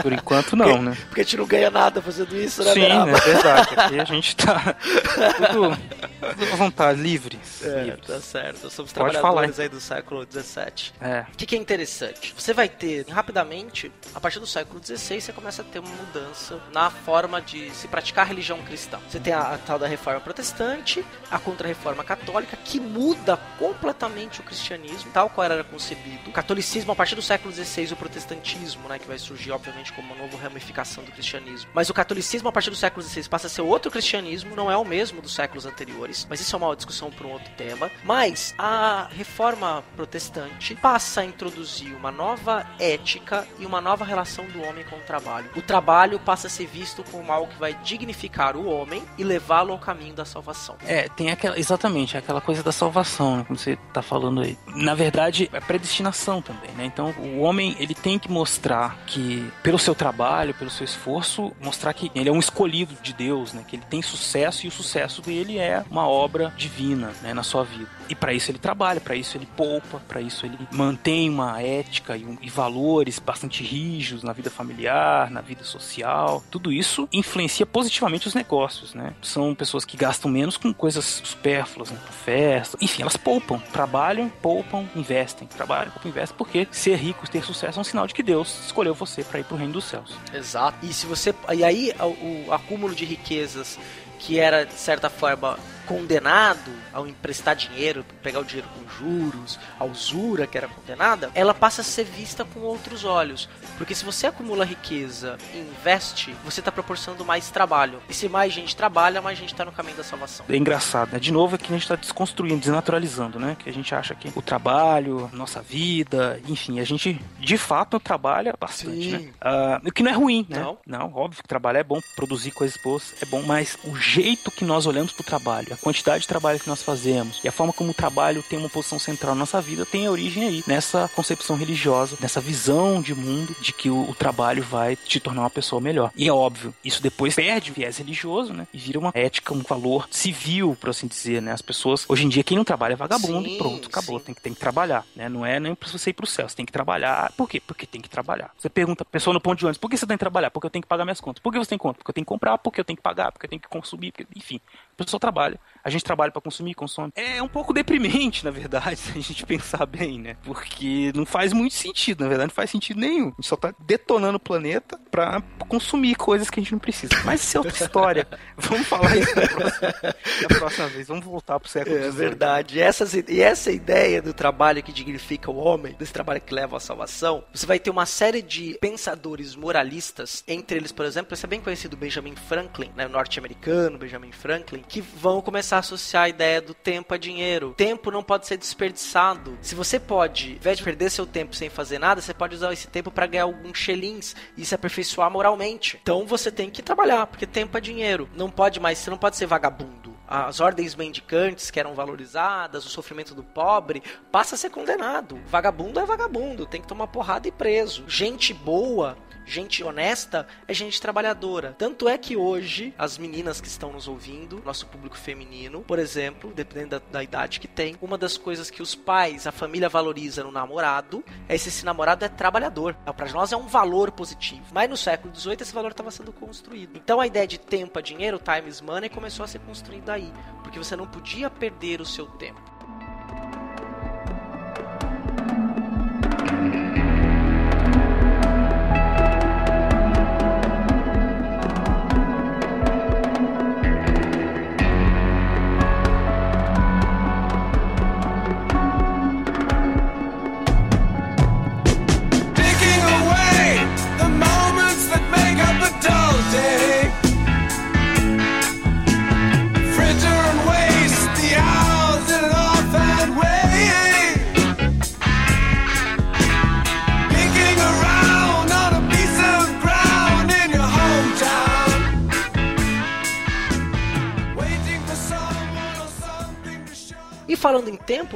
por 0.02 0.12
enquanto 0.12 0.58
não, 0.58 0.82
né? 0.82 0.98
Porque 1.08 1.22
a 1.22 1.24
gente 1.24 1.38
não 1.38 1.46
ganha 1.46 1.72
nada 1.72 2.02
fazendo 2.02 2.36
isso, 2.36 2.62
né, 2.64 2.74
Sim, 2.74 2.84
é 2.84 3.06
verdade. 3.06 3.70
Aqui 3.78 4.00
a 4.00 4.04
gente 4.04 4.36
tá 4.36 4.76
tudo 5.52 5.78
À 6.54 6.56
vontade, 6.56 7.02
livres. 7.02 7.64
É, 7.64 7.84
livres. 7.84 8.08
tá 8.08 8.20
certo. 8.20 8.70
Somos 8.70 8.92
Pode 8.92 9.12
trabalhadores 9.12 9.56
falar. 9.56 9.64
aí 9.64 9.70
do 9.70 9.80
século 9.80 10.28
XVII. 10.30 10.94
É. 11.02 11.26
O 11.34 11.38
que, 11.38 11.46
que 11.46 11.56
é 11.56 11.60
interessante? 11.60 12.34
Você 12.38 12.54
vai 12.54 12.70
ter, 12.70 13.08
rapidamente, 13.08 13.92
a 14.14 14.20
partir 14.20 14.40
do 14.40 14.48
século 14.48 14.82
XVI, 14.84 15.22
você 15.22 15.34
começa 15.34 15.62
a 15.62 15.66
ter 15.66 15.80
uma 15.80 15.90
mudança 15.90 16.60
na 16.72 16.90
forma 16.90 17.42
de 17.42 17.70
se 17.72 17.88
praticar 17.88 18.26
a 18.26 18.28
religião 18.28 18.62
cristã. 18.64 19.00
Você 19.10 19.20
tem 19.20 19.34
a, 19.34 19.54
a 19.54 19.58
tal 19.58 19.80
da 19.80 19.88
reforma 19.88 20.20
protestante, 20.20 21.04
a 21.32 21.40
contra-reforma 21.40 22.04
católica, 22.04 22.58
que 22.58 22.80
muda 22.80 23.38
completamente 23.58 24.42
o 24.42 24.44
cristianismo, 24.44 25.12
tal 25.12 25.30
qual 25.30 25.46
era 25.46 25.64
concebido. 25.64 26.30
O 26.30 26.34
catolicismo, 26.34 26.92
a 26.92 26.96
partir 26.96 27.16
do 27.16 27.22
século 27.22 27.54
XVI, 27.54 27.94
o 27.94 27.96
protestantismo, 27.96 28.88
né, 28.88 29.00
que 29.00 29.08
vai 29.08 29.18
surgir, 29.18 29.52
obviamente, 29.52 29.92
como 29.94 30.14
uma 30.14 30.24
nova 30.24 30.38
ramificação 30.38 31.04
do 31.04 31.12
cristianismo. 31.12 31.70
Mas 31.74 31.90
o 31.90 31.94
catolicismo, 31.94 32.50
a 32.50 32.52
partir 32.52 32.70
do 32.70 32.76
século 32.76 33.06
XVI, 33.06 33.28
passa 33.30 33.48
a 33.48 33.50
ser 33.50 33.62
outro 33.62 33.92
cristianismo, 33.92 34.56
não 34.56 34.72
é 34.72 34.78
o 34.78 34.86
mesmo 34.86 35.22
dos 35.22 35.34
séculos 35.34 35.66
anteriores, 35.66 36.23
mas 36.30 36.40
isso 36.40 36.56
é 36.56 36.60
uma 36.60 36.76
discussão 36.76 37.12
para 37.12 37.28
um 37.28 37.32
outro 37.32 37.52
tema. 37.56 37.92
Mas 38.04 38.54
a 38.58 39.08
reforma 39.12 39.84
protestante 39.96 40.76
passa 40.76 41.22
a 41.22 41.26
introduzir 41.26 41.94
uma 41.96 42.12
nova 42.12 42.66
ética 42.80 43.48
e 43.60 43.66
uma 43.66 43.82
nova 43.82 44.06
relação 44.06 44.46
do 44.46 44.62
homem 44.64 44.84
com 44.86 44.96
o 44.96 45.02
trabalho. 45.02 45.50
O 45.56 45.62
trabalho 45.62 46.20
passa 46.20 46.48
a 46.48 46.50
ser 46.50 46.68
visto 46.68 47.04
como 47.12 47.32
algo 47.32 47.52
que 47.52 47.60
vai 47.60 47.74
dignificar 47.84 48.56
o 48.56 48.68
homem 48.68 49.04
e 49.18 49.24
levá-lo 49.24 49.72
ao 49.72 49.80
caminho 49.80 50.14
da 50.14 50.26
salvação. 50.26 50.76
É, 50.86 51.08
tem 51.10 51.32
aquela. 51.32 51.58
Exatamente, 51.58 52.18
aquela 52.18 52.42
coisa 52.42 52.64
da 52.64 52.72
salvação, 52.72 53.38
né? 53.38 53.44
Como 53.46 53.58
você 53.58 53.78
tá 53.94 54.02
falando 54.02 54.42
aí. 54.42 54.58
Na 54.68 54.96
verdade, 54.96 55.50
é 55.54 55.60
predestinação 55.60 56.42
também, 56.42 56.72
né? 56.72 56.86
Então, 56.86 57.12
o 57.20 57.40
homem, 57.40 57.76
ele 57.80 57.94
tem 57.94 58.18
que 58.18 58.30
mostrar 58.30 58.98
que, 59.06 59.52
pelo 59.62 59.80
seu 59.80 59.96
trabalho, 59.96 60.54
pelo 60.54 60.70
seu 60.70 60.86
esforço, 60.86 61.52
mostrar 61.62 61.94
que 61.94 62.12
ele 62.16 62.30
é 62.30 62.32
um 62.32 62.40
escolhido 62.40 62.96
de 63.02 63.14
Deus, 63.14 63.54
né? 63.54 63.64
Que 63.68 63.76
ele 63.76 63.86
tem 63.90 64.02
sucesso 64.02 64.66
e 64.66 64.70
o 64.70 64.72
sucesso 64.72 65.22
dele 65.22 65.58
é 65.58 65.84
uma 65.90 66.03
obra 66.08 66.54
divina, 66.58 67.12
né? 67.22 67.34
Na 67.34 67.44
sua 67.44 67.64
vida. 67.64 67.90
E 68.10 68.16
para 68.16 68.34
isso 68.34 68.52
ele 68.52 68.60
trabalha, 68.60 69.00
para 69.00 69.16
isso 69.16 69.38
ele 69.38 69.48
poupa, 69.58 70.00
para 70.08 70.20
isso 70.22 70.46
ele 70.46 70.58
mantém 70.72 71.30
uma 71.30 71.62
ética 71.62 72.18
e, 72.18 72.26
um- 72.26 72.38
e 72.42 72.50
valores 72.50 73.18
bastante 73.20 73.64
rígidos 73.64 74.24
na 74.24 74.34
vida 74.34 74.50
familiar, 74.52 75.32
na 75.32 75.42
vida 75.42 75.64
social. 75.64 76.44
Tudo 76.52 76.72
isso 76.72 77.08
influencia 77.14 77.66
positivamente 77.66 78.28
os 78.28 78.34
negócios, 78.36 78.94
né? 78.94 79.14
São 79.22 79.56
pessoas 79.56 79.86
que 79.86 79.96
gastam 79.98 80.30
menos 80.30 80.58
com 80.58 80.74
coisas 80.74 81.22
supérfluas, 81.24 81.92
né? 81.92 81.98
Festa. 82.26 82.78
Enfim, 82.82 83.02
elas 83.02 83.18
poupam, 83.18 83.60
trabalham, 83.72 84.30
poupam, 84.42 84.86
investem. 84.96 85.48
Trabalham, 85.48 85.92
poupam, 85.92 86.10
investem, 86.10 86.38
porque 86.38 86.68
ser 86.72 86.96
rico, 86.98 87.30
ter 87.30 87.44
sucesso 87.44 87.80
é 87.80 87.82
um 87.82 87.86
sinal 87.86 88.06
de 88.08 88.14
que 88.14 88.24
Deus 88.24 88.66
escolheu 88.66 88.94
você 88.94 89.24
para 89.24 89.40
ir 89.40 89.44
pro 89.46 89.56
reino 89.58 89.74
dos 89.74 89.86
céus. 89.86 90.14
Exato. 90.34 90.78
E 90.86 90.94
se 90.94 91.06
você 91.06 91.34
e 91.54 91.64
aí 91.64 91.94
o, 92.00 92.48
o 92.50 92.54
acúmulo 92.54 92.94
de 92.94 93.06
riquezas 93.06 93.80
que 94.20 94.40
era 94.40 94.66
de 94.66 94.74
certa 94.74 95.10
forma 95.10 95.58
condenado 95.86 96.72
ao 96.94 97.08
emprestar 97.08 97.56
dinheiro, 97.56 98.06
pegar 98.22 98.40
o 98.40 98.46
dinheiro 98.46 98.68
com 98.70 98.88
juros, 98.90 99.60
a 99.80 99.86
usura 99.86 100.48
que 100.48 100.58
era 100.58 100.68
condenada, 100.68 101.32
ela 101.34 101.54
passa 101.54 101.82
a 101.82 101.84
ser 101.84 102.04
vista 102.04 102.46
com 102.46 102.62
outros 102.62 103.04
olhos. 103.04 103.50
Porque 103.78 103.96
se 103.96 104.06
você 104.06 104.28
acumula 104.28 104.66
riqueza 104.66 105.38
e 105.54 105.60
investe, 105.60 106.36
você 106.44 106.60
está 106.62 106.72
proporcionando 106.72 107.26
mais 107.26 107.50
trabalho. 107.50 108.02
E 108.10 108.14
se 108.14 108.30
mais 108.30 108.54
gente 108.54 108.76
trabalha, 108.76 109.22
mais 109.22 109.38
gente 109.38 109.54
está 109.54 109.66
no 109.66 109.72
caminho 109.72 109.98
da 109.98 110.04
salvação. 110.04 110.46
É 110.48 110.56
engraçado, 110.56 111.14
né? 111.14 111.20
De 111.20 111.32
novo 111.32 111.56
é 111.56 111.58
que 111.58 111.74
a 111.74 111.78
gente 111.78 111.88
tá 111.88 111.96
desconstruindo, 111.96 112.60
desnaturalizando, 112.60 113.40
né? 113.40 113.58
Que 113.58 113.70
a 113.70 113.74
gente 113.74 113.94
acha 113.94 114.14
que 114.16 114.32
o 114.36 114.42
trabalho, 114.42 115.30
nossa 115.34 115.62
vida, 115.62 116.40
enfim, 116.48 116.80
a 116.80 116.84
gente 116.84 117.20
de 117.40 117.58
fato 117.58 118.00
trabalha 118.00 118.54
bastante, 118.60 119.04
Sim. 119.04 119.12
né? 119.12 119.30
Ah, 119.42 119.82
o 119.84 119.92
que 119.92 120.04
não 120.04 120.12
é 120.12 120.16
ruim, 120.16 120.46
né? 120.50 120.60
Não. 120.60 120.78
Não, 120.86 121.14
óbvio 121.16 121.42
que 121.42 121.48
trabalhar 121.48 121.80
é 121.80 121.84
bom, 121.84 122.00
produzir 122.16 122.52
coisas 122.52 122.78
boas 122.78 123.14
é 123.22 123.26
bom, 123.26 123.42
mas 123.42 123.78
o 123.84 123.96
jeito 123.96 124.52
que 124.52 124.64
nós 124.64 124.86
olhamos 124.86 125.12
pro 125.12 125.24
trabalho, 125.24 125.74
a 125.74 125.78
quantidade 125.84 126.22
de 126.22 126.28
trabalho 126.28 126.60
que 126.60 126.70
nós 126.70 126.82
fazemos 126.82 127.40
e 127.44 127.48
a 127.48 127.52
forma 127.52 127.74
como 127.74 127.92
o 127.92 127.94
trabalho 127.94 128.44
tem 128.44 128.58
uma 128.58 128.70
posição 128.70 128.98
central 128.98 129.36
na 129.36 129.40
nossa 129.40 129.62
vida 129.62 129.86
tem 129.86 130.08
origem 130.08 130.46
aí 130.48 130.64
nessa 130.66 131.10
concepção 131.10 131.56
religiosa, 131.56 132.18
nessa 132.20 132.40
visão 132.40 133.02
de 133.02 133.14
mundo 133.14 133.56
de 133.60 133.74
que 133.74 133.90
o, 133.90 134.10
o 134.10 134.16
trabalho 134.16 134.64
vai 134.64 134.96
te 134.96 135.20
tornar 135.20 135.42
uma 135.42 135.50
pessoa 135.50 135.82
melhor. 135.82 136.12
E 136.16 136.28
é 136.28 136.34
óbvio, 136.34 136.74
isso 136.84 137.02
depois 137.02 137.36
perde 137.36 137.72
o 137.72 137.74
viés 137.74 137.98
religioso, 137.98 138.54
né? 138.54 138.68
E 138.74 138.78
vira 138.78 139.00
uma 139.00 139.12
ética, 139.14 139.54
um 139.54 139.62
valor 139.62 140.08
civil, 140.10 140.78
por 140.80 140.90
assim 140.90 141.08
dizer, 141.08 141.42
né? 141.42 141.52
As 141.52 141.62
pessoas, 141.62 142.06
hoje 142.08 142.26
em 142.26 142.30
dia, 142.30 142.44
quem 142.44 142.58
não 142.58 142.64
trabalha 142.64 142.94
é 142.94 142.96
vagabundo 142.96 143.48
Sim, 143.48 143.56
e 143.56 143.58
pronto, 143.58 143.88
acabou. 143.88 144.20
sim. 144.20 144.26
Tem 144.26 144.36
que, 144.36 144.42
tem 144.42 144.54
que 144.54 144.60
trabalhar, 144.60 145.06
né? 145.16 145.28
Não 145.28 145.46
é 145.46 145.60
nem 145.60 145.76
pra 145.76 145.90
você 145.90 146.12
ir 146.12 146.14
pro 146.14 146.26
céu, 146.26 146.48
você 146.48 146.56
tem 146.56 146.66
que 146.66 146.72
trabalhar. 146.72 147.32
Por 147.36 147.50
quê? 147.50 147.60
Porque 147.60 147.86
tem 147.86 148.02
que 148.02 148.10
trabalhar. 148.10 148.52
Você 148.58 148.70
pergunta 148.70 149.04
a 149.04 149.06
pessoa 149.06 149.34
no 149.34 149.42
ponto 149.42 149.60
de 149.60 149.66
ônibus, 149.66 149.78
por 149.78 149.90
que 149.90 149.98
você 149.98 150.06
tem 150.06 150.18
que 150.18 150.20
trabalhar? 150.20 150.50
Porque 150.52 150.66
eu 150.66 150.72
tenho 150.72 150.84
que 150.84 150.88
pagar 150.88 151.04
minhas 151.06 151.20
contas. 151.20 151.42
Por 151.42 151.52
que 151.52 151.60
você 151.60 151.70
tem 151.70 151.78
conta? 151.78 151.98
Porque 151.98 152.12
eu 152.12 152.14
tenho 152.14 152.26
que 152.26 152.30
comprar, 152.30 152.58
porque 152.58 152.80
eu 152.80 152.86
tenho 152.86 152.98
que 152.98 153.04
pagar, 153.04 153.32
porque 153.32 153.46
eu 153.46 153.50
tenho 153.50 153.62
que 153.62 153.68
consumir, 153.68 154.12
porque... 154.12 154.28
enfim. 154.36 154.60
A 155.00 155.04
pessoa 155.04 155.20
trabalha. 155.20 155.60
A 155.84 155.90
gente 155.90 156.04
trabalha 156.04 156.32
pra 156.32 156.42
consumir, 156.42 156.74
consome. 156.76 157.12
É 157.16 157.42
um 157.42 157.48
pouco 157.48 157.74
deprimente, 157.74 158.46
na 158.46 158.52
verdade, 158.52 158.96
se 158.98 159.12
a 159.18 159.22
gente 159.22 159.46
pensar 159.46 159.86
bem, 159.86 160.20
né? 160.20 160.38
Porque 160.44 161.12
não 161.16 161.26
faz 161.26 161.52
muito 161.52 161.74
sentido, 161.76 162.22
na 162.24 162.30
verdade, 162.30 162.50
não 162.50 162.56
faz 162.56 162.70
sentido 162.70 163.00
nenhum. 163.00 163.28
A 163.28 163.32
gente 163.32 163.48
só 163.48 163.56
tá 163.56 163.74
detonando 163.80 164.38
o 164.38 164.40
planeta 164.40 165.00
pra 165.12 165.42
consumir 165.68 166.16
coisas 166.16 166.50
que 166.50 166.60
a 166.60 166.64
gente 166.64 166.72
não 166.72 166.80
precisa. 166.80 167.14
Mas 167.26 167.42
isso 167.44 167.58
é 167.58 167.60
outra 167.60 167.76
história. 167.84 168.28
Vamos 168.58 168.88
falar 168.88 169.16
isso 169.18 169.36
na 169.36 169.48
próxima, 169.48 169.94
na 170.42 170.58
próxima 170.60 170.88
vez. 170.88 171.08
Vamos 171.08 171.26
voltar 171.26 171.60
pro 171.60 171.70
século 171.70 171.96
É 171.98 172.00
XVIII. 172.04 172.12
verdade. 172.12 172.78
E 172.78 172.82
essa, 172.82 173.24
e 173.30 173.42
essa 173.42 173.72
ideia 173.72 174.22
do 174.22 174.34
trabalho 174.34 174.82
que 174.84 174.92
dignifica 174.94 175.50
o 175.52 175.56
homem, 175.58 175.96
desse 176.00 176.14
trabalho 176.14 176.40
que 176.40 176.54
leva 176.54 176.78
à 176.78 176.80
salvação, 176.80 177.44
você 177.54 177.66
vai 177.66 177.80
ter 177.80 177.90
uma 177.90 178.06
série 178.06 178.42
de 178.42 178.78
pensadores 178.80 179.56
moralistas, 179.56 180.44
entre 180.48 180.78
eles, 180.78 180.92
por 180.92 181.06
exemplo, 181.06 181.34
esse 181.34 181.46
é 181.46 181.48
bem 181.50 181.60
conhecido 181.60 181.98
Benjamin 181.98 182.36
Franklin, 182.36 182.92
né, 182.96 183.06
o 183.06 183.10
norte-americano 183.10 183.98
Benjamin 183.98 184.32
Franklin, 184.32 184.83
que 184.88 185.02
vão 185.02 185.42
começar 185.42 185.78
a 185.78 185.80
associar 185.80 186.24
a 186.24 186.30
ideia 186.30 186.62
do 186.62 186.74
tempo 186.74 187.14
a 187.14 187.18
dinheiro. 187.18 187.74
Tempo 187.76 188.12
não 188.12 188.24
pode 188.24 188.48
ser 188.48 188.58
desperdiçado. 188.58 189.58
Se 189.62 189.76
você 189.76 190.00
pode, 190.00 190.52
ao 190.52 190.56
invés 190.58 190.78
de 190.78 190.84
perder 190.84 191.10
seu 191.10 191.26
tempo 191.26 191.56
sem 191.56 191.70
fazer 191.70 192.00
nada, 192.00 192.22
você 192.22 192.34
pode 192.34 192.56
usar 192.56 192.72
esse 192.74 192.88
tempo 192.88 193.12
para 193.12 193.28
ganhar 193.28 193.44
alguns 193.44 193.78
shillings 193.78 194.36
e 194.58 194.66
se 194.66 194.76
aperfeiçoar 194.76 195.32
moralmente. 195.32 196.00
Então 196.02 196.26
você 196.26 196.52
tem 196.52 196.70
que 196.70 196.82
trabalhar, 196.82 197.28
porque 197.28 197.48
tempo 197.48 197.78
é 197.78 197.82
dinheiro. 197.82 198.30
Não 198.36 198.50
pode 198.50 198.80
mais, 198.80 198.98
você 198.98 199.10
não 199.10 199.18
pode 199.18 199.38
ser 199.38 199.46
vagabundo 199.46 200.14
as 200.34 200.60
ordens 200.60 200.96
mendicantes 200.96 201.70
que 201.70 201.80
eram 201.80 201.94
valorizadas, 201.94 202.86
o 202.86 202.90
sofrimento 202.90 203.36
do 203.36 203.44
pobre, 203.44 204.02
passa 204.32 204.56
a 204.56 204.58
ser 204.58 204.72
condenado. 204.72 205.40
Vagabundo 205.46 206.00
é 206.00 206.06
vagabundo, 206.06 206.66
tem 206.66 206.82
que 206.82 206.88
tomar 206.88 207.08
porrada 207.08 207.48
e 207.48 207.52
preso. 207.52 208.04
Gente 208.08 208.54
boa, 208.54 209.18
gente 209.46 209.84
honesta, 209.84 210.48
é 210.68 210.74
gente 210.74 211.02
trabalhadora. 211.02 211.76
Tanto 211.78 212.08
é 212.08 212.18
que 212.18 212.36
hoje, 212.36 212.94
as 212.98 213.18
meninas 213.18 213.60
que 213.60 213.68
estão 213.68 213.92
nos 213.92 214.08
ouvindo, 214.08 214.62
nosso 214.66 214.88
público 214.88 215.18
feminino, 215.18 215.82
por 215.82 216.00
exemplo, 216.00 216.52
dependendo 216.54 216.92
da, 216.92 217.02
da 217.12 217.24
idade 217.24 217.60
que 217.60 217.68
tem, 217.68 217.98
uma 218.02 218.18
das 218.18 218.38
coisas 218.38 218.70
que 218.70 218.82
os 218.82 218.96
pais, 218.96 219.48
a 219.48 219.52
família 219.52 219.90
valoriza 219.90 220.44
no 220.44 220.52
namorado 220.52 221.24
é 221.48 221.58
se 221.58 221.70
esse 221.70 221.86
namorado 221.86 222.26
é 222.26 222.30
trabalhador. 222.30 222.94
Para 222.94 223.32
nós 223.32 223.52
é 223.52 223.58
um 223.58 223.68
valor 223.68 224.12
positivo. 224.12 224.64
Mas 224.72 224.90
no 224.90 224.98
século 224.98 225.34
XVIII 225.36 225.58
esse 225.62 225.74
valor 225.74 225.92
estava 225.92 226.12
sendo 226.12 226.32
construído. 226.32 226.96
Então 226.96 227.20
a 227.20 227.28
ideia 227.28 227.48
de 227.48 227.60
tempo 227.60 227.98
é 228.00 228.02
dinheiro, 228.02 228.40
time 228.40 228.70
is 228.70 228.82
money, 228.82 229.10
começou 229.10 229.44
a 229.44 229.48
ser 229.48 229.60
construída 229.60 230.14
aí. 230.14 230.32
Porque 230.64 230.78
você 230.78 230.96
não 230.96 231.08
podia 231.08 231.50
perder 231.50 232.02
o 232.02 232.06
seu 232.06 232.26
tempo. 232.26 232.73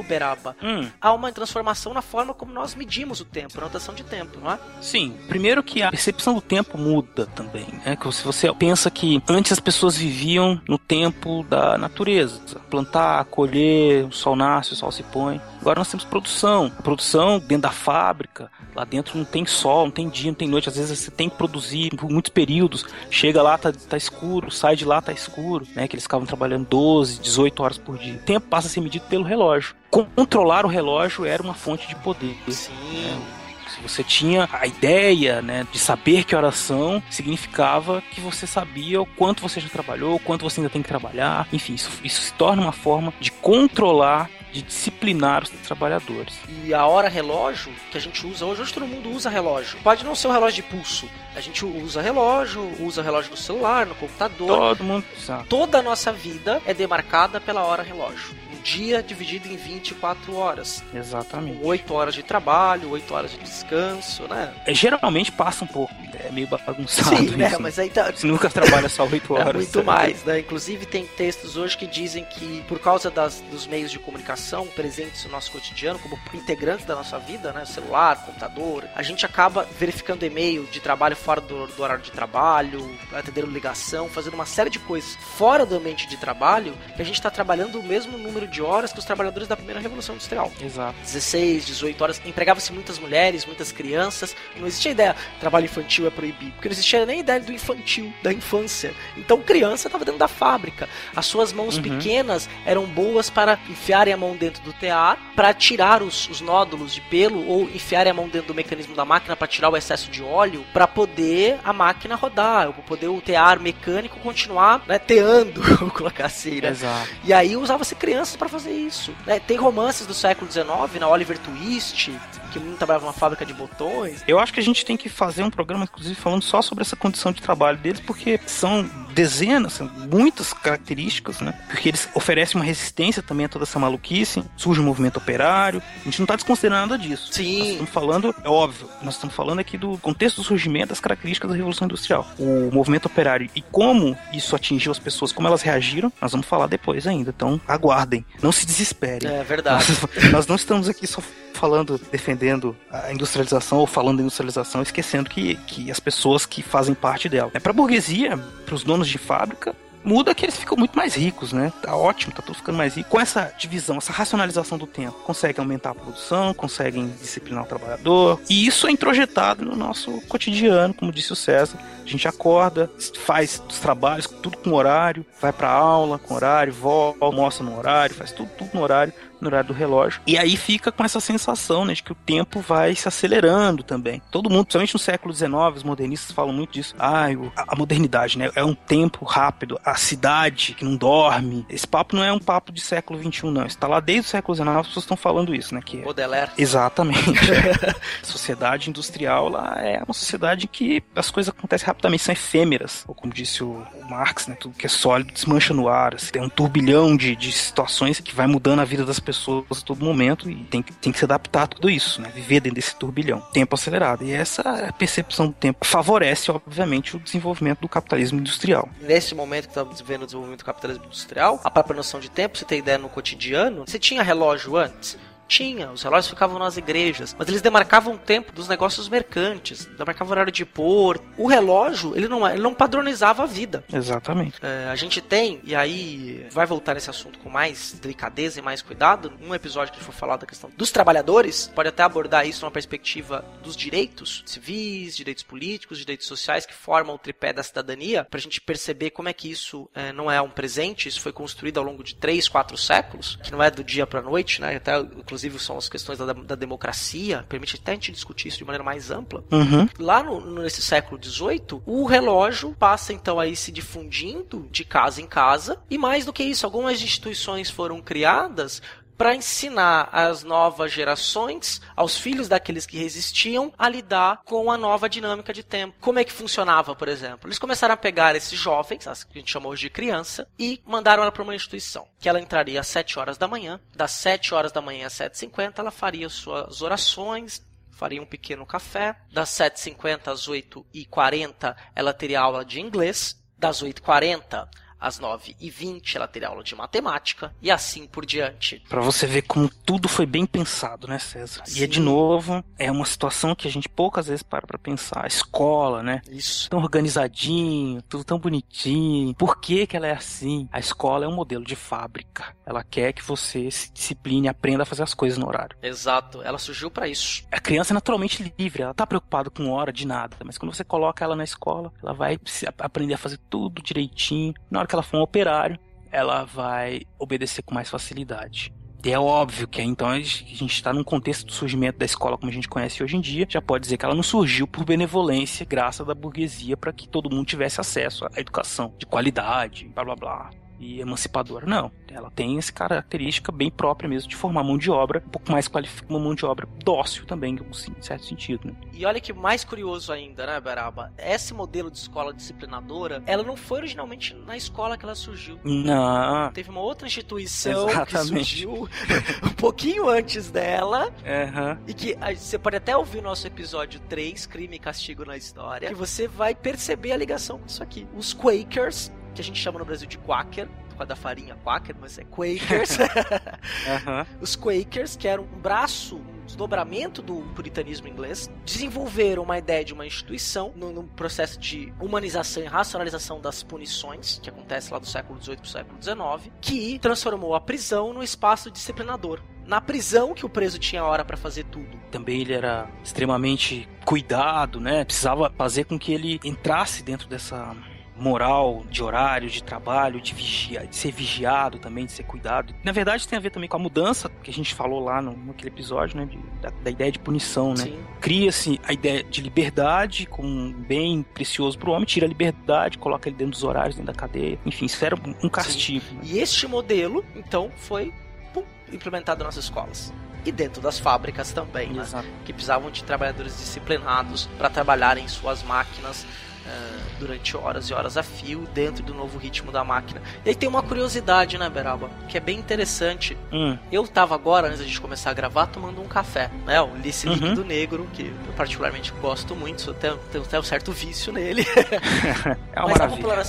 Em 0.08 0.18
tempo, 0.18 0.18
Beraba, 0.18 0.56
Hum. 0.62 0.88
há 1.00 1.12
uma 1.12 1.30
transformação 1.32 1.92
na 1.92 2.02
forma 2.02 2.32
como 2.34 2.52
nós 2.52 2.74
medimos 2.74 3.20
o 3.20 3.24
tempo, 3.24 3.58
a 3.58 3.60
notação 3.62 3.94
de 3.94 4.02
tempo, 4.02 4.38
não 4.42 4.50
é? 4.52 4.58
Sim, 4.80 5.14
primeiro 5.28 5.62
que 5.62 5.82
a 5.82 5.90
percepção 5.90 6.34
do 6.34 6.40
tempo 6.40 6.78
muda 6.78 7.26
também, 7.26 7.66
né? 7.84 7.96
Que 7.96 8.10
se 8.12 8.24
você 8.24 8.52
pensa 8.54 8.90
que 8.90 9.22
antes 9.28 9.52
as 9.52 9.60
pessoas 9.60 9.96
viviam 9.96 10.60
no 10.68 10.78
tempo 10.78 11.44
da 11.48 11.76
natureza, 11.76 12.40
plantar, 12.70 13.24
colher, 13.26 14.04
o 14.04 14.12
sol 14.12 14.34
nasce, 14.34 14.72
o 14.72 14.76
sol 14.76 14.90
se 14.90 15.02
põe. 15.02 15.40
Agora 15.68 15.80
nós 15.80 15.90
temos 15.90 16.06
produção. 16.06 16.70
Produção 16.82 17.38
dentro 17.38 17.64
da 17.64 17.70
fábrica. 17.70 18.50
Lá 18.74 18.86
dentro 18.86 19.18
não 19.18 19.24
tem 19.26 19.44
sol, 19.44 19.84
não 19.84 19.90
tem 19.90 20.08
dia, 20.08 20.30
não 20.30 20.34
tem 20.34 20.48
noite. 20.48 20.66
Às 20.66 20.76
vezes 20.76 20.98
você 20.98 21.10
tem 21.10 21.28
que 21.28 21.36
produzir 21.36 21.94
por 21.94 22.08
muitos 22.08 22.30
períodos. 22.30 22.86
Chega 23.10 23.42
lá, 23.42 23.58
tá, 23.58 23.70
tá 23.70 23.94
escuro. 23.94 24.50
Sai 24.50 24.76
de 24.76 24.86
lá, 24.86 25.02
tá 25.02 25.12
escuro. 25.12 25.66
Né? 25.76 25.86
Que 25.86 25.94
eles 25.94 26.04
ficavam 26.04 26.26
trabalhando 26.26 26.66
12, 26.70 27.20
18 27.20 27.62
horas 27.62 27.76
por 27.76 27.98
dia. 27.98 28.14
O 28.14 28.18
tempo 28.18 28.46
passa 28.48 28.66
a 28.66 28.70
ser 28.70 28.80
medido 28.80 29.04
pelo 29.10 29.24
relógio. 29.24 29.76
Controlar 29.90 30.64
o 30.64 30.70
relógio 30.70 31.26
era 31.26 31.42
uma 31.42 31.52
fonte 31.52 31.86
de 31.86 31.96
poder. 31.96 32.34
Sim. 32.48 33.20
Se 33.68 33.82
você 33.82 34.02
tinha 34.02 34.48
a 34.50 34.66
ideia 34.66 35.42
né, 35.42 35.66
de 35.70 35.78
saber 35.78 36.24
que 36.24 36.34
horas 36.34 36.56
são, 36.56 37.02
significava 37.10 38.02
que 38.10 38.22
você 38.22 38.46
sabia 38.46 39.02
o 39.02 39.06
quanto 39.06 39.42
você 39.42 39.60
já 39.60 39.68
trabalhou, 39.68 40.16
o 40.16 40.18
quanto 40.18 40.48
você 40.48 40.60
ainda 40.60 40.70
tem 40.70 40.80
que 40.80 40.88
trabalhar. 40.88 41.46
Enfim, 41.52 41.74
isso, 41.74 41.90
isso 42.02 42.22
se 42.22 42.32
torna 42.32 42.62
uma 42.62 42.72
forma 42.72 43.12
de 43.20 43.30
controlar 43.30 44.30
de 44.52 44.62
disciplinar 44.62 45.42
os 45.42 45.50
trabalhadores. 45.50 46.38
E 46.64 46.72
a 46.72 46.86
hora 46.86 47.08
relógio 47.08 47.72
que 47.90 47.98
a 47.98 48.00
gente 48.00 48.26
usa 48.26 48.44
hoje, 48.44 48.62
hoje 48.62 48.72
todo 48.72 48.86
mundo 48.86 49.10
usa 49.10 49.28
relógio. 49.28 49.78
Pode 49.82 50.04
não 50.04 50.14
ser 50.14 50.28
um 50.28 50.32
relógio 50.32 50.62
de 50.62 50.68
pulso. 50.68 51.08
A 51.34 51.40
gente 51.40 51.64
usa 51.64 52.00
relógio, 52.00 52.62
usa 52.80 53.02
relógio 53.02 53.30
no 53.30 53.36
celular, 53.36 53.86
no 53.86 53.94
computador. 53.94 54.76
Todo 54.76 54.84
mundo 54.84 55.04
sabe. 55.18 55.46
Toda 55.48 55.78
a 55.78 55.82
nossa 55.82 56.12
vida 56.12 56.60
é 56.66 56.74
demarcada 56.74 57.40
pela 57.40 57.64
hora 57.64 57.82
relógio. 57.82 58.34
Um 58.52 58.62
dia 58.62 59.02
dividido 59.02 59.46
em 59.48 59.56
24 59.56 60.34
horas. 60.34 60.82
Exatamente. 60.92 61.58
Com 61.58 61.66
8 61.68 61.94
horas 61.94 62.14
de 62.14 62.22
trabalho, 62.22 62.90
8 62.90 63.14
horas 63.14 63.30
de 63.30 63.38
descanso, 63.38 64.24
né? 64.24 64.52
É, 64.66 64.74
geralmente 64.74 65.30
passa 65.30 65.64
um 65.64 65.68
pouco, 65.68 65.94
é 66.24 66.30
meio 66.30 66.46
bagunçado. 66.46 67.16
Sim, 67.16 67.36
né? 67.36 67.48
isso. 67.48 67.62
Mas 67.62 67.78
aí 67.78 67.90
tá. 67.90 68.10
Você 68.10 68.26
nunca 68.26 68.48
trabalha 68.50 68.88
só 68.88 69.06
8 69.06 69.32
horas. 69.34 69.48
É 69.48 69.52
muito 69.52 69.84
mais, 69.84 70.24
né? 70.24 70.40
Inclusive 70.40 70.86
tem 70.86 71.06
textos 71.06 71.56
hoje 71.56 71.76
que 71.76 71.86
dizem 71.86 72.24
que 72.24 72.62
por 72.68 72.78
causa 72.78 73.10
das, 73.10 73.40
dos 73.50 73.66
meios 73.66 73.90
de 73.90 73.98
comunicação 73.98 74.66
presentes 74.66 75.24
no 75.24 75.30
nosso 75.30 75.50
cotidiano, 75.50 75.98
como 75.98 76.18
integrantes 76.34 76.84
da 76.84 76.94
nossa 76.94 77.18
vida, 77.18 77.52
né? 77.52 77.64
Celular, 77.64 78.24
computador, 78.24 78.84
a 78.94 79.02
gente 79.02 79.24
acaba 79.24 79.66
verificando 79.78 80.24
e-mail 80.24 80.64
de 80.66 80.80
trabalho 80.80 81.16
fora 81.16 81.40
do, 81.40 81.66
do 81.66 81.82
horário 81.82 82.02
de 82.02 82.10
trabalho, 82.10 82.90
atendendo 83.12 83.48
ligação, 83.48 84.08
fazendo 84.08 84.34
uma 84.34 84.46
série 84.46 84.70
de 84.70 84.78
coisas 84.78 85.16
fora 85.36 85.64
do 85.64 85.76
ambiente 85.76 86.06
de 86.08 86.16
trabalho, 86.16 86.74
que 86.96 87.02
a 87.02 87.04
gente 87.04 87.16
está 87.16 87.30
trabalhando 87.30 87.78
o 87.78 87.82
mesmo 87.82 88.18
número 88.18 88.46
de 88.46 88.60
horas 88.60 88.92
que 88.92 88.98
os 88.98 89.04
trabalhadores 89.04 89.48
da 89.48 89.56
primeira 89.56 89.80
revolução 89.80 90.14
industrial. 90.14 90.50
Exato. 90.60 90.98
16, 91.02 91.66
18 91.66 92.02
horas. 92.02 92.20
Empregava-se 92.24 92.72
muitas 92.72 92.98
mulheres, 92.98 93.44
muitas 93.46 93.70
crianças. 93.70 94.34
Não 94.56 94.66
existia 94.66 94.92
ideia 94.92 95.16
trabalho 95.38 95.66
infantil 95.66 96.07
proibido, 96.10 96.52
porque 96.52 96.68
não 96.68 96.72
existia 96.72 97.04
nem 97.06 97.20
ideia 97.20 97.40
do 97.40 97.52
infantil, 97.52 98.12
da 98.22 98.32
infância. 98.32 98.94
Então 99.16 99.40
criança 99.42 99.88
estava 99.88 100.04
dentro 100.04 100.18
da 100.18 100.28
fábrica. 100.28 100.88
As 101.14 101.26
suas 101.26 101.52
mãos 101.52 101.76
Uhum. 101.76 101.82
pequenas 101.82 102.48
eram 102.66 102.84
boas 102.86 103.28
para 103.30 103.58
enfiarem 103.68 104.12
a 104.12 104.16
mão 104.16 104.36
dentro 104.36 104.62
do 104.62 104.72
tear, 104.72 105.18
para 105.36 105.52
tirar 105.54 106.02
os, 106.02 106.28
os 106.28 106.40
nódulos 106.40 106.94
de 106.94 107.00
pelo 107.02 107.46
ou 107.46 107.62
enfiarem 107.64 108.10
a 108.10 108.14
mão 108.14 108.28
dentro 108.28 108.48
do 108.48 108.54
mecanismo 108.54 108.94
da 108.94 109.04
máquina 109.04 109.36
para 109.36 109.46
tirar 109.46 109.68
o 109.70 109.76
excesso 109.76 110.10
de 110.10 110.22
óleo, 110.22 110.64
para 110.72 110.86
poder 110.86 111.58
a 111.64 111.72
máquina 111.72 112.14
rodar, 112.16 112.72
para 112.72 112.82
poder 112.82 113.08
o 113.08 113.20
tear 113.20 113.60
mecânico 113.60 114.18
continuar 114.20 114.82
né, 114.86 114.98
teando, 114.98 115.62
vou 115.78 115.90
colocar 115.90 116.26
assim, 116.26 116.60
né? 116.60 116.70
Exato. 116.70 117.08
E 117.24 117.32
aí 117.32 117.56
usava-se 117.56 117.94
crianças 117.94 118.36
para 118.36 118.48
fazer 118.48 118.72
isso. 118.72 119.14
né? 119.26 119.38
Tem 119.40 119.56
romances 119.56 120.06
do 120.06 120.14
século 120.14 120.50
XIX, 120.50 120.66
na 121.00 121.08
Oliver 121.08 121.38
Twist, 121.38 122.10
que 122.52 122.58
menino 122.58 122.76
trabalhava 122.76 123.04
numa 123.04 123.12
fábrica 123.12 123.44
de 123.44 123.52
botões. 123.52 124.24
Eu 124.26 124.38
acho 124.38 124.52
que 124.52 124.60
a 124.60 124.62
gente 124.62 124.84
tem 124.84 124.96
que 124.96 125.08
fazer 125.08 125.42
um 125.42 125.50
programa, 125.50 125.86
inclusive, 125.98 126.14
falando 126.14 126.42
só 126.42 126.62
sobre 126.62 126.82
essa 126.82 126.96
condição 126.96 127.32
de 127.32 127.42
trabalho 127.42 127.78
deles, 127.78 128.00
porque 128.00 128.40
são 128.46 128.88
dezenas, 129.14 129.74
são 129.74 129.90
muitas 130.10 130.52
características, 130.52 131.40
né? 131.40 131.52
Porque 131.68 131.88
eles 131.88 132.08
oferecem 132.14 132.60
uma 132.60 132.64
resistência 132.64 133.22
também 133.22 133.46
a 133.46 133.48
toda 133.48 133.64
essa 133.64 133.78
maluquice, 133.78 134.44
surge 134.56 134.80
o 134.80 134.84
movimento 134.84 135.16
operário. 135.16 135.82
A 136.00 136.04
gente 136.04 136.20
não 136.20 136.26
tá 136.26 136.36
desconsiderando 136.36 136.92
nada 136.92 136.98
disso. 136.98 137.28
Sim. 137.32 137.58
Nós 137.58 137.68
estamos 137.68 137.90
falando, 137.90 138.34
é 138.44 138.48
óbvio, 138.48 138.88
nós 139.02 139.14
estamos 139.14 139.34
falando 139.34 139.58
aqui 139.58 139.76
do 139.76 139.98
contexto 139.98 140.36
do 140.36 140.44
surgimento 140.44 140.90
das 140.90 141.00
características 141.00 141.50
da 141.50 141.56
Revolução 141.56 141.86
Industrial. 141.86 142.26
O 142.38 142.70
movimento 142.72 143.06
operário 143.06 143.50
e 143.56 143.60
como 143.60 144.16
isso 144.32 144.54
atingiu 144.54 144.92
as 144.92 144.98
pessoas, 144.98 145.32
como 145.32 145.48
elas 145.48 145.62
reagiram, 145.62 146.12
nós 146.20 146.30
vamos 146.30 146.46
falar 146.46 146.68
depois 146.68 147.06
ainda. 147.06 147.30
Então, 147.30 147.60
aguardem. 147.66 148.24
Não 148.40 148.52
se 148.52 148.64
desesperem. 148.64 149.28
É 149.28 149.42
verdade. 149.42 149.84
Nós, 149.88 150.32
nós 150.32 150.46
não 150.46 150.56
estamos 150.56 150.88
aqui 150.88 151.06
só 151.06 151.20
falando, 151.58 152.00
defendendo 152.10 152.76
a 152.90 153.12
industrialização 153.12 153.78
ou 153.78 153.86
falando 153.86 154.20
industrialização, 154.20 154.82
esquecendo 154.82 155.28
que, 155.28 155.56
que 155.66 155.90
as 155.90 156.00
pessoas 156.00 156.46
que 156.46 156.62
fazem 156.62 156.94
parte 156.94 157.28
dela. 157.28 157.50
É 157.54 157.60
para 157.60 157.72
a 157.72 157.74
burguesia, 157.74 158.38
para 158.64 158.74
os 158.74 158.84
donos 158.84 159.08
de 159.08 159.18
fábrica, 159.18 159.74
muda 160.04 160.34
que 160.34 160.44
eles 160.44 160.56
ficam 160.56 160.76
muito 160.76 160.96
mais 160.96 161.14
ricos, 161.14 161.52
né? 161.52 161.72
Tá 161.82 161.96
ótimo, 161.96 162.32
tá 162.32 162.42
tudo 162.42 162.56
ficando 162.56 162.78
mais 162.78 162.94
rico. 162.96 163.10
Com 163.10 163.20
essa 163.20 163.52
divisão, 163.58 163.98
essa 163.98 164.12
racionalização 164.12 164.78
do 164.78 164.86
tempo, 164.86 165.18
conseguem 165.24 165.60
aumentar 165.60 165.90
a 165.90 165.94
produção, 165.94 166.54
conseguem 166.54 167.08
disciplinar 167.20 167.64
o 167.64 167.66
trabalhador. 167.66 168.40
E 168.48 168.66
isso 168.66 168.86
é 168.86 168.90
introjetado 168.90 169.64
no 169.64 169.76
nosso 169.76 170.20
cotidiano, 170.22 170.94
como 170.94 171.12
disse 171.12 171.32
o 171.32 171.36
César. 171.36 171.78
A 172.02 172.08
gente 172.08 172.26
acorda, 172.26 172.90
faz 173.26 173.62
os 173.68 173.78
trabalhos, 173.78 174.26
tudo 174.26 174.56
com 174.56 174.72
horário, 174.72 175.26
vai 175.40 175.52
pra 175.52 175.68
aula 175.68 176.18
com 176.18 176.34
horário, 176.34 176.72
volta, 176.72 177.24
almoça 177.24 177.62
no 177.62 177.76
horário, 177.76 178.14
faz 178.14 178.32
tudo, 178.32 178.50
tudo 178.56 178.70
no 178.72 178.82
horário, 178.82 179.12
no 179.40 179.48
horário 179.48 179.68
do 179.68 179.74
relógio. 179.74 180.20
E 180.26 180.36
aí 180.36 180.56
fica 180.56 180.90
com 180.90 181.04
essa 181.04 181.20
sensação, 181.20 181.84
né, 181.84 181.94
de 181.94 182.02
que 182.02 182.12
o 182.12 182.14
tempo 182.14 182.60
vai 182.60 182.94
se 182.94 183.08
acelerando 183.08 183.82
também. 183.82 184.22
Todo 184.30 184.50
mundo, 184.50 184.64
principalmente 184.64 184.94
no 184.94 185.00
século 185.00 185.34
XIX, 185.34 185.52
os 185.76 185.82
modernistas 185.82 186.32
falam 186.32 186.52
muito 186.52 186.72
disso. 186.72 186.94
Ah, 186.98 187.26
a 187.56 187.76
modernidade, 187.76 188.38
né, 188.38 188.50
é 188.54 188.64
um 188.64 188.74
tempo 188.74 189.24
rápido, 189.24 189.78
a 189.84 189.94
cidade 189.94 190.74
que 190.74 190.84
não 190.84 190.96
dorme. 190.96 191.66
Esse 191.68 191.86
papo 191.86 192.16
não 192.16 192.24
é 192.24 192.32
um 192.32 192.38
papo 192.38 192.72
de 192.72 192.80
século 192.80 193.18
XXI, 193.20 193.50
não. 193.50 193.66
Está 193.66 193.86
lá 193.86 194.00
desde 194.00 194.26
o 194.26 194.30
século 194.30 194.54
XIX, 194.54 194.68
as 194.68 194.86
pessoas 194.86 195.04
estão 195.04 195.16
falando 195.16 195.54
isso, 195.54 195.74
né, 195.74 195.80
que 195.84 195.98
é 195.98 196.02
Baudelaire. 196.02 196.50
Exatamente. 196.56 197.30
a 197.30 197.94
sociedade 198.22 198.88
industrial 198.90 199.48
lá 199.48 199.74
é 199.78 200.02
uma 200.02 200.14
sociedade 200.14 200.64
em 200.64 200.68
que 200.68 201.02
as 201.14 201.30
coisas 201.30 201.52
acontecem 201.56 201.86
rapidamente, 201.86 202.22
são 202.22 202.32
efêmeras. 202.32 203.04
Ou 203.06 203.14
como 203.14 203.32
disse 203.32 203.62
o, 203.62 203.86
o 203.94 204.10
Marx, 204.10 204.46
né? 204.46 204.56
Tudo 204.58 204.74
que 204.76 204.86
é 204.86 204.88
sólido 204.88 205.32
desmancha 205.32 205.74
no 205.74 205.88
ar. 205.88 206.14
assim, 206.14 206.32
tem 206.32 206.42
um 206.42 206.48
turbilhão 206.48 207.16
de, 207.16 207.36
de 207.36 207.52
situações 207.52 208.20
que 208.20 208.34
vai 208.34 208.46
mudando 208.46 208.80
a 208.80 208.84
vida 208.84 209.04
das 209.04 209.20
pessoas 209.28 209.82
a 209.82 209.84
todo 209.84 210.02
momento 210.04 210.48
e 210.50 210.54
tem, 210.64 210.80
que- 210.82 210.92
tem 210.94 211.12
que 211.12 211.18
se 211.18 211.24
adaptar 211.26 211.64
a 211.64 211.66
tudo 211.66 211.90
isso, 211.90 212.20
né? 212.22 212.30
Viver 212.34 212.60
dentro 212.60 212.76
desse 212.76 212.96
turbilhão. 212.96 213.40
Tempo 213.52 213.74
acelerado. 213.74 214.24
E 214.24 214.32
essa 214.32 214.92
percepção 214.98 215.48
do 215.48 215.52
tempo 215.52 215.84
favorece, 215.84 216.50
obviamente, 216.50 217.14
o 217.16 217.20
desenvolvimento 217.20 217.80
do 217.80 217.88
capitalismo 217.88 218.38
industrial. 218.40 218.88
Nesse 219.02 219.34
momento 219.34 219.64
que 219.64 219.70
estamos 219.70 220.00
vivendo 220.00 220.22
o 220.22 220.26
desenvolvimento 220.26 220.60
do 220.60 220.64
capitalismo 220.64 221.04
industrial, 221.04 221.60
a 221.62 221.70
própria 221.70 221.94
noção 221.96 222.18
de 222.20 222.30
tempo, 222.30 222.56
você 222.56 222.64
tem 222.64 222.78
ideia 222.78 222.96
no 222.96 223.08
cotidiano, 223.10 223.84
você 223.86 223.98
tinha 223.98 224.22
relógio 224.22 224.76
antes? 224.76 225.18
Tinha, 225.48 225.90
os 225.90 226.02
relógios 226.02 226.28
ficavam 226.28 226.58
nas 226.58 226.76
igrejas, 226.76 227.34
mas 227.36 227.48
eles 227.48 227.62
demarcavam 227.62 228.14
o 228.14 228.18
tempo 228.18 228.52
dos 228.52 228.68
negócios 228.68 229.08
mercantes, 229.08 229.86
demarcavam 229.86 230.28
o 230.28 230.32
horário 230.32 230.52
de 230.52 230.64
pôr. 230.64 231.20
O 231.36 231.46
relógio, 231.46 232.14
ele 232.14 232.28
não, 232.28 232.46
ele 232.48 232.62
não 232.62 232.74
padronizava 232.74 233.42
a 233.42 233.46
vida. 233.46 233.82
Exatamente. 233.92 234.58
É, 234.62 234.88
a 234.90 234.94
gente 234.94 235.20
tem, 235.20 235.60
e 235.64 235.74
aí 235.74 236.46
vai 236.50 236.66
voltar 236.66 236.94
nesse 236.94 237.08
assunto 237.08 237.38
com 237.38 237.48
mais 237.48 237.98
delicadeza 238.00 238.58
e 238.58 238.62
mais 238.62 238.82
cuidado, 238.82 239.32
num 239.40 239.54
episódio 239.54 239.92
que 239.92 239.98
a 239.98 240.02
gente 240.02 240.12
for 240.12 240.18
falar 240.18 240.36
da 240.36 240.46
questão 240.46 240.70
dos 240.76 240.90
trabalhadores, 240.92 241.70
pode 241.74 241.88
até 241.88 242.02
abordar 242.02 242.46
isso 242.46 242.62
numa 242.62 242.70
perspectiva 242.70 243.44
dos 243.62 243.74
direitos 243.74 244.42
civis, 244.44 245.16
direitos 245.16 245.42
políticos, 245.42 245.98
direitos 245.98 246.26
sociais 246.26 246.66
que 246.66 246.74
formam 246.74 247.14
o 247.14 247.18
tripé 247.18 247.52
da 247.52 247.62
cidadania, 247.62 248.26
pra 248.30 248.38
gente 248.38 248.60
perceber 248.60 249.10
como 249.10 249.28
é 249.28 249.32
que 249.32 249.50
isso 249.50 249.88
é, 249.94 250.12
não 250.12 250.30
é 250.30 250.40
um 250.42 250.50
presente, 250.50 251.08
isso 251.08 251.20
foi 251.20 251.32
construído 251.32 251.78
ao 251.78 251.84
longo 251.84 252.04
de 252.04 252.14
três, 252.14 252.48
quatro 252.48 252.76
séculos, 252.76 253.38
que 253.42 253.50
não 253.50 253.62
é 253.62 253.70
do 253.70 253.82
dia 253.82 254.06
pra 254.06 254.20
noite, 254.20 254.60
né? 254.60 254.76
Até, 254.76 254.98
inclusive, 254.98 255.37
são 255.58 255.76
as 255.78 255.88
questões 255.88 256.18
da, 256.18 256.32
da 256.32 256.54
democracia, 256.54 257.44
permite 257.48 257.76
até 257.76 257.92
a 257.92 257.94
gente 257.94 258.12
discutir 258.12 258.48
isso 258.48 258.58
de 258.58 258.64
maneira 258.64 258.84
mais 258.84 259.10
ampla. 259.10 259.44
Uhum. 259.50 259.88
Lá 259.98 260.22
no- 260.22 260.62
nesse 260.62 260.80
século 260.82 261.22
XVIII, 261.22 261.80
o 261.86 262.04
relógio 262.04 262.74
passa 262.78 263.12
então 263.12 263.38
aí 263.38 263.54
se 263.56 263.70
difundindo 263.70 264.68
de 264.70 264.84
casa 264.84 265.20
em 265.20 265.26
casa, 265.26 265.78
e 265.90 265.98
mais 265.98 266.24
do 266.24 266.32
que 266.32 266.42
isso, 266.42 266.64
algumas 266.66 267.00
instituições 267.02 267.70
foram 267.70 268.00
criadas 268.00 268.80
para 269.18 269.34
ensinar 269.34 270.08
as 270.12 270.44
novas 270.44 270.92
gerações, 270.92 271.82
aos 271.96 272.16
filhos 272.16 272.46
daqueles 272.46 272.86
que 272.86 272.96
resistiam, 272.96 273.72
a 273.76 273.88
lidar 273.88 274.42
com 274.44 274.70
a 274.70 274.78
nova 274.78 275.08
dinâmica 275.08 275.52
de 275.52 275.64
tempo. 275.64 275.96
Como 276.00 276.20
é 276.20 276.24
que 276.24 276.32
funcionava, 276.32 276.94
por 276.94 277.08
exemplo? 277.08 277.48
Eles 277.48 277.58
começaram 277.58 277.94
a 277.94 277.96
pegar 277.96 278.36
esses 278.36 278.56
jovens, 278.56 279.08
as 279.08 279.24
que 279.24 279.36
a 279.36 279.40
gente 279.40 279.50
chamou 279.50 279.72
hoje 279.72 279.82
de 279.82 279.90
criança, 279.90 280.48
e 280.56 280.80
mandaram 280.86 281.24
ela 281.24 281.32
para 281.32 281.42
uma 281.42 281.54
instituição, 281.54 282.06
que 282.20 282.28
ela 282.28 282.40
entraria 282.40 282.80
às 282.80 282.86
7 282.86 283.18
horas 283.18 283.36
da 283.36 283.48
manhã, 283.48 283.80
das 283.94 284.12
7 284.12 284.54
horas 284.54 284.70
da 284.70 284.80
manhã 284.80 285.08
às 285.08 285.14
7h50, 285.14 285.74
ela 285.78 285.90
faria 285.90 286.28
suas 286.28 286.80
orações, 286.80 287.60
faria 287.90 288.22
um 288.22 288.26
pequeno 288.26 288.64
café. 288.64 289.16
Das 289.32 289.48
7h50 289.50 290.28
às 290.28 290.48
8h40 290.48 291.74
ela 291.94 292.14
teria 292.14 292.40
aula 292.40 292.64
de 292.64 292.80
inglês. 292.80 293.36
Das 293.58 293.82
8h40 293.82 294.68
às 295.00 295.20
9h20 295.20 296.16
ela 296.16 296.28
teria 296.28 296.48
aula 296.48 296.62
de 296.62 296.74
matemática 296.74 297.54
e 297.62 297.70
assim 297.70 298.06
por 298.06 298.26
diante. 298.26 298.82
Pra 298.88 299.00
você 299.00 299.26
ver 299.26 299.42
como 299.42 299.68
tudo 299.68 300.08
foi 300.08 300.26
bem 300.26 300.46
pensado, 300.46 301.06
né, 301.06 301.18
César? 301.18 301.62
E 301.74 301.82
é 301.82 301.86
de 301.86 301.96
Sim. 301.96 302.04
novo, 302.04 302.64
é 302.78 302.90
uma 302.90 303.04
situação 303.04 303.54
que 303.54 303.68
a 303.68 303.70
gente 303.70 303.88
poucas 303.88 304.26
vezes 304.26 304.42
para 304.42 304.66
pra 304.66 304.78
pensar. 304.78 305.24
A 305.24 305.26
escola, 305.26 306.02
né? 306.02 306.22
Isso. 306.30 306.68
Tão 306.70 306.80
organizadinho, 306.80 308.02
tudo 308.02 308.24
tão 308.24 308.38
bonitinho. 308.38 309.34
Por 309.34 309.60
que 309.60 309.86
que 309.86 309.96
ela 309.96 310.06
é 310.06 310.12
assim? 310.12 310.68
A 310.72 310.78
escola 310.78 311.24
é 311.24 311.28
um 311.28 311.34
modelo 311.34 311.64
de 311.64 311.76
fábrica. 311.76 312.56
Ela 312.66 312.82
quer 312.84 313.12
que 313.12 313.22
você 313.22 313.70
se 313.70 313.92
discipline 313.92 314.46
e 314.46 314.48
aprenda 314.48 314.82
a 314.82 314.86
fazer 314.86 315.02
as 315.02 315.14
coisas 315.14 315.38
no 315.38 315.46
horário. 315.46 315.76
Exato, 315.82 316.42
ela 316.42 316.58
surgiu 316.58 316.90
pra 316.90 317.08
isso. 317.08 317.44
A 317.50 317.60
criança 317.60 317.92
é 317.92 317.94
naturalmente 317.94 318.52
livre, 318.58 318.82
ela 318.82 318.94
tá 318.94 319.06
preocupada 319.06 319.50
com 319.50 319.70
hora 319.70 319.92
de 319.92 320.06
nada, 320.06 320.36
mas 320.44 320.58
quando 320.58 320.74
você 320.74 320.84
coloca 320.84 321.24
ela 321.24 321.36
na 321.36 321.44
escola, 321.44 321.92
ela 322.02 322.12
vai 322.12 322.38
aprender 322.78 323.14
a 323.14 323.18
fazer 323.18 323.38
tudo 323.50 323.82
direitinho. 323.82 324.54
Na 324.70 324.80
hora 324.80 324.87
que 324.88 324.94
ela 324.94 325.02
for 325.02 325.18
um 325.18 325.22
operário, 325.22 325.78
ela 326.10 326.44
vai 326.44 327.02
obedecer 327.18 327.62
com 327.62 327.74
mais 327.74 327.88
facilidade. 327.88 328.72
E 329.04 329.12
é 329.12 329.18
óbvio 329.18 329.68
que 329.68 329.80
então 329.80 330.08
a 330.08 330.18
gente 330.18 330.66
está 330.66 330.92
num 330.92 331.04
contexto 331.04 331.46
do 331.46 331.52
surgimento 331.52 331.98
da 331.98 332.04
escola 332.04 332.36
como 332.36 332.50
a 332.50 332.54
gente 332.54 332.68
conhece 332.68 333.02
hoje 333.02 333.16
em 333.16 333.20
dia, 333.20 333.46
já 333.48 333.62
pode 333.62 333.82
dizer 333.82 333.96
que 333.96 334.04
ela 334.04 334.14
não 334.14 334.24
surgiu 334.24 334.66
por 334.66 334.84
benevolência, 334.84 335.64
graça 335.64 336.04
da 336.04 336.14
burguesia, 336.14 336.76
para 336.76 336.92
que 336.92 337.08
todo 337.08 337.30
mundo 337.30 337.46
tivesse 337.46 337.80
acesso 337.80 338.26
à 338.26 338.40
educação 338.40 338.92
de 338.98 339.06
qualidade, 339.06 339.88
blá 339.94 340.04
blá 340.04 340.16
blá. 340.16 340.50
E 340.78 341.00
emancipadora, 341.00 341.66
não. 341.66 341.90
Ela 342.08 342.30
tem 342.30 342.56
essa 342.58 342.72
característica 342.72 343.52
bem 343.52 343.70
própria 343.70 344.08
mesmo 344.08 344.28
de 344.28 344.36
formar 344.36 344.62
mão 344.62 344.78
de 344.78 344.90
obra, 344.90 345.22
um 345.26 345.30
pouco 345.30 345.50
mais 345.50 345.68
qualificada, 345.68 346.12
uma 346.12 346.20
mão 346.20 346.34
de 346.34 346.44
obra 346.44 346.68
dócil 346.84 347.26
também, 347.26 347.54
em 347.54 348.02
certo 348.02 348.24
sentido, 348.24 348.68
né? 348.68 348.74
E 348.92 349.04
olha 349.04 349.20
que 349.20 349.32
mais 349.32 349.64
curioso 349.64 350.12
ainda, 350.12 350.46
né, 350.46 350.60
Beraba? 350.60 351.12
Esse 351.18 351.52
modelo 351.52 351.90
de 351.90 351.98
escola 351.98 352.32
disciplinadora, 352.32 353.22
ela 353.26 353.42
não 353.42 353.56
foi 353.56 353.78
originalmente 353.78 354.34
na 354.34 354.56
escola 354.56 354.96
que 354.96 355.04
ela 355.04 355.14
surgiu. 355.14 355.58
Não. 355.64 356.50
Teve 356.52 356.70
uma 356.70 356.80
outra 356.80 357.06
instituição 357.06 357.86
que 357.86 357.92
Exatamente. 357.92 358.28
surgiu 358.28 358.88
um 359.44 359.54
pouquinho 359.54 360.08
antes 360.08 360.50
dela. 360.50 361.12
Aham. 361.26 361.78
E 361.86 361.94
que 361.94 362.16
você 362.36 362.58
pode 362.58 362.76
até 362.76 362.96
ouvir 362.96 363.18
o 363.18 363.22
nosso 363.22 363.46
episódio 363.46 364.00
3, 364.00 364.46
Crime 364.46 364.76
e 364.76 364.78
Castigo 364.78 365.24
na 365.24 365.36
História, 365.36 365.88
que 365.88 365.94
você 365.94 366.26
vai 366.28 366.54
perceber 366.54 367.12
a 367.12 367.16
ligação 367.16 367.58
com 367.58 367.66
isso 367.66 367.82
aqui. 367.82 368.06
Os 368.14 368.32
Quakers, 368.32 369.12
que 369.38 369.42
a 369.42 369.44
gente 369.44 369.60
chama 369.60 369.78
no 369.78 369.84
Brasil 369.84 370.08
de 370.08 370.18
Quaker, 370.18 370.66
por 370.88 370.96
causa 370.96 371.06
da 371.06 371.16
farinha 371.16 371.56
Quaker, 371.64 371.94
mas 372.00 372.18
é 372.18 372.24
Quakers. 372.24 372.98
Aham. 373.86 374.26
Os 374.40 374.56
Quakers, 374.56 375.16
que 375.16 375.28
eram 375.28 375.44
um 375.44 375.60
braço, 375.60 376.16
um 376.16 376.44
desdobramento 376.44 377.22
do 377.22 377.36
puritanismo 377.54 378.08
inglês, 378.08 378.50
desenvolveram 378.66 379.44
uma 379.44 379.56
ideia 379.56 379.84
de 379.84 379.94
uma 379.94 380.04
instituição 380.04 380.72
no, 380.74 380.92
no 380.92 381.04
processo 381.04 381.56
de 381.60 381.92
humanização 382.00 382.64
e 382.64 382.66
racionalização 382.66 383.40
das 383.40 383.62
punições, 383.62 384.40
que 384.42 384.50
acontece 384.50 384.92
lá 384.92 384.98
do 384.98 385.06
século 385.06 385.40
XVIII 385.40 385.56
para 385.58 385.64
o 385.64 385.68
século 385.68 386.02
XIX, 386.02 386.52
que 386.60 386.98
transformou 386.98 387.54
a 387.54 387.60
prisão 387.60 388.12
num 388.12 388.22
espaço 388.22 388.72
disciplinador. 388.72 389.40
Na 389.64 389.80
prisão 389.80 390.34
que 390.34 390.46
o 390.46 390.48
preso 390.48 390.78
tinha 390.78 391.04
hora 391.04 391.24
para 391.24 391.36
fazer 391.36 391.64
tudo. 391.64 391.96
Também 392.10 392.40
ele 392.40 392.54
era 392.54 392.90
extremamente 393.04 393.86
cuidado, 394.04 394.80
né? 394.80 395.04
Precisava 395.04 395.52
fazer 395.56 395.84
com 395.84 395.98
que 395.98 396.10
ele 396.10 396.40
entrasse 396.42 397.02
dentro 397.02 397.28
dessa 397.28 397.76
moral 398.18 398.84
de 398.90 399.02
horário, 399.02 399.48
de 399.48 399.62
trabalho, 399.62 400.20
de, 400.20 400.34
vigia, 400.34 400.86
de 400.86 400.96
ser 400.96 401.12
vigiado 401.12 401.78
também, 401.78 402.04
de 402.06 402.12
ser 402.12 402.24
cuidado. 402.24 402.74
Na 402.84 402.92
verdade, 402.92 403.26
tem 403.26 403.36
a 403.36 403.40
ver 403.40 403.50
também 403.50 403.68
com 403.68 403.76
a 403.76 403.80
mudança 403.80 404.28
que 404.42 404.50
a 404.50 404.54
gente 404.54 404.74
falou 404.74 405.00
lá 405.02 405.22
no, 405.22 405.36
naquele 405.36 405.68
episódio, 405.68 406.16
né? 406.16 406.26
de- 406.26 406.38
da, 406.60 406.70
da 406.82 406.90
ideia 406.90 407.12
de 407.12 407.18
punição, 407.18 407.74
né? 407.74 407.92
Cria-se 408.20 408.80
a 408.84 408.92
ideia 408.92 409.22
de 409.22 409.40
liberdade 409.40 410.26
como 410.26 410.48
um 410.48 410.72
bem 410.72 411.22
precioso 411.22 411.78
para 411.78 411.88
o 411.88 411.92
homem, 411.92 412.04
tira 412.04 412.26
a 412.26 412.28
liberdade, 412.28 412.98
coloca 412.98 413.28
ele 413.28 413.36
dentro 413.36 413.52
dos 413.52 413.62
horários, 413.62 413.94
dentro 413.96 414.12
da 414.12 414.18
cadeia. 414.18 414.58
Enfim, 414.66 414.86
isso 414.86 415.04
era 415.04 415.14
um- 415.14 415.34
um 415.46 415.48
castigo. 415.48 416.04
né? 416.14 416.20
E 416.24 416.38
este 416.38 416.66
modelo, 416.66 417.24
então, 417.36 417.70
foi 417.76 418.12
pum, 418.52 418.64
implementado 418.92 419.44
nas 419.44 419.56
escolas. 419.56 420.12
E 420.44 420.52
dentro 420.52 420.80
das 420.80 420.98
fábricas 420.98 421.52
também, 421.52 421.88
né? 421.92 422.04
Que 422.44 422.52
precisavam 422.52 422.90
de 422.90 423.04
trabalhadores 423.04 423.56
disciplinados 423.58 424.48
para 424.56 424.70
trabalharem 424.70 425.24
em 425.24 425.28
suas 425.28 425.62
máquinas 425.62 426.26
eh, 426.68 426.98
durante 427.18 427.56
horas 427.56 427.88
e 427.90 427.94
horas 427.94 428.16
a 428.16 428.22
fio 428.22 428.68
dentro 428.74 429.02
do 429.02 429.14
novo 429.14 429.38
ritmo 429.38 429.72
da 429.72 429.82
máquina. 429.82 430.20
E 430.44 430.50
aí 430.50 430.54
tem 430.54 430.68
uma 430.68 430.82
curiosidade, 430.82 431.56
né, 431.58 431.68
Beraba? 431.68 432.10
Que 432.28 432.36
é 432.36 432.40
bem 432.40 432.58
interessante. 432.58 433.36
Hum, 433.52 433.76
Eu 433.90 434.06
tava 434.06 434.34
agora, 434.34 434.68
antes 434.68 434.78
da 434.80 434.84
gente 434.84 435.00
começar 435.00 435.30
a 435.30 435.34
gravar, 435.34 435.66
tomando 435.66 436.00
um 436.00 436.06
café, 436.06 436.50
né? 436.66 436.80
O 436.80 436.94
Lice 436.96 437.26
Uhum. 437.26 437.34
Líquido 437.34 437.64
Negro, 437.64 438.08
que 438.12 438.32
eu 438.46 438.52
particularmente 438.54 439.12
gosto 439.20 439.56
muito, 439.56 439.88
eu 439.90 439.94
tenho, 439.94 440.16
tenho 440.30 440.44
até 440.44 440.58
um 440.58 440.62
certo 440.62 440.92
vício 440.92 441.32
nele. 441.32 441.64
é 442.72 442.80
uma 442.80 442.88
Mas 442.88 443.00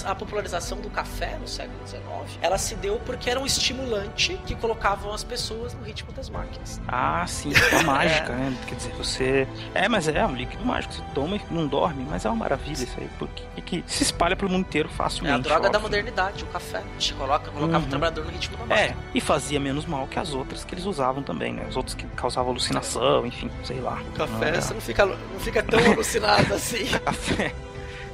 a, 0.06 0.12
a 0.12 0.16
popularização 0.16 0.80
do 0.80 0.90
café 0.90 1.38
no 1.40 1.48
século 1.48 1.80
XIX, 1.88 2.02
ela 2.42 2.58
se 2.58 2.76
deu 2.76 3.00
porque 3.06 3.30
era 3.30 3.40
um 3.40 3.46
estimulante 3.46 4.40
que 4.46 4.56
colocavam 4.56 5.14
as 5.14 5.24
pessoas 5.24 5.74
no 5.74 5.84
ritmo 5.84 6.12
das 6.14 6.30
máquinas. 6.30 6.82
Ah, 6.88 7.26
sim, 7.28 7.52
a 7.80 7.84
mágica, 7.84 8.34
né? 8.34 8.56
Quer 8.68 8.76
dizer, 8.76 8.94
você. 8.94 9.48
É, 9.74 9.88
mas 9.88 10.08
é 10.08 10.26
um 10.26 10.36
líquido 10.36 10.66
mágico. 10.66 10.94
Você 10.94 11.02
toma 11.14 11.36
e 11.38 11.42
não 11.52 11.68
dorme, 11.68 12.06
mas 12.10 12.26
é 12.26 12.30
uma 12.30 12.36
maravilha 12.38 12.84
isso 12.84 12.96
aí. 12.98 13.09
Porque 13.18 13.44
e 13.58 13.62
que 13.62 13.84
se 13.88 14.04
espalha 14.04 14.36
pelo 14.36 14.50
mundo 14.52 14.62
inteiro 14.62 14.90
É 14.92 14.96
facilmente. 14.96 15.36
a 15.36 15.38
droga 15.40 15.62
da 15.64 15.68
óbvio. 15.78 15.82
modernidade, 15.82 16.44
o 16.44 16.48
café. 16.48 16.78
A 16.78 16.82
gente 17.00 17.14
coloca, 17.16 17.52
colocava 17.52 17.80
Uhum. 17.80 17.86
o 17.86 17.90
trabalhador 17.90 18.26
no 18.26 18.32
ritmo 18.32 18.58
da 18.68 18.76
É, 18.80 18.96
e 19.14 19.20
fazia 19.20 19.60
menos 19.60 19.86
mal 19.86 20.08
que 20.08 20.18
as 20.20 20.34
outras 20.34 20.64
que 20.64 20.74
eles 20.74 20.86
usavam 20.86 21.22
também, 21.24 21.52
né? 21.54 21.66
Os 21.70 21.76
outros 21.76 21.96
que 21.96 22.06
causavam 22.16 22.52
alucinação, 22.52 23.26
enfim, 23.26 23.50
sei 23.64 23.80
lá. 23.82 24.02
O 24.10 24.12
café, 24.14 24.34
Não, 24.52 24.58
é. 24.58 24.62
você 24.62 24.74
não 24.74 24.82
fica, 24.82 25.06
não 25.06 25.40
fica 25.40 25.64
tão 25.64 25.80
alucinado 25.92 26.54
assim. 26.54 26.86
Café. 27.04 27.54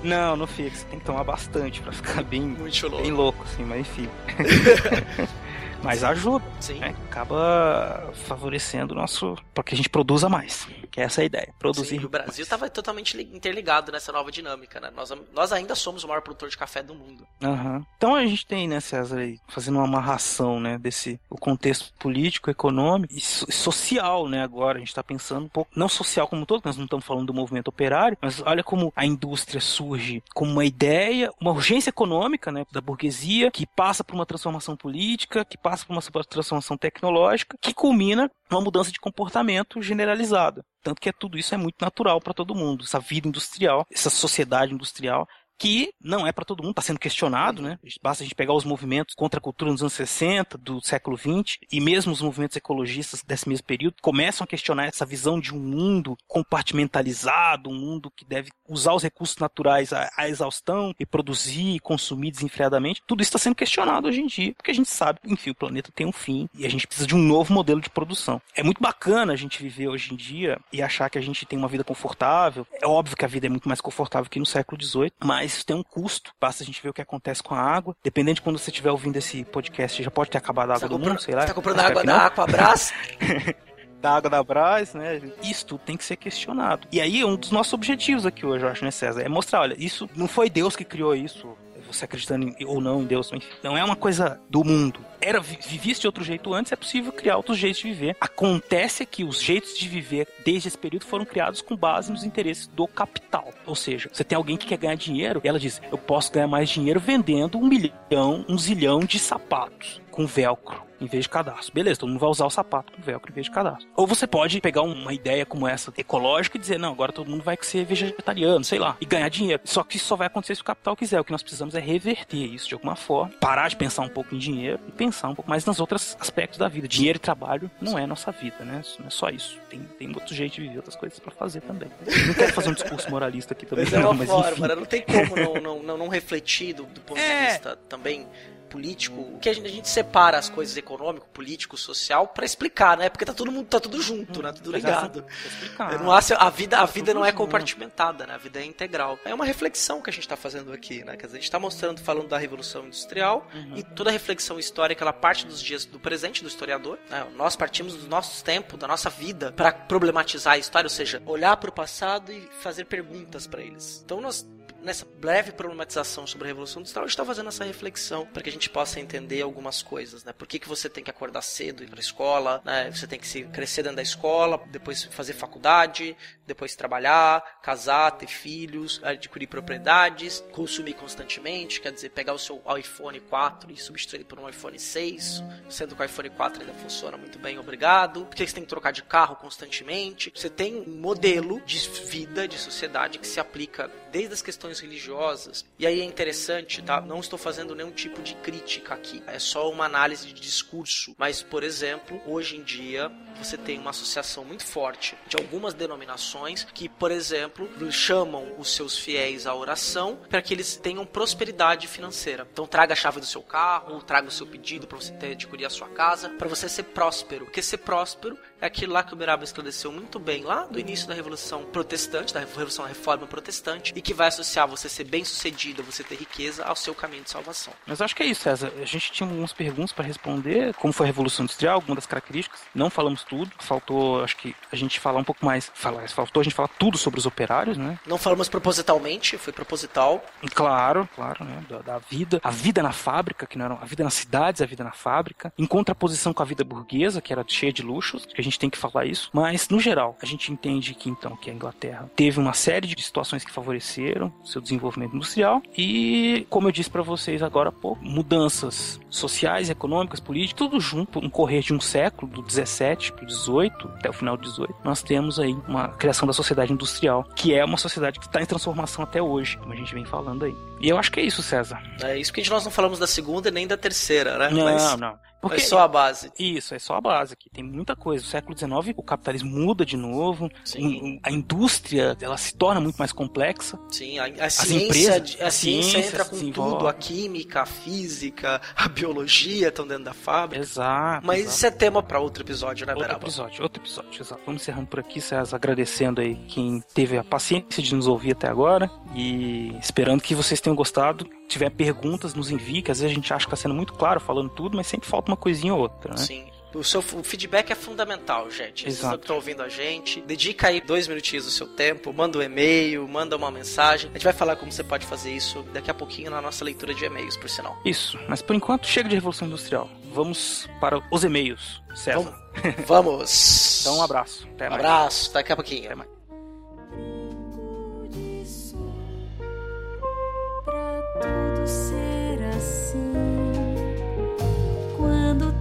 Não, 0.04 0.36
não 0.36 0.46
fica. 0.48 0.76
Você 0.76 0.86
tem 0.86 1.00
que 1.00 1.06
tomar 1.06 1.24
bastante 1.24 1.82
pra 1.82 1.92
ficar 1.92 2.24
bem, 2.24 2.42
Muito 2.42 2.90
bem 2.90 3.12
louco. 3.12 3.12
louco, 3.12 3.44
assim, 3.44 3.64
mas 3.64 3.80
enfim. 3.82 4.08
mas 5.86 6.04
ajuda, 6.04 6.44
Sim. 6.60 6.80
né? 6.80 6.96
Acaba 7.10 8.12
favorecendo 8.28 8.94
o 8.94 8.98
nosso. 8.98 9.36
porque 9.54 9.74
a 9.74 9.78
gente 9.78 9.90
produza 9.90 10.28
mais. 10.30 10.68
Que 10.92 11.02
essa 11.02 11.22
é 11.22 11.24
a 11.24 11.26
ideia. 11.26 11.54
Produzir. 11.60 11.98
Sim, 11.98 12.02
e 12.04 12.06
o 12.06 12.10
Brasil 12.10 12.44
estava 12.44 12.70
totalmente 12.70 13.18
li- 13.18 13.30
interligado 13.34 13.92
nessa 13.92 14.12
nova 14.14 14.32
dinâmica, 14.32 14.80
né? 14.80 14.90
Nós, 14.96 15.12
nós 15.34 15.52
ainda 15.52 15.76
somos 15.76 16.04
o 16.06 16.08
maior 16.08 16.22
produtor 16.22 16.48
de 16.50 16.58
café 16.58 16.82
do 16.82 16.96
mundo. 16.96 17.28
Aham. 17.44 17.86
Então 17.98 18.16
a 18.16 18.26
gente 18.26 18.46
tem, 18.46 18.66
né, 18.68 18.80
César, 18.80 19.20
aí, 19.20 19.38
fazendo 19.50 19.76
uma 19.76 19.84
amarração, 19.84 20.58
né, 20.60 20.78
desse 20.78 21.20
o 21.30 21.36
contexto 21.38 21.92
político, 22.00 22.50
econômico 22.50 23.14
e 23.14 23.20
so- 23.20 23.52
social, 23.52 24.30
né, 24.30 24.42
agora 24.42 24.78
a 24.78 24.80
gente 24.80 24.88
está 24.88 25.04
pensando 25.04 25.46
um 25.46 25.50
pouco, 25.50 25.70
não 25.76 25.90
social 25.90 26.28
como 26.30 26.44
um 26.44 26.46
todo, 26.46 26.62
nós 26.64 26.78
não 26.78 26.86
estamos 26.86 27.06
falando 27.06 27.28
do 27.28 27.34
movimento 27.34 27.68
operário, 27.68 28.18
mas 28.22 28.42
olha 28.46 28.64
como 28.64 28.94
a 28.96 29.06
indústria 29.06 29.60
surge 29.60 30.24
como 30.34 30.50
uma 30.52 30.64
ideia, 30.64 31.30
uma 31.42 31.52
urgência 31.52 31.90
econômica, 31.90 32.54
né, 32.54 32.66
da 32.72 32.80
burguesia, 32.80 33.52
que 33.52 33.66
passa 33.66 34.02
por 34.02 34.16
uma 34.16 34.26
transformação 34.26 34.78
política, 34.78 35.44
que 35.44 35.58
passa 35.58 35.75
por 35.84 35.94
uma 35.94 36.24
transformação 36.24 36.78
tecnológica, 36.78 37.58
que 37.62 37.74
culmina 37.74 38.30
numa 38.50 38.62
mudança 38.62 38.92
de 38.92 39.00
comportamento 39.00 39.82
generalizada. 39.82 40.64
Tanto 40.84 41.02
que 41.02 41.10
é, 41.10 41.14
tudo 41.14 41.38
isso 41.38 41.54
é 41.56 41.58
muito 41.58 41.78
natural 41.82 42.22
para 42.22 42.34
todo 42.34 42.56
mundo, 42.56 42.84
essa 42.84 43.00
vida 43.00 43.28
industrial, 43.28 43.86
essa 43.92 44.10
sociedade 44.10 44.74
industrial 44.74 45.28
que 45.58 45.94
não 46.02 46.28
é 46.28 46.32
para 46.32 46.46
todo 46.46 46.62
mundo, 46.62 46.72
está 46.72 46.82
sendo 46.82 47.00
questionado, 47.00 47.62
né? 47.62 47.80
Basta 48.02 48.24
a 48.24 48.26
gente 48.26 48.36
pegar 48.36 48.54
os 48.54 48.66
movimentos 48.66 49.16
contra 49.16 49.40
a 49.40 49.42
cultura 49.42 49.72
nos 49.72 49.82
anos 49.82 49.94
60, 49.94 50.58
do 50.58 50.82
século 50.82 51.16
20, 51.16 51.60
e 51.72 51.80
mesmo 51.80 52.12
os 52.12 52.22
movimentos 52.22 52.58
ecologistas 52.58 53.24
desse 53.24 53.48
mesmo 53.48 53.66
período 53.66 53.96
começam 54.02 54.44
a 54.44 54.48
questionar 54.48 54.86
essa 54.86 55.06
visão 55.06 55.40
de 55.40 55.54
um 55.54 55.60
mundo 55.60 56.18
compartimentalizado, 56.28 57.70
um 57.70 57.76
mundo 57.76 58.12
que 58.12 58.26
deve 58.26 58.52
usar 58.68 58.94
os 58.94 59.04
recursos 59.04 59.38
naturais 59.38 59.94
à, 59.94 60.10
à 60.18 60.28
exaustão 60.28 60.94
e 61.00 61.06
produzir 61.06 61.76
e 61.76 61.80
consumir 61.80 62.32
desenfreadamente. 62.32 63.02
Tudo 63.08 63.22
isso 63.22 63.30
está 63.30 63.40
sendo 63.40 63.56
questionado 63.56 64.08
hoje 64.08 64.22
em 64.22 64.28
dia, 64.28 64.54
porque 64.56 64.72
a 64.72 64.76
gente 64.76 64.90
sabe, 64.90 65.20
enfim, 65.26 65.52
o 65.52 65.56
planeta 65.56 65.92
tem 65.94 66.06
um 66.06 66.12
fim 66.12 66.50
e 66.54 66.66
a 66.66 66.70
gente 66.70 66.88
precisa 66.88 67.08
de 67.08 67.16
um 67.16 67.20
novo 67.20 67.54
modelo 67.54 67.82
de 67.82 67.90
produção. 67.90 68.42
É 68.56 68.64
muito 68.64 68.82
bacana 68.82 69.34
a 69.34 69.36
gente 69.36 69.62
viver 69.62 69.88
hoje 69.88 70.14
em 70.14 70.18
dia 70.18 70.60
e 70.72 70.82
achar 70.82 71.10
que 71.10 71.18
a 71.18 71.22
gente 71.22 71.46
tem 71.46 71.58
uma 71.58 71.68
vida 71.68 71.84
confortável. 71.84 72.68
É 72.82 72.88
óbvio 72.88 73.16
que 73.16 73.26
a 73.26 73.28
vida 73.28 73.46
é 73.48 73.50
muito 73.50 73.68
mais 73.68 73.82
confortável 73.82 74.30
que 74.30 74.40
no 74.40 74.46
século 74.46 74.82
XVIII, 74.82 75.12
mas 75.24 75.45
isso 75.46 75.66
tem 75.66 75.76
um 75.76 75.84
custo. 75.84 76.32
Basta 76.40 76.64
a 76.64 76.66
gente 76.66 76.82
ver 76.82 76.90
o 76.90 76.94
que 76.94 77.02
acontece 77.02 77.42
com 77.42 77.56
a 77.56 77.60
água. 77.60 77.96
Dependendo 78.04 78.36
de 78.36 78.42
quando 78.42 78.58
você 78.58 78.70
estiver 78.70 78.92
ouvindo 78.92 79.18
esse 79.18 79.44
podcast, 79.46 80.02
já 80.02 80.12
pode 80.12 80.30
ter 80.30 80.38
acabado 80.38 80.72
a 80.72 80.76
água 80.76 80.82
tá 80.82 80.88
do 80.88 80.96
comprando, 80.96 81.12
mundo, 81.14 81.22
sei 81.22 81.36
lá. 81.36 81.42
você 81.42 81.48
tá 81.48 81.54
comprando 81.54 81.80
água 81.80 82.04
da 82.04 82.14
não. 82.14 82.26
Aquabras? 82.26 82.94
da 84.02 84.18
água 84.18 84.30
da 84.30 84.44
Brás, 84.44 84.94
né? 84.94 85.20
Isso 85.42 85.66
tudo 85.66 85.80
tem 85.80 85.98
que 85.98 86.04
ser 86.06 86.16
questionado. 86.16 86.88
E 86.92 87.02
aí, 87.02 87.24
um 87.24 87.36
dos 87.36 87.52
nossos 87.52 87.74
objetivos 87.74 88.26
aqui 88.26 88.46
hoje, 88.46 88.64
eu 88.64 88.70
acho, 88.70 88.86
né, 88.86 88.92
César? 88.92 89.22
É 89.22 89.30
mostrar, 89.30 89.62
olha, 89.62 89.76
isso 89.80 90.08
não 90.16 90.28
foi 90.28 90.48
Deus 90.48 90.76
que 90.76 90.86
criou 90.86 91.16
isso, 91.16 91.58
você 91.88 92.06
acreditando 92.06 92.48
em, 92.60 92.66
ou 92.66 92.82
não 92.82 93.02
em 93.02 93.06
Deus, 93.06 93.32
enfim, 93.32 93.48
não 93.64 93.78
é 93.78 93.84
uma 93.84 93.96
coisa 93.96 94.40
do 94.50 94.64
mundo. 94.64 95.00
Era 95.26 95.40
vi- 95.40 95.58
vivia 95.68 95.94
de 95.96 96.06
outro 96.06 96.24
jeito 96.24 96.54
antes, 96.54 96.72
é 96.72 96.76
possível 96.76 97.12
criar 97.12 97.38
outros 97.38 97.58
jeitos 97.58 97.82
de 97.82 97.88
viver. 97.88 98.16
Acontece 98.22 99.06
que 99.06 99.24
os 99.24 99.42
jeitos 99.42 99.76
de 99.78 99.88
viver 99.90 100.28
desde 100.46 100.68
esse 100.68 100.78
período 100.78 101.06
foram 101.06 101.26
criados 101.26 101.62
com 101.62 101.76
base 101.76 102.12
nos 102.12 102.24
interesses 102.24 102.68
do 102.68 102.88
capital. 102.88 103.50
Ou 103.66 103.76
seja, 103.76 104.08
você 104.14 104.24
tem 104.24 104.36
alguém 104.36 104.56
que 104.56 104.68
quer 104.68 104.78
ganhar 104.78 104.96
dinheiro, 104.96 105.42
e 105.44 105.48
ela 105.48 105.60
diz: 105.60 105.82
Eu 105.92 105.98
posso 105.98 106.32
ganhar 106.32 106.48
mais 106.48 106.70
dinheiro 106.70 107.00
vendendo 107.00 107.58
um 107.58 107.66
milhão, 107.68 108.46
um 108.48 108.58
zilhão 108.58 109.00
de 109.00 109.18
sapatos. 109.18 110.00
com 110.12 110.26
velcro 110.26 110.82
em 111.02 111.08
vez 111.08 111.26
de 111.26 111.30
cadastro. 111.30 111.74
Beleza, 111.74 112.00
todo 112.00 112.08
mundo 112.10 112.22
vai 112.22 112.30
usar 112.30 112.46
o 112.46 112.50
sapato 112.50 112.94
com 112.94 113.02
velcro 113.02 113.30
em 113.30 113.36
vez 113.36 113.48
de 113.48 113.52
cadastro. 113.52 113.86
Ou 113.98 114.08
você 114.08 114.26
pode 114.26 114.62
pegar 114.62 114.82
uma 114.82 115.12
ideia 115.14 115.46
como 115.46 115.68
essa 115.68 115.92
ecológica 115.98 116.56
e 116.56 116.60
dizer, 116.60 116.80
não, 116.80 116.94
agora 116.94 117.12
todo 117.12 117.30
mundo 117.30 117.44
vai 117.44 117.58
ser 117.62 117.84
vegetariano, 117.84 118.64
sei 118.64 118.80
lá, 118.80 118.96
e 119.02 119.06
ganhar 119.06 119.28
dinheiro. 119.28 119.62
Só 119.66 119.84
que 119.84 119.98
isso 119.98 120.06
só 120.06 120.16
vai 120.16 120.28
acontecer 120.28 120.56
se 120.56 120.62
o 120.62 120.64
capital 120.64 120.96
quiser. 120.96 121.20
O 121.20 121.24
que 121.26 121.34
nós 121.34 121.44
precisamos 121.44 121.76
é 121.76 121.82
reverter 121.82 122.46
isso 122.46 122.70
de 122.70 122.76
alguma 122.76 122.96
forma, 122.96 123.34
parar 123.42 123.68
de 123.68 123.76
pensar 123.76 124.04
um 124.04 124.08
pouco 124.08 124.34
em 124.34 124.38
dinheiro 124.38 124.80
e 124.88 124.92
pensar 124.94 125.15
um 125.24 125.36
pouco 125.36 125.50
mais 125.50 125.66
nos 125.66 125.80
outros 125.80 126.16
aspectos 126.20 126.58
da 126.60 126.68
vida. 126.68 126.88
Dinheiro 126.88 127.18
e 127.18 127.20
trabalho 127.20 127.70
não 127.82 127.98
é 127.98 128.06
nossa 128.06 128.32
vida, 128.32 128.64
né? 128.64 128.82
Não 129.00 129.08
é 129.08 129.10
só 129.10 129.30
isso. 129.30 129.58
Tem, 129.70 129.80
tem 129.98 130.10
outro 130.10 130.34
jeito 130.34 130.56
de 130.56 130.62
viver, 130.62 130.78
outras 130.78 130.96
coisas 130.96 131.20
para 131.20 131.32
fazer 131.32 131.62
também. 131.62 131.90
Não 132.28 132.34
quero 132.34 132.54
fazer 132.54 132.70
um 132.70 132.74
discurso 132.74 133.10
moralista 133.10 133.54
aqui 133.54 133.66
também, 133.66 133.86
Mas 133.86 133.94
é 133.94 133.98
não, 134.00 134.06
uma 134.12 134.14
mas 134.14 134.30
forma, 134.30 134.52
enfim. 134.52 134.62
né? 134.62 134.76
não 134.76 134.86
tem 134.86 135.02
como 135.02 135.36
não, 135.36 135.54
não, 135.62 135.84
não, 135.84 135.98
não 135.98 136.08
refletir 136.08 136.74
do, 136.74 136.84
do 136.84 137.02
ponto 137.02 137.20
É. 137.20 137.46
de 137.48 137.52
vista 137.54 137.76
também 137.90 138.28
político, 138.70 139.38
que 139.40 139.50
a 139.50 139.54
gente, 139.54 139.66
a 139.68 139.70
gente 139.72 139.88
separa 139.90 140.38
as 140.38 140.50
coisas 140.50 140.76
econômico, 140.78 141.28
político, 141.34 141.78
social 141.78 142.28
pra 142.28 142.46
explicar, 142.46 142.98
né? 142.98 143.10
Porque 143.10 143.26
tá 143.26 143.34
todo 143.34 143.52
mundo 143.52 143.68
tá 143.68 143.80
tudo 143.80 144.02
junto, 144.02 144.42
né? 144.42 144.52
Tudo 144.52 144.72
ligado. 144.72 145.26
explicar. 145.46 146.00
Não 146.00 146.12
há, 146.12 146.20
a 146.38 146.50
vida, 146.50 146.80
a 146.80 146.86
vida 146.86 147.08
tudo 147.08 147.20
não 147.20 147.26
é 147.26 147.32
compartimentada, 147.32 148.26
né? 148.28 148.34
A 148.36 148.38
vida 148.38 148.60
é 148.60 148.66
integral. 148.66 149.18
É 149.26 149.34
uma 149.34 149.46
reflexão 149.46 150.02
que 150.02 150.10
a 150.10 150.14
gente 150.14 150.28
tá 150.28 150.36
fazendo 150.36 150.72
aqui, 150.74 151.04
né? 151.04 151.16
Quer 151.16 151.28
dizer, 151.28 151.38
a 151.38 151.42
gente 151.42 151.52
tá 151.52 151.60
mostrando, 151.60 152.00
falando 152.02 152.28
da 152.28 152.38
Revolução 152.38 152.86
Industrial 152.86 153.48
Uhum. 153.54 153.78
e 153.78 153.84
toda 153.84 154.10
a 154.10 154.14
reflexão 154.14 154.58
histórica, 154.60 155.04
ela 155.04 155.14
parte 155.14 155.46
dos 155.46 155.62
dias 155.62 155.86
do 155.86 156.00
presente 156.00 156.42
do 156.42 156.48
historiador. 156.48 156.98
né? 157.10 157.26
Nós 157.36 157.56
partimos 157.56 157.94
dos 157.94 158.08
nossos 158.08 158.42
tempos, 158.42 158.78
da 158.80 158.88
nossa 158.88 159.10
vida, 159.10 159.52
pra 159.52 159.72
problematizar 159.72 160.54
a 160.54 160.58
história, 160.58 160.86
ou 160.88 160.90
seja, 160.90 161.22
olhar 161.26 161.56
pro 161.58 161.72
passado 161.72 162.32
e 162.32 162.48
fazer 162.62 162.86
perguntas 162.86 163.48
pra 163.48 163.62
eles. 163.62 164.02
Então 164.04 164.20
nós 164.22 164.46
nessa 164.86 165.06
breve 165.06 165.52
problematização 165.52 166.28
sobre 166.28 166.46
a 166.46 166.50
Revolução 166.50 166.82
Industrial, 166.82 167.04
a 167.04 167.08
gente 167.08 167.14
está 167.14 167.26
fazendo 167.26 167.50
essa 167.50 167.64
reflexão 167.64 168.26
para 168.28 168.44
que 168.44 168.50
a 168.50 168.52
gente 168.52 168.70
possa 168.70 169.00
entender 169.00 169.42
algumas 169.42 169.82
coisas, 169.82 170.24
né? 170.24 170.32
Por 170.32 170.48
que, 170.48 170.60
que 170.60 170.70
você 170.70 170.88
tem 170.88 171.04
que 171.04 171.10
acordar 171.10 171.42
cedo 171.42 171.84
ir 171.84 171.88
para 171.88 172.00
a 172.00 172.02
escola, 172.02 172.62
né? 172.64 172.92
Você 172.92 173.08
tem 173.08 173.20
que 173.20 173.28
se 173.28 173.44
crescer 173.46 173.84
dentro 173.84 173.98
da 173.98 174.02
escola, 174.02 174.64
depois 174.68 175.04
fazer 175.04 175.34
faculdade, 175.34 176.16
depois 176.46 176.76
trabalhar, 176.76 177.60
casar, 177.62 178.12
ter 178.12 178.28
filhos, 178.28 179.02
adquirir 179.04 179.48
propriedades, 179.48 180.44
consumir 180.52 180.94
constantemente, 180.94 181.82
quer 181.82 181.92
dizer, 181.92 182.10
pegar 182.10 182.34
o 182.34 182.40
seu 182.40 182.62
iPhone 182.78 183.20
4 183.20 183.72
e 183.72 183.78
substituir 183.78 184.24
por 184.26 184.40
um 184.40 184.48
iPhone 184.48 184.78
6, 184.78 185.44
sendo 185.70 185.96
que 185.96 186.02
o 186.02 186.06
iPhone 186.06 186.30
4 186.30 186.62
ainda 186.62 186.74
funciona 186.76 187.18
muito 187.18 187.40
bem, 187.40 187.58
obrigado. 187.58 188.26
Por 188.26 188.36
que 188.36 188.46
você 188.46 188.54
tem 188.54 188.64
que 188.64 188.70
trocar 188.70 188.92
de 188.92 189.02
carro 189.02 189.36
constantemente? 189.36 190.32
Você 190.36 190.50
tem 190.50 190.76
um 190.76 190.96
modelo 191.00 191.60
de 191.62 191.80
vida, 192.06 192.48
de 192.48 192.60
sociedade 192.60 193.18
que 193.18 193.28
se 193.28 193.40
aplica 193.40 193.90
desde 194.16 194.34
as 194.34 194.42
questões 194.42 194.80
religiosas. 194.80 195.66
E 195.78 195.86
aí 195.86 196.00
é 196.00 196.04
interessante, 196.06 196.82
tá? 196.82 197.02
Não 197.02 197.20
estou 197.20 197.38
fazendo 197.38 197.76
nenhum 197.76 197.92
tipo 197.92 198.22
de 198.22 198.34
crítica 198.36 198.94
aqui. 198.94 199.22
É 199.28 199.38
só 199.38 199.70
uma 199.70 199.84
análise 199.84 200.28
de 200.28 200.34
discurso. 200.34 201.14
Mas, 201.18 201.44
por 201.44 201.66
exemplo, 201.66 202.22
hoje 202.26 202.56
em 202.56 202.64
dia 202.64 203.12
você 203.38 203.58
tem 203.58 203.78
uma 203.78 203.90
associação 203.90 204.46
muito 204.46 204.64
forte 204.64 205.18
de 205.28 205.36
algumas 205.36 205.74
denominações 205.74 206.64
que, 206.64 206.88
por 206.88 207.12
exemplo, 207.12 207.70
chamam 207.92 208.56
os 208.58 208.74
seus 208.74 208.98
fiéis 208.98 209.46
à 209.46 209.54
oração 209.54 210.18
para 210.30 210.42
que 210.42 210.54
eles 210.54 210.78
tenham 210.78 211.06
prosperidade 211.06 211.86
financeira. 211.86 212.48
Então 212.50 212.66
traga 212.66 212.94
a 212.94 212.96
chave 212.96 213.20
do 213.20 213.26
seu 213.26 213.42
carro, 213.42 214.02
traga 214.02 214.30
o 214.30 214.32
seu 214.32 214.48
pedido 214.48 214.88
para 214.88 214.98
você 214.98 215.12
ter 215.12 215.34
adquirir 215.34 215.66
a 215.66 215.70
sua 215.70 215.90
casa, 215.90 216.30
para 216.30 216.48
você 216.48 216.70
ser 216.70 216.84
próspero. 216.84 217.44
Porque 217.44 217.62
ser 217.62 217.80
próspero 217.80 218.38
é 218.62 218.68
aquilo 218.68 218.94
lá 218.94 219.04
que 219.04 219.14
o 219.14 219.18
Beraba 219.18 219.44
esclareceu 219.44 219.92
muito 219.92 220.18
bem 220.18 220.44
lá 220.44 220.64
do 220.64 220.80
início 220.80 221.08
da 221.08 221.14
Revolução 221.14 221.66
Protestante, 221.66 222.34
da 222.34 222.40
Revolução 222.40 222.86
Reforma 222.86 223.28
Protestante, 223.28 223.92
e 223.96 224.02
que 224.06 224.14
vai 224.14 224.28
associar 224.28 224.68
você 224.68 224.88
ser 224.88 225.04
bem 225.04 225.26
sucedido, 225.26 225.82
você 225.82 226.04
ter 226.04 226.16
riqueza 226.16 226.64
ao 226.64 226.76
seu 226.76 226.94
caminho 226.94 227.24
de 227.24 227.32
salvação. 227.32 227.74
Mas 227.88 228.00
acho 228.02 228.16
que 228.16 228.22
é 228.22 228.28
isso, 228.28 228.44
César. 228.44 228.72
A 228.80 228.86
gente 228.86 229.12
tinha 229.12 229.28
algumas 229.28 229.52
perguntas 229.52 229.92
para 229.92 230.06
responder, 230.06 230.76
como 230.76 230.94
foi 230.94 231.08
a 231.08 231.08
Revolução 231.08 231.44
Industrial, 231.44 231.74
algumas 231.74 231.96
das 231.96 232.06
características. 232.06 232.62
Não 232.74 232.92
falamos 232.92 233.24
tudo, 233.24 233.52
faltou, 233.60 234.24
acho 234.24 234.38
que 234.38 234.56
a 234.72 234.76
gente 234.76 235.00
falar 235.00 235.20
um 235.20 235.24
pouco 235.24 235.44
mais, 235.44 235.72
falar, 235.74 236.08
faltou 236.10 236.42
a 236.42 236.44
gente 236.44 236.54
falar 236.54 236.68
tudo 236.68 237.00
sobre 237.00 237.20
os 237.20 237.26
operários, 237.26 237.78
né? 237.78 238.00
Não 238.06 238.18
falamos 238.18 238.48
propositalmente, 238.48 239.38
foi 239.40 239.52
proposital. 239.52 240.24
Claro, 240.54 241.10
claro, 241.16 241.44
né? 241.44 241.66
Da, 241.68 241.80
da 241.80 241.98
vida, 241.98 242.40
a 242.44 242.52
vida 242.52 242.84
na 242.84 242.92
fábrica, 242.92 243.48
que 243.48 243.58
não 243.58 243.66
era 243.66 243.74
a 243.74 243.86
vida 243.86 244.04
nas 244.04 244.14
cidades, 244.14 244.62
a 244.62 244.66
vida 244.68 244.84
na 244.84 244.92
fábrica, 244.92 245.52
em 245.58 245.66
contraposição 245.66 246.32
com 246.32 246.44
a 246.44 246.46
vida 246.46 246.64
burguesa, 246.64 247.22
que 247.22 247.34
era 247.34 247.44
cheia 247.48 247.74
de 247.74 247.82
luxos, 247.82 248.26
que 248.28 248.40
a 248.40 248.44
gente 248.44 248.60
tem 248.60 248.70
que 248.70 248.78
falar 248.78 249.06
isso. 249.06 249.32
Mas, 249.34 249.68
no 249.68 249.80
geral, 249.80 250.16
a 250.22 250.26
gente 250.28 250.52
entende 250.52 250.94
que 250.94 251.10
então 251.10 251.36
que 251.36 251.50
a 251.50 251.54
Inglaterra 251.54 252.08
teve 252.16 252.40
uma 252.40 252.54
série 252.54 252.88
de 252.88 253.02
situações 253.02 253.44
que 253.44 253.52
favoreceram 253.52 253.95
o 254.02 254.46
seu 254.46 254.62
desenvolvimento 254.62 255.16
industrial 255.16 255.62
e, 255.78 256.46
como 256.50 256.68
eu 256.68 256.72
disse 256.72 256.90
para 256.90 257.02
vocês 257.02 257.42
agora 257.42 257.70
há 257.70 257.72
pouco, 257.72 258.04
mudanças 258.04 259.00
sociais, 259.10 259.70
econômicas, 259.70 260.20
políticas, 260.20 260.58
tudo 260.58 260.80
junto, 260.80 261.20
um 261.20 261.30
correr 261.30 261.62
de 261.62 261.74
um 261.74 261.80
século, 261.80 262.32
do 262.32 262.42
17 262.42 263.14
para 263.14 263.24
o 263.24 263.28
18, 263.28 263.88
até 263.96 264.10
o 264.10 264.14
final 264.14 264.38
do 264.38 264.44
18, 264.44 264.76
nós 264.84 265.02
temos 265.02 265.40
aí 265.40 265.56
uma 265.68 265.90
criação 265.90 266.28
da 266.28 266.34
sociedade 266.34 266.74
industrial, 266.74 267.24
que 267.36 267.54
é 267.54 267.64
uma 267.64 267.78
sociedade 267.78 268.20
que 268.20 268.26
está 268.26 268.42
em 268.42 268.46
transformação 268.46 269.04
até 269.04 269.22
hoje, 269.22 269.58
como 269.58 269.74
a 269.74 269.76
gente 269.76 269.94
vem 269.94 270.06
falando 270.06 270.46
aí. 270.46 270.56
E 270.82 270.90
eu 270.90 270.98
acho 270.98 271.12
que 271.12 271.20
é 271.20 271.24
isso, 271.24 271.42
César. 271.42 271.82
É 272.04 272.18
isso 272.18 272.34
que 272.34 272.48
nós 272.50 272.64
não 272.64 272.72
falamos 272.72 273.00
da 273.00 273.08
segunda 273.08 273.50
nem 273.50 273.66
da 273.66 273.78
terceira, 273.78 274.38
né? 274.38 274.50
Não, 274.50 274.66
Mas 274.66 274.98
não. 274.98 275.18
É 275.54 275.60
só 275.60 275.80
a 275.80 275.88
base. 275.88 276.32
Isso, 276.38 276.74
é 276.76 276.80
só 276.80 276.96
a 276.96 277.02
base 277.02 277.34
aqui. 277.34 277.50
Tem 277.50 277.64
muita 277.64 277.96
coisa. 277.96 278.24
O 278.24 278.28
século 278.28 278.58
XIX, 278.58 278.94
o 278.98 279.04
capitalismo 279.04 279.50
muda 279.50 279.86
de 279.86 279.98
novo. 279.98 280.50
Sim. 280.64 281.20
A 281.24 281.32
indústria, 281.32 282.16
ela 282.22 282.38
se 282.38 282.56
torna 282.56 282.80
muito 282.82 282.98
mais 282.98 283.12
complexa. 283.12 283.78
Sim, 283.92 284.20
a, 284.20 284.26
a 284.26 284.46
As 284.46 284.54
ciência, 284.54 284.86
empresas- 285.18 285.38
a 285.42 285.48
a 285.48 285.52
ciência 285.52 285.92
ciência 285.92 286.08
entra 286.08 286.26
com 286.26 286.52
tudo, 286.52 286.88
a 286.88 286.94
química, 286.94 287.62
a 287.62 287.66
física, 287.66 288.62
a 288.76 288.88
biologia 288.88 289.68
estão 289.70 289.88
dentro 289.88 290.06
da 290.06 290.14
fábrica. 290.14 290.64
Exato. 290.64 291.26
Mas 291.26 291.40
exato. 291.40 291.56
isso 291.56 291.66
é 291.66 291.72
tema 291.72 292.04
para 292.04 292.20
outro 292.20 292.44
episódio, 292.44 292.86
né, 292.86 292.94
Outro 292.94 293.08
Beraba? 293.08 293.24
episódio, 293.26 293.64
outro 293.64 293.82
episódio, 293.82 294.22
exato. 294.22 294.42
Vamos 294.46 294.62
encerrando 294.62 294.88
por 294.88 295.00
aqui, 295.00 295.20
César, 295.22 295.56
agradecendo 295.56 296.22
aí 296.22 296.36
quem 296.48 296.82
teve 296.94 297.18
a 297.18 297.24
paciência 297.24 297.82
de 297.82 297.94
nos 297.96 298.08
ouvir 298.08 298.32
até 298.34 298.48
agora 298.48 298.90
e 299.16 299.76
esperando 299.80 300.22
que 300.22 300.36
vocês 300.36 300.60
tenham 300.60 300.76
gostado. 300.76 301.28
Se 301.48 301.50
tiver 301.50 301.70
perguntas, 301.70 302.34
nos 302.34 302.50
envie, 302.52 302.82
que 302.82 302.92
às 302.92 303.00
vezes 303.00 303.12
a 303.12 303.16
gente 303.16 303.32
acha 303.34 303.46
que 303.46 303.54
está 303.54 303.62
sendo 303.62 303.76
muito 303.76 303.94
claro 303.94 304.20
falando 304.20 304.50
tudo, 304.50 304.76
mas 304.76 304.88
sempre 304.88 305.08
falta 305.08 305.32
uma 305.32 305.38
coisinha 305.38 305.74
ou 305.74 305.80
outra, 305.82 306.12
né? 306.12 306.18
Sim. 306.18 306.46
O 306.74 306.84
seu 306.84 307.00
o 307.00 307.24
feedback 307.24 307.72
é 307.72 307.76
fundamental, 307.76 308.52
gente. 308.52 308.84
Vocês 308.84 308.98
Exato. 309.00 309.18
que 309.20 309.24
estão 309.24 309.38
ouvindo 309.38 309.62
a 309.64 309.70
gente, 309.70 310.20
dedica 310.20 310.68
aí 310.68 310.82
dois 310.82 311.08
minutinhos 311.08 311.46
do 311.46 311.52
seu 311.52 311.66
tempo, 311.68 312.12
manda 312.12 312.38
um 312.38 312.42
e-mail, 312.42 313.08
manda 313.08 313.38
uma 313.38 313.50
mensagem. 313.50 314.10
A 314.10 314.14
gente 314.14 314.26
vai 314.26 314.34
falar 314.34 314.58
como 314.58 314.70
você 314.74 314.84
pode 314.84 315.06
fazer 315.06 315.32
isso 315.32 315.64
daqui 315.72 315.90
a 315.90 315.94
pouquinho 315.94 316.30
na 316.32 316.42
nossa 316.42 316.66
leitura 316.66 316.94
de 316.94 317.06
e-mails, 317.06 317.38
por 317.38 317.50
sinal. 317.50 317.78
Isso, 317.86 318.20
mas 318.28 318.42
por 318.42 318.54
enquanto 318.58 318.88
chega 318.88 319.08
de 319.08 319.16
Revolução 319.16 319.48
Industrial. 319.48 319.90
Vamos 320.12 320.68
para 320.82 321.02
os 321.12 321.24
e-mails, 321.24 321.82
César. 321.94 322.20
Vamos. 322.20 322.86
Vamos. 322.86 323.76
Então 323.86 324.00
um 324.00 324.02
abraço. 324.02 324.48
Até 324.56 324.66
Um 324.68 324.72
mais. 324.72 324.84
abraço, 324.84 325.34
daqui 325.34 325.52
a 325.54 325.56
pouquinho. 325.56 325.86
Até 325.86 325.96
mais. 325.96 326.10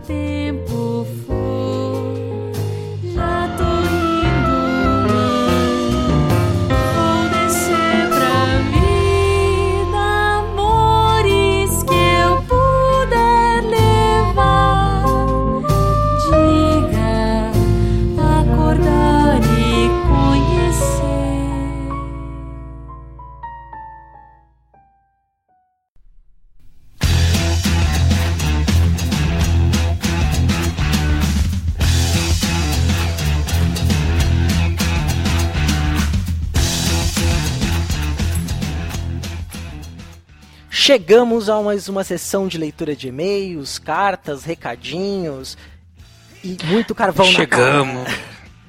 Tempo 0.06 0.73
Chegamos 40.94 41.50
a 41.50 41.60
mais 41.60 41.88
uma 41.88 42.04
sessão 42.04 42.46
de 42.46 42.56
leitura 42.56 42.94
de 42.94 43.08
e-mails, 43.08 43.80
cartas, 43.80 44.44
recadinhos 44.44 45.58
e 46.44 46.56
muito 46.66 46.94
carvão 46.94 47.26
na 47.26 47.32
Chegamos. 47.32 48.04
cara. 48.04 48.18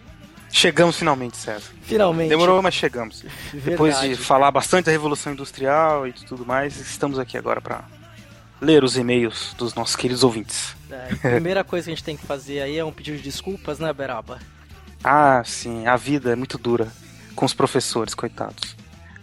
Chegamos 0.49 0.97
finalmente, 0.97 1.37
César. 1.37 1.71
Finalmente. 1.83 2.29
Demorou, 2.29 2.63
mas 2.63 2.73
chegamos. 2.73 3.23
Depois 3.53 3.93
de 3.99 4.07
Verdade. 4.07 4.23
falar 4.25 4.49
bastante 4.49 4.85
da 4.85 4.91
Revolução 4.91 5.33
Industrial 5.33 6.07
e 6.07 6.13
de 6.13 6.25
tudo 6.25 6.43
mais, 6.43 6.79
estamos 6.79 7.19
aqui 7.19 7.37
agora 7.37 7.61
para 7.61 7.83
ler 8.59 8.83
os 8.83 8.97
e-mails 8.97 9.53
dos 9.55 9.75
nossos 9.75 9.95
queridos 9.95 10.23
ouvintes. 10.23 10.75
É, 10.89 11.09
a 11.13 11.29
primeira 11.29 11.61
coisa 11.63 11.85
que 11.85 11.91
a 11.91 11.95
gente 11.95 12.03
tem 12.03 12.17
que 12.17 12.25
fazer 12.25 12.59
aí 12.59 12.79
é 12.79 12.83
um 12.83 12.91
pedido 12.91 13.17
de 13.17 13.23
desculpas, 13.23 13.77
né, 13.77 13.93
Beraba? 13.93 14.39
Ah, 15.03 15.43
sim, 15.45 15.85
a 15.85 15.95
vida 15.95 16.31
é 16.31 16.35
muito 16.35 16.57
dura 16.57 16.87
com 17.35 17.45
os 17.45 17.53
professores, 17.53 18.15
coitados. 18.15 18.75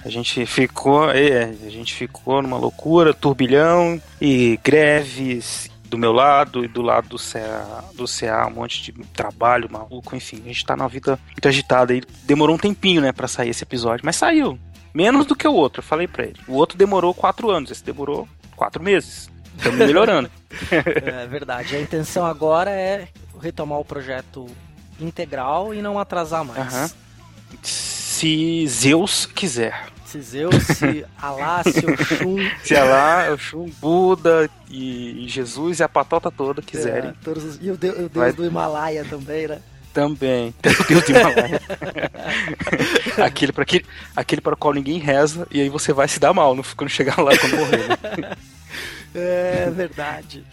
A 0.04 0.08
gente 0.08 0.44
ficou, 0.46 1.10
é, 1.10 1.44
a 1.44 1.70
gente 1.70 1.94
ficou 1.94 2.42
numa 2.42 2.56
loucura, 2.56 3.14
turbilhão 3.14 4.00
e 4.20 4.58
greves 4.62 5.70
do 5.84 5.98
meu 5.98 6.12
lado 6.12 6.64
e 6.64 6.68
do 6.68 6.80
lado 6.80 7.08
do 7.08 7.18
CA, 7.18 7.84
do 7.94 8.06
CA, 8.06 8.46
um 8.46 8.54
monte 8.54 8.82
de 8.82 8.92
trabalho 9.08 9.70
maluco, 9.70 10.16
enfim, 10.16 10.40
a 10.44 10.48
gente 10.48 10.64
tá 10.64 10.74
numa 10.74 10.88
vida 10.88 11.18
muito 11.26 11.46
agitada 11.46 11.92
aí. 11.92 12.02
Demorou 12.24 12.56
um 12.56 12.58
tempinho, 12.58 13.02
né, 13.02 13.12
pra 13.12 13.28
sair 13.28 13.50
esse 13.50 13.62
episódio, 13.62 14.04
mas 14.04 14.16
saiu. 14.16 14.58
Menos 14.94 15.26
do 15.26 15.36
que 15.36 15.46
o 15.46 15.54
outro, 15.54 15.80
eu 15.80 15.84
falei 15.84 16.08
pra 16.08 16.24
ele. 16.24 16.40
O 16.48 16.54
outro 16.54 16.76
demorou 16.78 17.14
quatro 17.14 17.50
anos, 17.50 17.70
esse 17.70 17.84
demorou 17.84 18.26
quatro 18.56 18.82
meses. 18.82 19.30
Estamos 19.56 19.78
melhorando. 19.86 20.30
É 20.70 21.26
verdade. 21.26 21.76
A 21.76 21.80
intenção 21.80 22.24
agora 22.24 22.70
é 22.70 23.08
retomar 23.40 23.78
o 23.78 23.84
projeto 23.84 24.46
integral 24.98 25.74
e 25.74 25.82
não 25.82 25.98
atrasar 25.98 26.44
mais. 26.44 26.74
Aham. 26.74 26.90
Se 28.22 28.64
Zeus 28.68 29.26
quiser. 29.26 29.86
Se 30.06 30.20
Zeus, 30.22 30.54
se 30.64 31.04
Alá, 31.20 31.60
se 31.64 31.84
Oxum, 31.84 32.36
Se 32.62 32.76
Alá, 32.76 33.32
Oxum, 33.32 33.68
Buda 33.80 34.48
e 34.70 35.24
Jesus 35.26 35.80
e 35.80 35.82
a 35.82 35.88
patota 35.88 36.30
toda 36.30 36.62
quiserem. 36.62 37.10
é, 37.10 37.14
todos 37.24 37.42
os- 37.42 37.58
e 37.60 37.68
o 37.68 37.76
Deus, 37.76 37.96
o 37.96 37.98
Deus 38.02 38.12
Vai- 38.12 38.32
do 38.32 38.44
Himalaia 38.46 39.04
também, 39.04 39.48
né? 39.48 39.58
Também. 39.92 40.54
Meu 40.64 41.00
Deus 41.00 41.02
do 41.02 41.10
Himalaia. 41.10 41.60
aquele, 43.26 43.50
para 43.50 43.62
aquele, 43.64 43.86
aquele 44.14 44.40
para 44.40 44.54
o 44.54 44.56
qual 44.56 44.72
ninguém 44.72 44.98
reza, 45.00 45.44
e 45.50 45.60
aí 45.60 45.68
você 45.68 45.92
vai 45.92 46.06
se 46.06 46.20
dar 46.20 46.32
mal 46.32 46.54
no- 46.54 46.62
quando 46.76 46.90
chegar 46.90 47.18
lá 47.20 47.36
quando 47.36 47.56
morrer. 47.56 47.88
né? 47.88 48.36
É 49.16 49.68
verdade. 49.74 50.44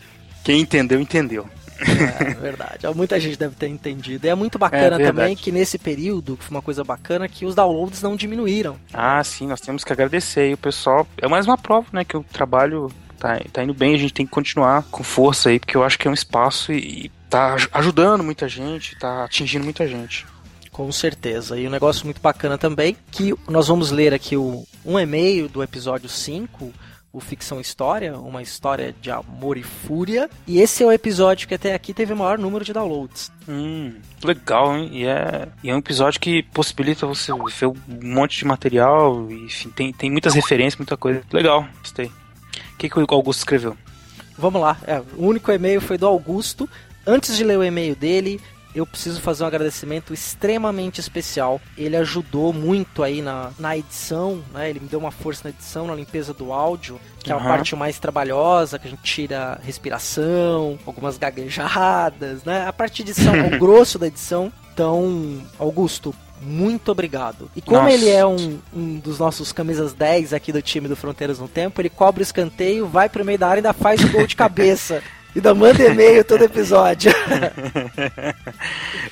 Quem 0.44 0.62
entendeu, 0.62 1.00
entendeu. 1.00 1.48
É 1.82 2.34
verdade. 2.34 2.88
Muita 2.96 3.20
gente 3.20 3.38
deve 3.38 3.56
ter 3.56 3.68
entendido. 3.68 4.26
E 4.26 4.30
é 4.30 4.36
muito 4.36 4.58
bacana 4.60 5.02
É 5.02 5.06
também 5.06 5.36
que 5.36 5.52
nesse 5.52 5.78
período, 5.78 6.38
que 6.38 6.44
foi 6.44 6.56
uma 6.56 6.62
coisa 6.62 6.84
bacana, 6.84 7.28
que 7.28 7.46
os 7.46 7.56
downloads 7.56 8.02
não 8.02 8.16
diminuíram. 8.16 8.78
Ah, 8.94 9.24
sim, 9.24 9.48
nós 9.48 9.62
temos 9.62 9.84
que 9.84 9.94
agradecer. 9.94 10.50
E 10.50 10.54
o 10.54 10.58
pessoal, 10.58 11.08
é 11.18 11.28
mais 11.28 11.46
uma 11.46 11.58
prova, 11.58 11.88
né, 11.94 12.04
que 12.04 12.18
o 12.18 12.24
trabalho 12.24 12.92
tá, 13.18 13.40
tá 13.52 13.64
indo 13.64 13.74
bem, 13.74 13.94
a 13.96 13.98
gente 13.98 14.14
tem 14.14 14.26
que 14.26 14.32
continuar 14.32 14.84
com 14.92 15.04
força 15.04 15.50
aí, 15.50 15.60
porque 15.60 15.76
eu 15.78 15.84
acho 15.84 15.98
que 15.98 16.08
é 16.08 16.12
um 16.12 16.14
espaço 16.14 16.72
e, 16.72 17.06
e 17.06 17.12
tá 17.30 17.54
aj- 17.54 17.70
ajudando 17.74 18.24
muita 18.24 18.48
gente, 18.48 18.98
tá 18.98 19.24
atingindo 19.26 19.64
muita 19.64 19.88
gente. 19.88 20.26
Com 20.72 20.92
certeza. 20.92 21.60
E 21.60 21.68
um 21.68 21.72
negócio 21.72 22.06
muito 22.06 22.22
bacana 22.22 22.58
também, 22.58 22.96
que 23.12 23.34
nós 23.50 23.68
vamos 23.68 23.92
ler 23.92 24.14
aqui 24.14 24.38
o, 24.38 24.66
um 24.86 24.98
e-mail 24.98 25.50
do 25.50 25.62
episódio 25.62 26.08
5, 26.08 26.72
o 27.12 27.20
Ficção 27.20 27.60
História, 27.60 28.18
uma 28.18 28.42
história 28.42 28.94
de 29.02 29.10
amor 29.10 29.58
e 29.58 29.64
fúria. 29.64 30.30
E 30.46 30.60
esse 30.60 30.84
é 30.84 30.86
o 30.86 30.92
episódio 30.92 31.48
que 31.48 31.56
até 31.56 31.74
aqui 31.74 31.94
teve 31.94 32.14
o 32.14 32.18
maior 32.18 32.38
número 32.38 32.64
de 32.64 32.72
downloads. 32.72 33.32
Hum, 33.48 33.96
legal, 34.24 34.78
hein? 34.78 34.90
E 34.92 35.06
é, 35.06 35.48
e 35.64 35.70
é 35.70 35.76
um 35.76 35.80
episódio 35.80 36.20
que 36.20 36.44
possibilita 36.44 37.08
você 37.08 37.32
ver 37.32 37.68
um 37.68 37.76
monte 38.04 38.38
de 38.38 38.46
material, 38.46 39.30
enfim, 39.32 39.70
tem, 39.70 39.92
tem 39.92 40.12
muitas 40.12 40.36
referências, 40.36 40.78
muita 40.78 40.96
coisa. 40.96 41.24
Legal, 41.32 41.68
gostei. 41.80 42.08
O 42.08 42.78
que, 42.78 42.90
que 42.90 43.00
o 43.00 43.06
Augusto 43.10 43.40
escreveu? 43.40 43.76
Vamos 44.38 44.62
lá. 44.62 44.78
É, 44.88 45.02
o 45.18 45.26
único 45.26 45.52
e-mail 45.52 45.82
foi 45.82 45.98
do 45.98 46.06
Augusto. 46.06 46.70
Antes 47.06 47.36
de 47.36 47.44
ler 47.44 47.58
o 47.58 47.64
e-mail 47.64 47.96
dele, 47.96 48.40
eu 48.74 48.86
preciso 48.86 49.20
fazer 49.22 49.44
um 49.44 49.48
agradecimento 49.48 50.14
extremamente 50.14 51.00
especial. 51.00 51.60
Ele 51.78 51.96
ajudou 51.98 52.54
muito 52.54 53.04
aí 53.04 53.22
na, 53.22 53.52
na 53.58 53.78
edição, 53.78 54.44
né? 54.54 54.70
Ele 54.70 54.80
me 54.80 54.88
deu 54.88 55.00
uma 55.00 55.12
força 55.12 55.42
na 55.46 55.50
edição, 55.50 55.88
na 55.88 55.96
limpeza 55.96 56.34
do 56.34 56.54
áudio, 56.54 57.00
que 57.20 57.32
é 57.32 57.36
a 57.36 57.40
parte 57.40 57.76
mais 57.76 58.00
trabalhosa, 58.00 58.78
que 58.78 58.88
a 58.88 58.92
gente 58.92 59.04
tira 59.04 59.60
respiração, 59.64 60.78
algumas 60.86 61.18
gaguejadas, 61.18 62.44
né? 62.44 62.68
A 62.68 62.74
parte 62.74 63.04
de 63.04 63.12
edição, 63.12 63.34
o 63.48 63.50
grosso 63.58 63.98
da 63.98 64.08
edição. 64.08 64.52
Então, 64.72 65.42
Augusto, 65.58 66.14
muito 66.42 66.92
obrigado. 66.92 67.50
E 67.56 67.62
como 67.62 67.82
Nossa. 67.82 67.94
ele 67.94 68.10
é 68.10 68.26
um, 68.26 68.60
um 68.74 69.00
dos 69.00 69.20
nossos 69.20 69.52
camisas 69.52 69.94
10 69.94 70.34
aqui 70.34 70.52
do 70.52 70.62
time 70.62 70.88
do 70.88 70.96
Fronteiras 70.96 71.40
no 71.40 71.48
Tempo, 71.48 71.82
ele 71.82 71.90
cobra 71.90 72.22
o 72.22 72.24
escanteio, 72.24 72.88
vai 72.88 73.10
pro 73.10 73.26
meio 73.26 73.38
da 73.38 73.48
área 73.48 73.60
e 73.60 73.62
ainda 73.66 73.74
faz 73.74 74.02
o 74.04 74.10
gol 74.10 74.26
de 74.26 74.36
cabeça. 74.38 75.04
E 75.36 75.40
ainda 75.40 75.54
manda 75.54 75.84
e-mail 75.84 76.24
todo 76.24 76.44
episódio. 76.44 77.12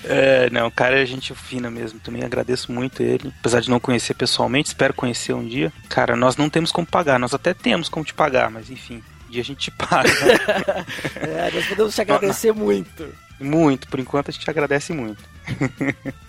É, 0.09 0.49
não, 0.51 0.67
o 0.67 0.71
cara 0.71 1.01
é 1.01 1.05
gente 1.05 1.35
fina 1.35 1.69
mesmo. 1.69 1.99
Também 1.99 2.23
agradeço 2.23 2.71
muito 2.71 3.03
ele. 3.03 3.33
Apesar 3.39 3.59
de 3.59 3.69
não 3.69 3.77
conhecer 3.77 4.13
pessoalmente, 4.13 4.69
espero 4.69 4.93
conhecer 4.93 5.33
um 5.33 5.45
dia. 5.45 5.71
Cara, 5.89 6.15
nós 6.15 6.37
não 6.37 6.49
temos 6.49 6.71
como 6.71 6.87
pagar. 6.87 7.19
Nós 7.19 7.33
até 7.33 7.53
temos 7.53 7.89
como 7.89 8.05
te 8.05 8.13
pagar, 8.13 8.49
mas 8.49 8.69
enfim, 8.69 9.03
um 9.27 9.31
dia 9.31 9.41
a 9.41 9.45
gente 9.45 9.59
te 9.59 9.71
paga. 9.71 10.09
É, 11.19 11.51
nós 11.51 11.65
podemos 11.67 11.93
te 11.93 12.01
agradecer 12.01 12.53
muito. 12.53 13.13
muito, 13.37 13.87
por 13.89 13.99
enquanto 13.99 14.29
a 14.29 14.31
gente 14.31 14.49
agradece 14.49 14.93
muito. 14.93 15.21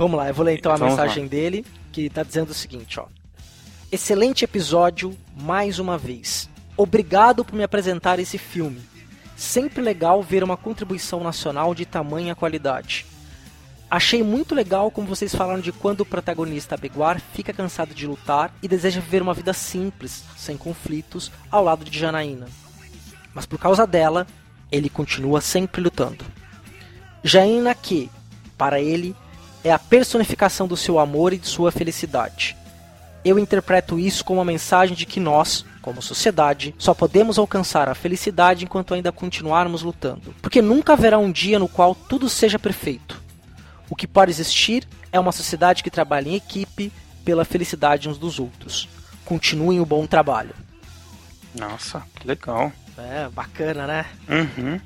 Vamos 0.00 0.16
lá, 0.16 0.28
eu 0.28 0.34
vou 0.34 0.46
ler 0.46 0.56
então 0.56 0.72
a 0.72 0.76
Vamos 0.76 0.94
mensagem 0.94 1.26
dele, 1.26 1.62
que 1.92 2.08
tá 2.08 2.22
dizendo 2.22 2.52
o 2.52 2.54
seguinte, 2.54 2.98
ó. 2.98 3.04
Excelente 3.92 4.46
episódio, 4.46 5.14
mais 5.36 5.78
uma 5.78 5.98
vez. 5.98 6.48
Obrigado 6.74 7.44
por 7.44 7.54
me 7.54 7.62
apresentar 7.62 8.18
esse 8.18 8.38
filme. 8.38 8.80
Sempre 9.36 9.82
legal 9.82 10.22
ver 10.22 10.42
uma 10.42 10.56
contribuição 10.56 11.22
nacional 11.22 11.74
de 11.74 11.84
tamanha 11.84 12.34
qualidade. 12.34 13.04
Achei 13.90 14.22
muito 14.22 14.54
legal 14.54 14.90
como 14.90 15.06
vocês 15.06 15.34
falaram 15.34 15.60
de 15.60 15.70
quando 15.70 16.00
o 16.00 16.06
protagonista 16.06 16.78
Beguar 16.78 17.20
fica 17.34 17.52
cansado 17.52 17.92
de 17.92 18.06
lutar 18.06 18.54
e 18.62 18.68
deseja 18.68 19.02
viver 19.02 19.20
uma 19.20 19.34
vida 19.34 19.52
simples, 19.52 20.24
sem 20.34 20.56
conflitos, 20.56 21.30
ao 21.50 21.62
lado 21.62 21.84
de 21.84 21.98
Janaína. 21.98 22.46
Mas 23.34 23.44
por 23.44 23.58
causa 23.58 23.86
dela, 23.86 24.26
ele 24.72 24.88
continua 24.88 25.42
sempre 25.42 25.82
lutando. 25.82 26.24
Janaína 27.22 27.74
que, 27.74 28.10
para 28.56 28.80
ele, 28.80 29.14
é 29.62 29.72
a 29.72 29.78
personificação 29.78 30.66
do 30.66 30.76
seu 30.76 30.98
amor 30.98 31.32
e 31.32 31.38
de 31.38 31.46
sua 31.46 31.70
felicidade. 31.70 32.56
Eu 33.24 33.38
interpreto 33.38 33.98
isso 33.98 34.24
como 34.24 34.38
uma 34.38 34.44
mensagem 34.44 34.96
de 34.96 35.04
que 35.04 35.20
nós, 35.20 35.64
como 35.82 36.00
sociedade, 36.00 36.74
só 36.78 36.94
podemos 36.94 37.38
alcançar 37.38 37.88
a 37.88 37.94
felicidade 37.94 38.64
enquanto 38.64 38.94
ainda 38.94 39.12
continuarmos 39.12 39.82
lutando. 39.82 40.34
Porque 40.40 40.62
nunca 40.62 40.94
haverá 40.94 41.18
um 41.18 41.30
dia 41.30 41.58
no 41.58 41.68
qual 41.68 41.94
tudo 41.94 42.28
seja 42.30 42.58
perfeito. 42.58 43.20
O 43.90 43.96
que 43.96 44.06
pode 44.06 44.30
existir 44.30 44.88
é 45.12 45.20
uma 45.20 45.32
sociedade 45.32 45.82
que 45.82 45.90
trabalha 45.90 46.30
em 46.30 46.34
equipe 46.36 46.90
pela 47.24 47.44
felicidade 47.44 48.08
uns 48.08 48.16
dos 48.16 48.38
outros. 48.38 48.88
Continuem 49.24 49.80
o 49.80 49.86
bom 49.86 50.06
trabalho. 50.06 50.54
Nossa, 51.54 52.02
que 52.14 52.26
legal. 52.26 52.72
É, 52.96 53.28
bacana, 53.28 53.86
né? 53.86 54.06
Uhum. 54.28 54.80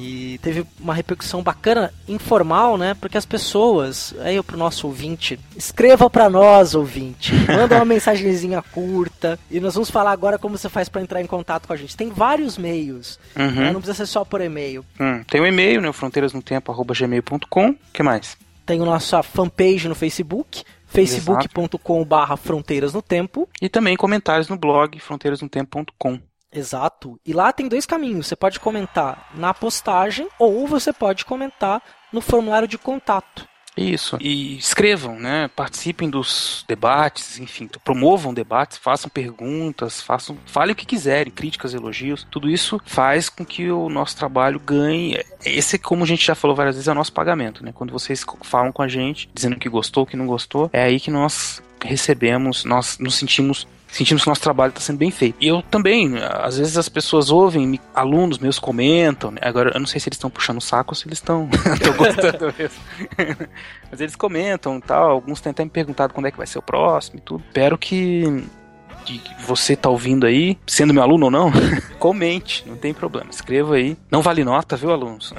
E 0.00 0.38
teve 0.38 0.64
uma 0.78 0.94
repercussão 0.94 1.42
bacana, 1.42 1.92
informal, 2.06 2.78
né? 2.78 2.94
Porque 2.94 3.18
as 3.18 3.26
pessoas, 3.26 4.14
aí 4.20 4.40
pro 4.42 4.56
nosso 4.56 4.86
ouvinte, 4.86 5.38
escreva 5.56 6.08
pra 6.08 6.30
nós, 6.30 6.74
ouvinte, 6.74 7.32
manda 7.50 7.74
uma 7.76 7.84
mensagenzinha 7.84 8.62
curta 8.62 9.38
e 9.50 9.58
nós 9.58 9.74
vamos 9.74 9.90
falar 9.90 10.12
agora 10.12 10.38
como 10.38 10.56
você 10.56 10.68
faz 10.68 10.88
pra 10.88 11.02
entrar 11.02 11.20
em 11.20 11.26
contato 11.26 11.66
com 11.66 11.72
a 11.72 11.76
gente. 11.76 11.96
Tem 11.96 12.10
vários 12.10 12.56
meios, 12.56 13.18
Uhum. 13.36 13.50
né? 13.50 13.72
não 13.72 13.80
precisa 13.80 13.94
ser 13.94 14.06
só 14.06 14.24
por 14.24 14.40
e-mail. 14.40 14.84
Hum, 15.00 15.22
tem 15.28 15.40
o 15.40 15.46
e-mail, 15.46 15.80
né? 15.80 15.92
fronteirasnotempo.gmail.com. 15.92 17.70
O 17.70 17.76
que 17.92 18.02
mais? 18.02 18.36
Tem 18.64 18.80
a 18.80 18.84
nossa 18.84 19.22
fanpage 19.22 19.88
no 19.88 19.94
Facebook, 19.94 20.62
facebook.com/barra 20.86 22.36
Fronteiras 22.36 22.92
no 22.92 23.00
Tempo. 23.02 23.48
E 23.60 23.68
também 23.68 23.96
comentários 23.96 24.48
no 24.48 24.56
blog 24.56 24.98
fronteirasnotempo.com. 25.00 26.18
Exato. 26.52 27.20
E 27.24 27.32
lá 27.32 27.52
tem 27.52 27.68
dois 27.68 27.86
caminhos. 27.86 28.26
Você 28.26 28.36
pode 28.36 28.58
comentar 28.58 29.30
na 29.34 29.52
postagem 29.52 30.28
ou 30.38 30.66
você 30.66 30.92
pode 30.92 31.24
comentar 31.24 31.82
no 32.12 32.20
formulário 32.20 32.68
de 32.68 32.78
contato. 32.78 33.46
Isso. 33.78 34.18
E 34.20 34.58
escrevam, 34.58 35.18
né? 35.20 35.48
Participem 35.54 36.10
dos 36.10 36.64
debates, 36.66 37.38
enfim, 37.38 37.68
promovam 37.84 38.34
debates, 38.34 38.76
façam 38.76 39.08
perguntas, 39.08 40.00
façam, 40.02 40.36
falem 40.46 40.72
o 40.72 40.76
que 40.76 40.84
quiserem, 40.84 41.32
críticas, 41.32 41.74
elogios. 41.74 42.26
Tudo 42.28 42.50
isso 42.50 42.80
faz 42.84 43.28
com 43.28 43.44
que 43.44 43.70
o 43.70 43.88
nosso 43.88 44.16
trabalho 44.16 44.58
ganhe. 44.58 45.22
Esse, 45.44 45.78
como 45.78 46.02
a 46.02 46.06
gente 46.06 46.26
já 46.26 46.34
falou 46.34 46.56
várias 46.56 46.74
vezes, 46.74 46.88
é 46.88 46.92
o 46.92 46.94
nosso 46.94 47.12
pagamento, 47.12 47.64
né? 47.64 47.72
Quando 47.72 47.92
vocês 47.92 48.24
falam 48.42 48.72
com 48.72 48.82
a 48.82 48.88
gente, 48.88 49.30
dizendo 49.32 49.56
que 49.56 49.68
gostou, 49.68 50.04
que 50.04 50.16
não 50.16 50.26
gostou, 50.26 50.68
é 50.72 50.82
aí 50.82 50.98
que 50.98 51.10
nós 51.10 51.62
recebemos, 51.80 52.64
nós 52.64 52.98
nos 52.98 53.14
sentimos 53.14 53.66
sentimos 53.88 54.22
que 54.22 54.28
nosso 54.28 54.40
trabalho 54.40 54.70
está 54.70 54.80
sendo 54.80 54.98
bem 54.98 55.10
feito. 55.10 55.36
E 55.40 55.48
eu 55.48 55.62
também, 55.62 56.16
às 56.18 56.58
vezes 56.58 56.76
as 56.76 56.88
pessoas 56.88 57.30
ouvem, 57.30 57.80
alunos 57.94 58.38
meus 58.38 58.58
comentam, 58.58 59.30
né? 59.30 59.40
agora 59.42 59.72
eu 59.74 59.80
não 59.80 59.86
sei 59.86 60.00
se 60.00 60.08
eles 60.08 60.16
estão 60.16 60.30
puxando 60.30 60.58
o 60.58 60.60
saco 60.60 60.92
ou 60.92 60.94
se 60.94 61.06
eles 61.06 61.18
estão 61.18 61.48
gostando 61.96 62.52
mesmo. 62.56 62.78
Mas 63.90 64.00
eles 64.00 64.14
comentam 64.14 64.80
tal, 64.80 65.10
alguns 65.10 65.40
têm 65.40 65.50
até 65.50 65.64
me 65.64 65.70
perguntado 65.70 66.12
quando 66.12 66.26
é 66.26 66.30
que 66.30 66.36
vai 66.36 66.46
ser 66.46 66.58
o 66.58 66.62
próximo 66.62 67.18
e 67.18 67.22
tudo. 67.22 67.42
Espero 67.48 67.76
que 67.76 68.44
que 69.04 69.22
você 69.46 69.74
tá 69.74 69.88
ouvindo 69.88 70.26
aí, 70.26 70.58
sendo 70.66 70.92
meu 70.92 71.02
aluno 71.02 71.26
ou 71.26 71.30
não, 71.30 71.50
comente, 71.98 72.68
não 72.68 72.76
tem 72.76 72.92
problema, 72.92 73.30
escreva 73.30 73.76
aí. 73.76 73.96
Não 74.10 74.20
vale 74.20 74.44
nota, 74.44 74.76
viu, 74.76 74.90
alunos? 74.90 75.32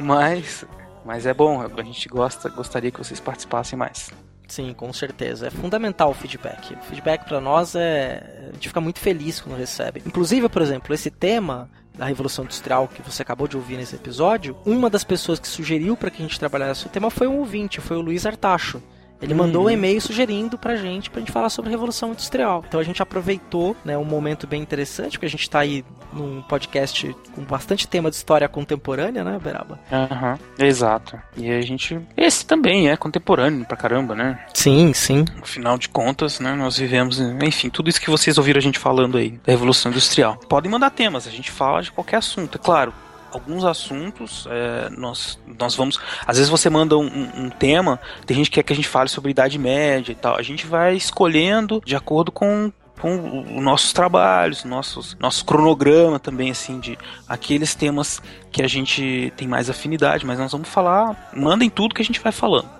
mas, 0.00 0.64
mas 1.04 1.26
é 1.26 1.34
bom, 1.34 1.60
a 1.60 1.82
gente 1.82 2.08
gosta, 2.08 2.48
gostaria 2.48 2.90
que 2.90 2.98
vocês 2.98 3.20
participassem 3.20 3.78
mais. 3.78 4.10
Sim, 4.48 4.72
com 4.72 4.90
certeza. 4.92 5.48
É 5.48 5.50
fundamental 5.50 6.10
o 6.10 6.14
feedback. 6.14 6.72
O 6.72 6.82
feedback 6.84 7.24
para 7.24 7.40
nós 7.40 7.74
é. 7.74 8.48
A 8.48 8.52
gente 8.54 8.68
fica 8.68 8.80
muito 8.80 8.98
feliz 8.98 9.40
quando 9.40 9.58
recebe. 9.58 10.02
Inclusive, 10.06 10.48
por 10.48 10.62
exemplo, 10.62 10.94
esse 10.94 11.10
tema 11.10 11.70
da 11.94 12.06
Revolução 12.06 12.44
Industrial 12.44 12.88
que 12.88 13.02
você 13.02 13.22
acabou 13.22 13.46
de 13.46 13.56
ouvir 13.56 13.76
nesse 13.76 13.94
episódio, 13.94 14.56
uma 14.64 14.88
das 14.88 15.04
pessoas 15.04 15.38
que 15.38 15.46
sugeriu 15.46 15.96
para 15.96 16.10
que 16.10 16.22
a 16.22 16.26
gente 16.26 16.38
trabalhasse 16.38 16.86
o 16.86 16.88
tema 16.88 17.10
foi 17.10 17.26
um 17.26 17.38
ouvinte, 17.38 17.80
foi 17.80 17.96
o 17.96 18.00
Luiz 18.00 18.24
Artacho. 18.24 18.82
Ele 19.20 19.34
mandou 19.34 19.66
um 19.66 19.70
e-mail 19.70 20.00
sugerindo 20.00 20.56
pra 20.56 20.76
gente, 20.76 21.10
pra 21.10 21.20
gente 21.20 21.32
falar 21.32 21.50
sobre 21.50 21.70
a 21.70 21.72
Revolução 21.72 22.10
Industrial. 22.10 22.64
Então 22.66 22.78
a 22.78 22.84
gente 22.84 23.02
aproveitou, 23.02 23.76
né, 23.84 23.96
um 23.98 24.04
momento 24.04 24.46
bem 24.46 24.62
interessante, 24.62 25.12
porque 25.12 25.26
a 25.26 25.30
gente 25.30 25.48
tá 25.48 25.60
aí 25.60 25.84
num 26.12 26.40
podcast 26.42 27.14
com 27.34 27.42
bastante 27.42 27.86
tema 27.86 28.10
de 28.10 28.16
história 28.16 28.48
contemporânea, 28.48 29.24
né, 29.24 29.38
Beraba? 29.42 29.78
Aham, 29.92 30.32
uhum, 30.32 30.66
exato. 30.66 31.18
E 31.36 31.50
a 31.50 31.60
gente. 31.60 31.98
Esse 32.16 32.46
também 32.46 32.88
é 32.88 32.96
contemporâneo 32.96 33.66
pra 33.66 33.76
caramba, 33.76 34.14
né? 34.14 34.44
Sim, 34.54 34.92
sim. 34.94 35.24
Afinal 35.42 35.76
de 35.78 35.88
contas, 35.88 36.40
né, 36.40 36.54
nós 36.54 36.78
vivemos, 36.78 37.20
enfim, 37.42 37.68
tudo 37.68 37.88
isso 37.88 38.00
que 38.00 38.10
vocês 38.10 38.38
ouviram 38.38 38.58
a 38.58 38.62
gente 38.62 38.78
falando 38.78 39.18
aí, 39.18 39.30
da 39.44 39.52
Revolução 39.52 39.90
Industrial. 39.90 40.36
Podem 40.48 40.70
mandar 40.70 40.90
temas, 40.90 41.26
a 41.26 41.30
gente 41.30 41.50
fala 41.50 41.82
de 41.82 41.90
qualquer 41.92 42.16
assunto, 42.16 42.56
é 42.56 42.60
claro 42.60 42.92
alguns 43.32 43.64
assuntos, 43.64 44.46
é, 44.50 44.90
nós, 44.90 45.38
nós 45.58 45.74
vamos. 45.74 45.98
Às 46.26 46.36
vezes 46.36 46.50
você 46.50 46.70
manda 46.70 46.96
um, 46.96 47.06
um, 47.36 47.50
tema, 47.50 48.00
tem 48.26 48.36
gente 48.36 48.50
que 48.50 48.54
quer 48.54 48.62
que 48.62 48.72
a 48.72 48.76
gente 48.76 48.88
fale 48.88 49.08
sobre 49.08 49.30
Idade 49.30 49.58
Média 49.58 50.12
e 50.12 50.14
tal. 50.14 50.36
A 50.36 50.42
gente 50.42 50.66
vai 50.66 50.96
escolhendo 50.96 51.82
de 51.84 51.94
acordo 51.96 52.30
com, 52.32 52.72
com 53.00 53.40
os 53.56 53.62
nossos 53.62 53.92
trabalhos, 53.92 54.64
nossos, 54.64 55.16
nosso 55.18 55.44
cronograma 55.44 56.18
também, 56.18 56.50
assim, 56.50 56.80
de 56.80 56.98
aqueles 57.28 57.74
temas 57.74 58.20
que 58.50 58.62
a 58.62 58.68
gente 58.68 59.32
tem 59.36 59.46
mais 59.46 59.68
afinidade, 59.68 60.26
mas 60.26 60.38
nós 60.38 60.52
vamos 60.52 60.68
falar, 60.68 61.30
mandem 61.34 61.70
tudo 61.70 61.94
que 61.94 62.02
a 62.02 62.04
gente 62.04 62.20
vai 62.20 62.32
falando. 62.32 62.77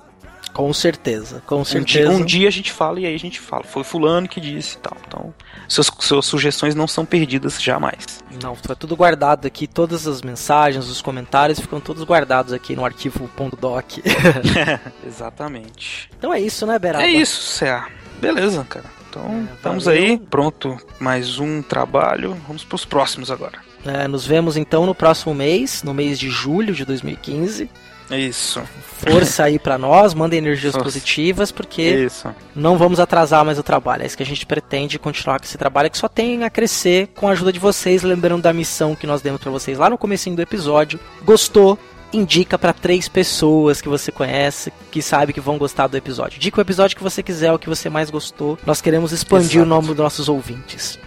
Com 0.58 0.72
certeza, 0.72 1.40
com 1.46 1.64
certeza. 1.64 2.10
Um 2.10 2.14
dia, 2.14 2.22
um 2.22 2.24
dia, 2.24 2.48
a 2.48 2.50
gente 2.50 2.72
fala 2.72 2.98
e 2.98 3.06
aí 3.06 3.14
a 3.14 3.18
gente 3.18 3.38
fala. 3.38 3.62
Foi 3.62 3.84
fulano 3.84 4.26
que 4.26 4.40
disse 4.40 4.74
e 4.74 4.78
tal. 4.80 4.96
Então, 5.06 5.32
suas, 5.68 5.88
suas 6.00 6.26
sugestões 6.26 6.74
não 6.74 6.88
são 6.88 7.06
perdidas 7.06 7.62
jamais. 7.62 8.24
Não, 8.42 8.56
foi 8.56 8.74
tudo 8.74 8.96
guardado 8.96 9.46
aqui. 9.46 9.68
Todas 9.68 10.08
as 10.08 10.20
mensagens, 10.20 10.88
os 10.88 11.00
comentários 11.00 11.60
ficam 11.60 11.78
todos 11.78 12.02
guardados 12.02 12.52
aqui 12.52 12.74
no 12.74 12.84
arquivo 12.84 13.30
.doc. 13.56 13.98
Exatamente. 15.06 16.10
Então 16.18 16.34
é 16.34 16.40
isso, 16.40 16.66
né, 16.66 16.76
Beraba? 16.76 17.04
É 17.04 17.08
isso, 17.08 17.40
Cé. 17.40 17.80
Beleza, 18.20 18.64
cara. 18.64 18.86
Então, 19.08 19.46
é, 19.48 19.54
estamos 19.54 19.84
valeu. 19.84 20.02
aí. 20.02 20.18
Pronto, 20.18 20.76
mais 20.98 21.38
um 21.38 21.62
trabalho. 21.62 22.36
Vamos 22.48 22.64
para 22.64 22.74
os 22.74 22.84
próximos 22.84 23.30
agora. 23.30 23.60
É, 23.86 24.08
nos 24.08 24.26
vemos 24.26 24.56
então 24.56 24.86
no 24.86 24.94
próximo 24.94 25.32
mês, 25.32 25.84
no 25.84 25.94
mês 25.94 26.18
de 26.18 26.28
julho 26.28 26.74
de 26.74 26.84
2015. 26.84 27.70
Isso. 28.10 28.62
Força 28.98 29.44
aí 29.44 29.58
para 29.58 29.76
nós, 29.76 30.14
mandem 30.14 30.38
energias 30.38 30.72
Força. 30.72 30.84
positivas, 30.84 31.52
porque 31.52 31.82
isso. 31.82 32.28
não 32.54 32.78
vamos 32.78 32.98
atrasar 32.98 33.44
mais 33.44 33.58
o 33.58 33.62
trabalho. 33.62 34.02
É 34.02 34.06
isso 34.06 34.16
que 34.16 34.22
a 34.22 34.26
gente 34.26 34.46
pretende 34.46 34.98
continuar 34.98 35.38
com 35.38 35.44
esse 35.44 35.58
trabalho 35.58 35.90
que 35.90 35.98
só 35.98 36.08
tem 36.08 36.42
a 36.42 36.50
crescer 36.50 37.08
com 37.14 37.28
a 37.28 37.32
ajuda 37.32 37.52
de 37.52 37.58
vocês, 37.58 38.02
lembrando 38.02 38.42
da 38.42 38.52
missão 38.52 38.94
que 38.94 39.06
nós 39.06 39.20
demos 39.20 39.40
para 39.40 39.50
vocês 39.50 39.78
lá 39.78 39.90
no 39.90 39.98
comecinho 39.98 40.36
do 40.36 40.42
episódio. 40.42 40.98
Gostou? 41.22 41.78
Indica 42.10 42.58
para 42.58 42.72
três 42.72 43.06
pessoas 43.06 43.82
que 43.82 43.88
você 43.88 44.10
conhece, 44.10 44.72
que 44.90 45.02
sabe 45.02 45.34
que 45.34 45.40
vão 45.42 45.58
gostar 45.58 45.86
do 45.88 45.96
episódio. 45.96 46.40
Dica 46.40 46.58
o 46.58 46.62
episódio 46.62 46.96
que 46.96 47.02
você 47.02 47.22
quiser, 47.22 47.52
o 47.52 47.58
que 47.58 47.68
você 47.68 47.90
mais 47.90 48.08
gostou. 48.08 48.58
Nós 48.64 48.80
queremos 48.80 49.12
expandir 49.12 49.56
Exato. 49.60 49.66
o 49.66 49.68
nome 49.68 49.88
dos 49.88 49.98
nossos 49.98 50.28
ouvintes. 50.28 50.98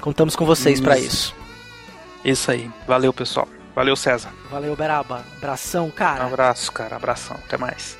Contamos 0.00 0.36
com 0.36 0.46
vocês 0.46 0.80
para 0.80 0.96
isso. 0.96 1.34
Isso 2.24 2.50
aí. 2.52 2.70
Valeu, 2.86 3.12
pessoal. 3.12 3.48
Valeu, 3.74 3.96
César. 3.96 4.32
Valeu, 4.50 4.76
Beraba. 4.76 5.24
Abração, 5.36 5.90
cara. 5.90 6.24
Um 6.24 6.28
abraço, 6.28 6.70
cara. 6.72 6.96
Abração. 6.96 7.36
Até 7.44 7.56
mais. 7.56 7.98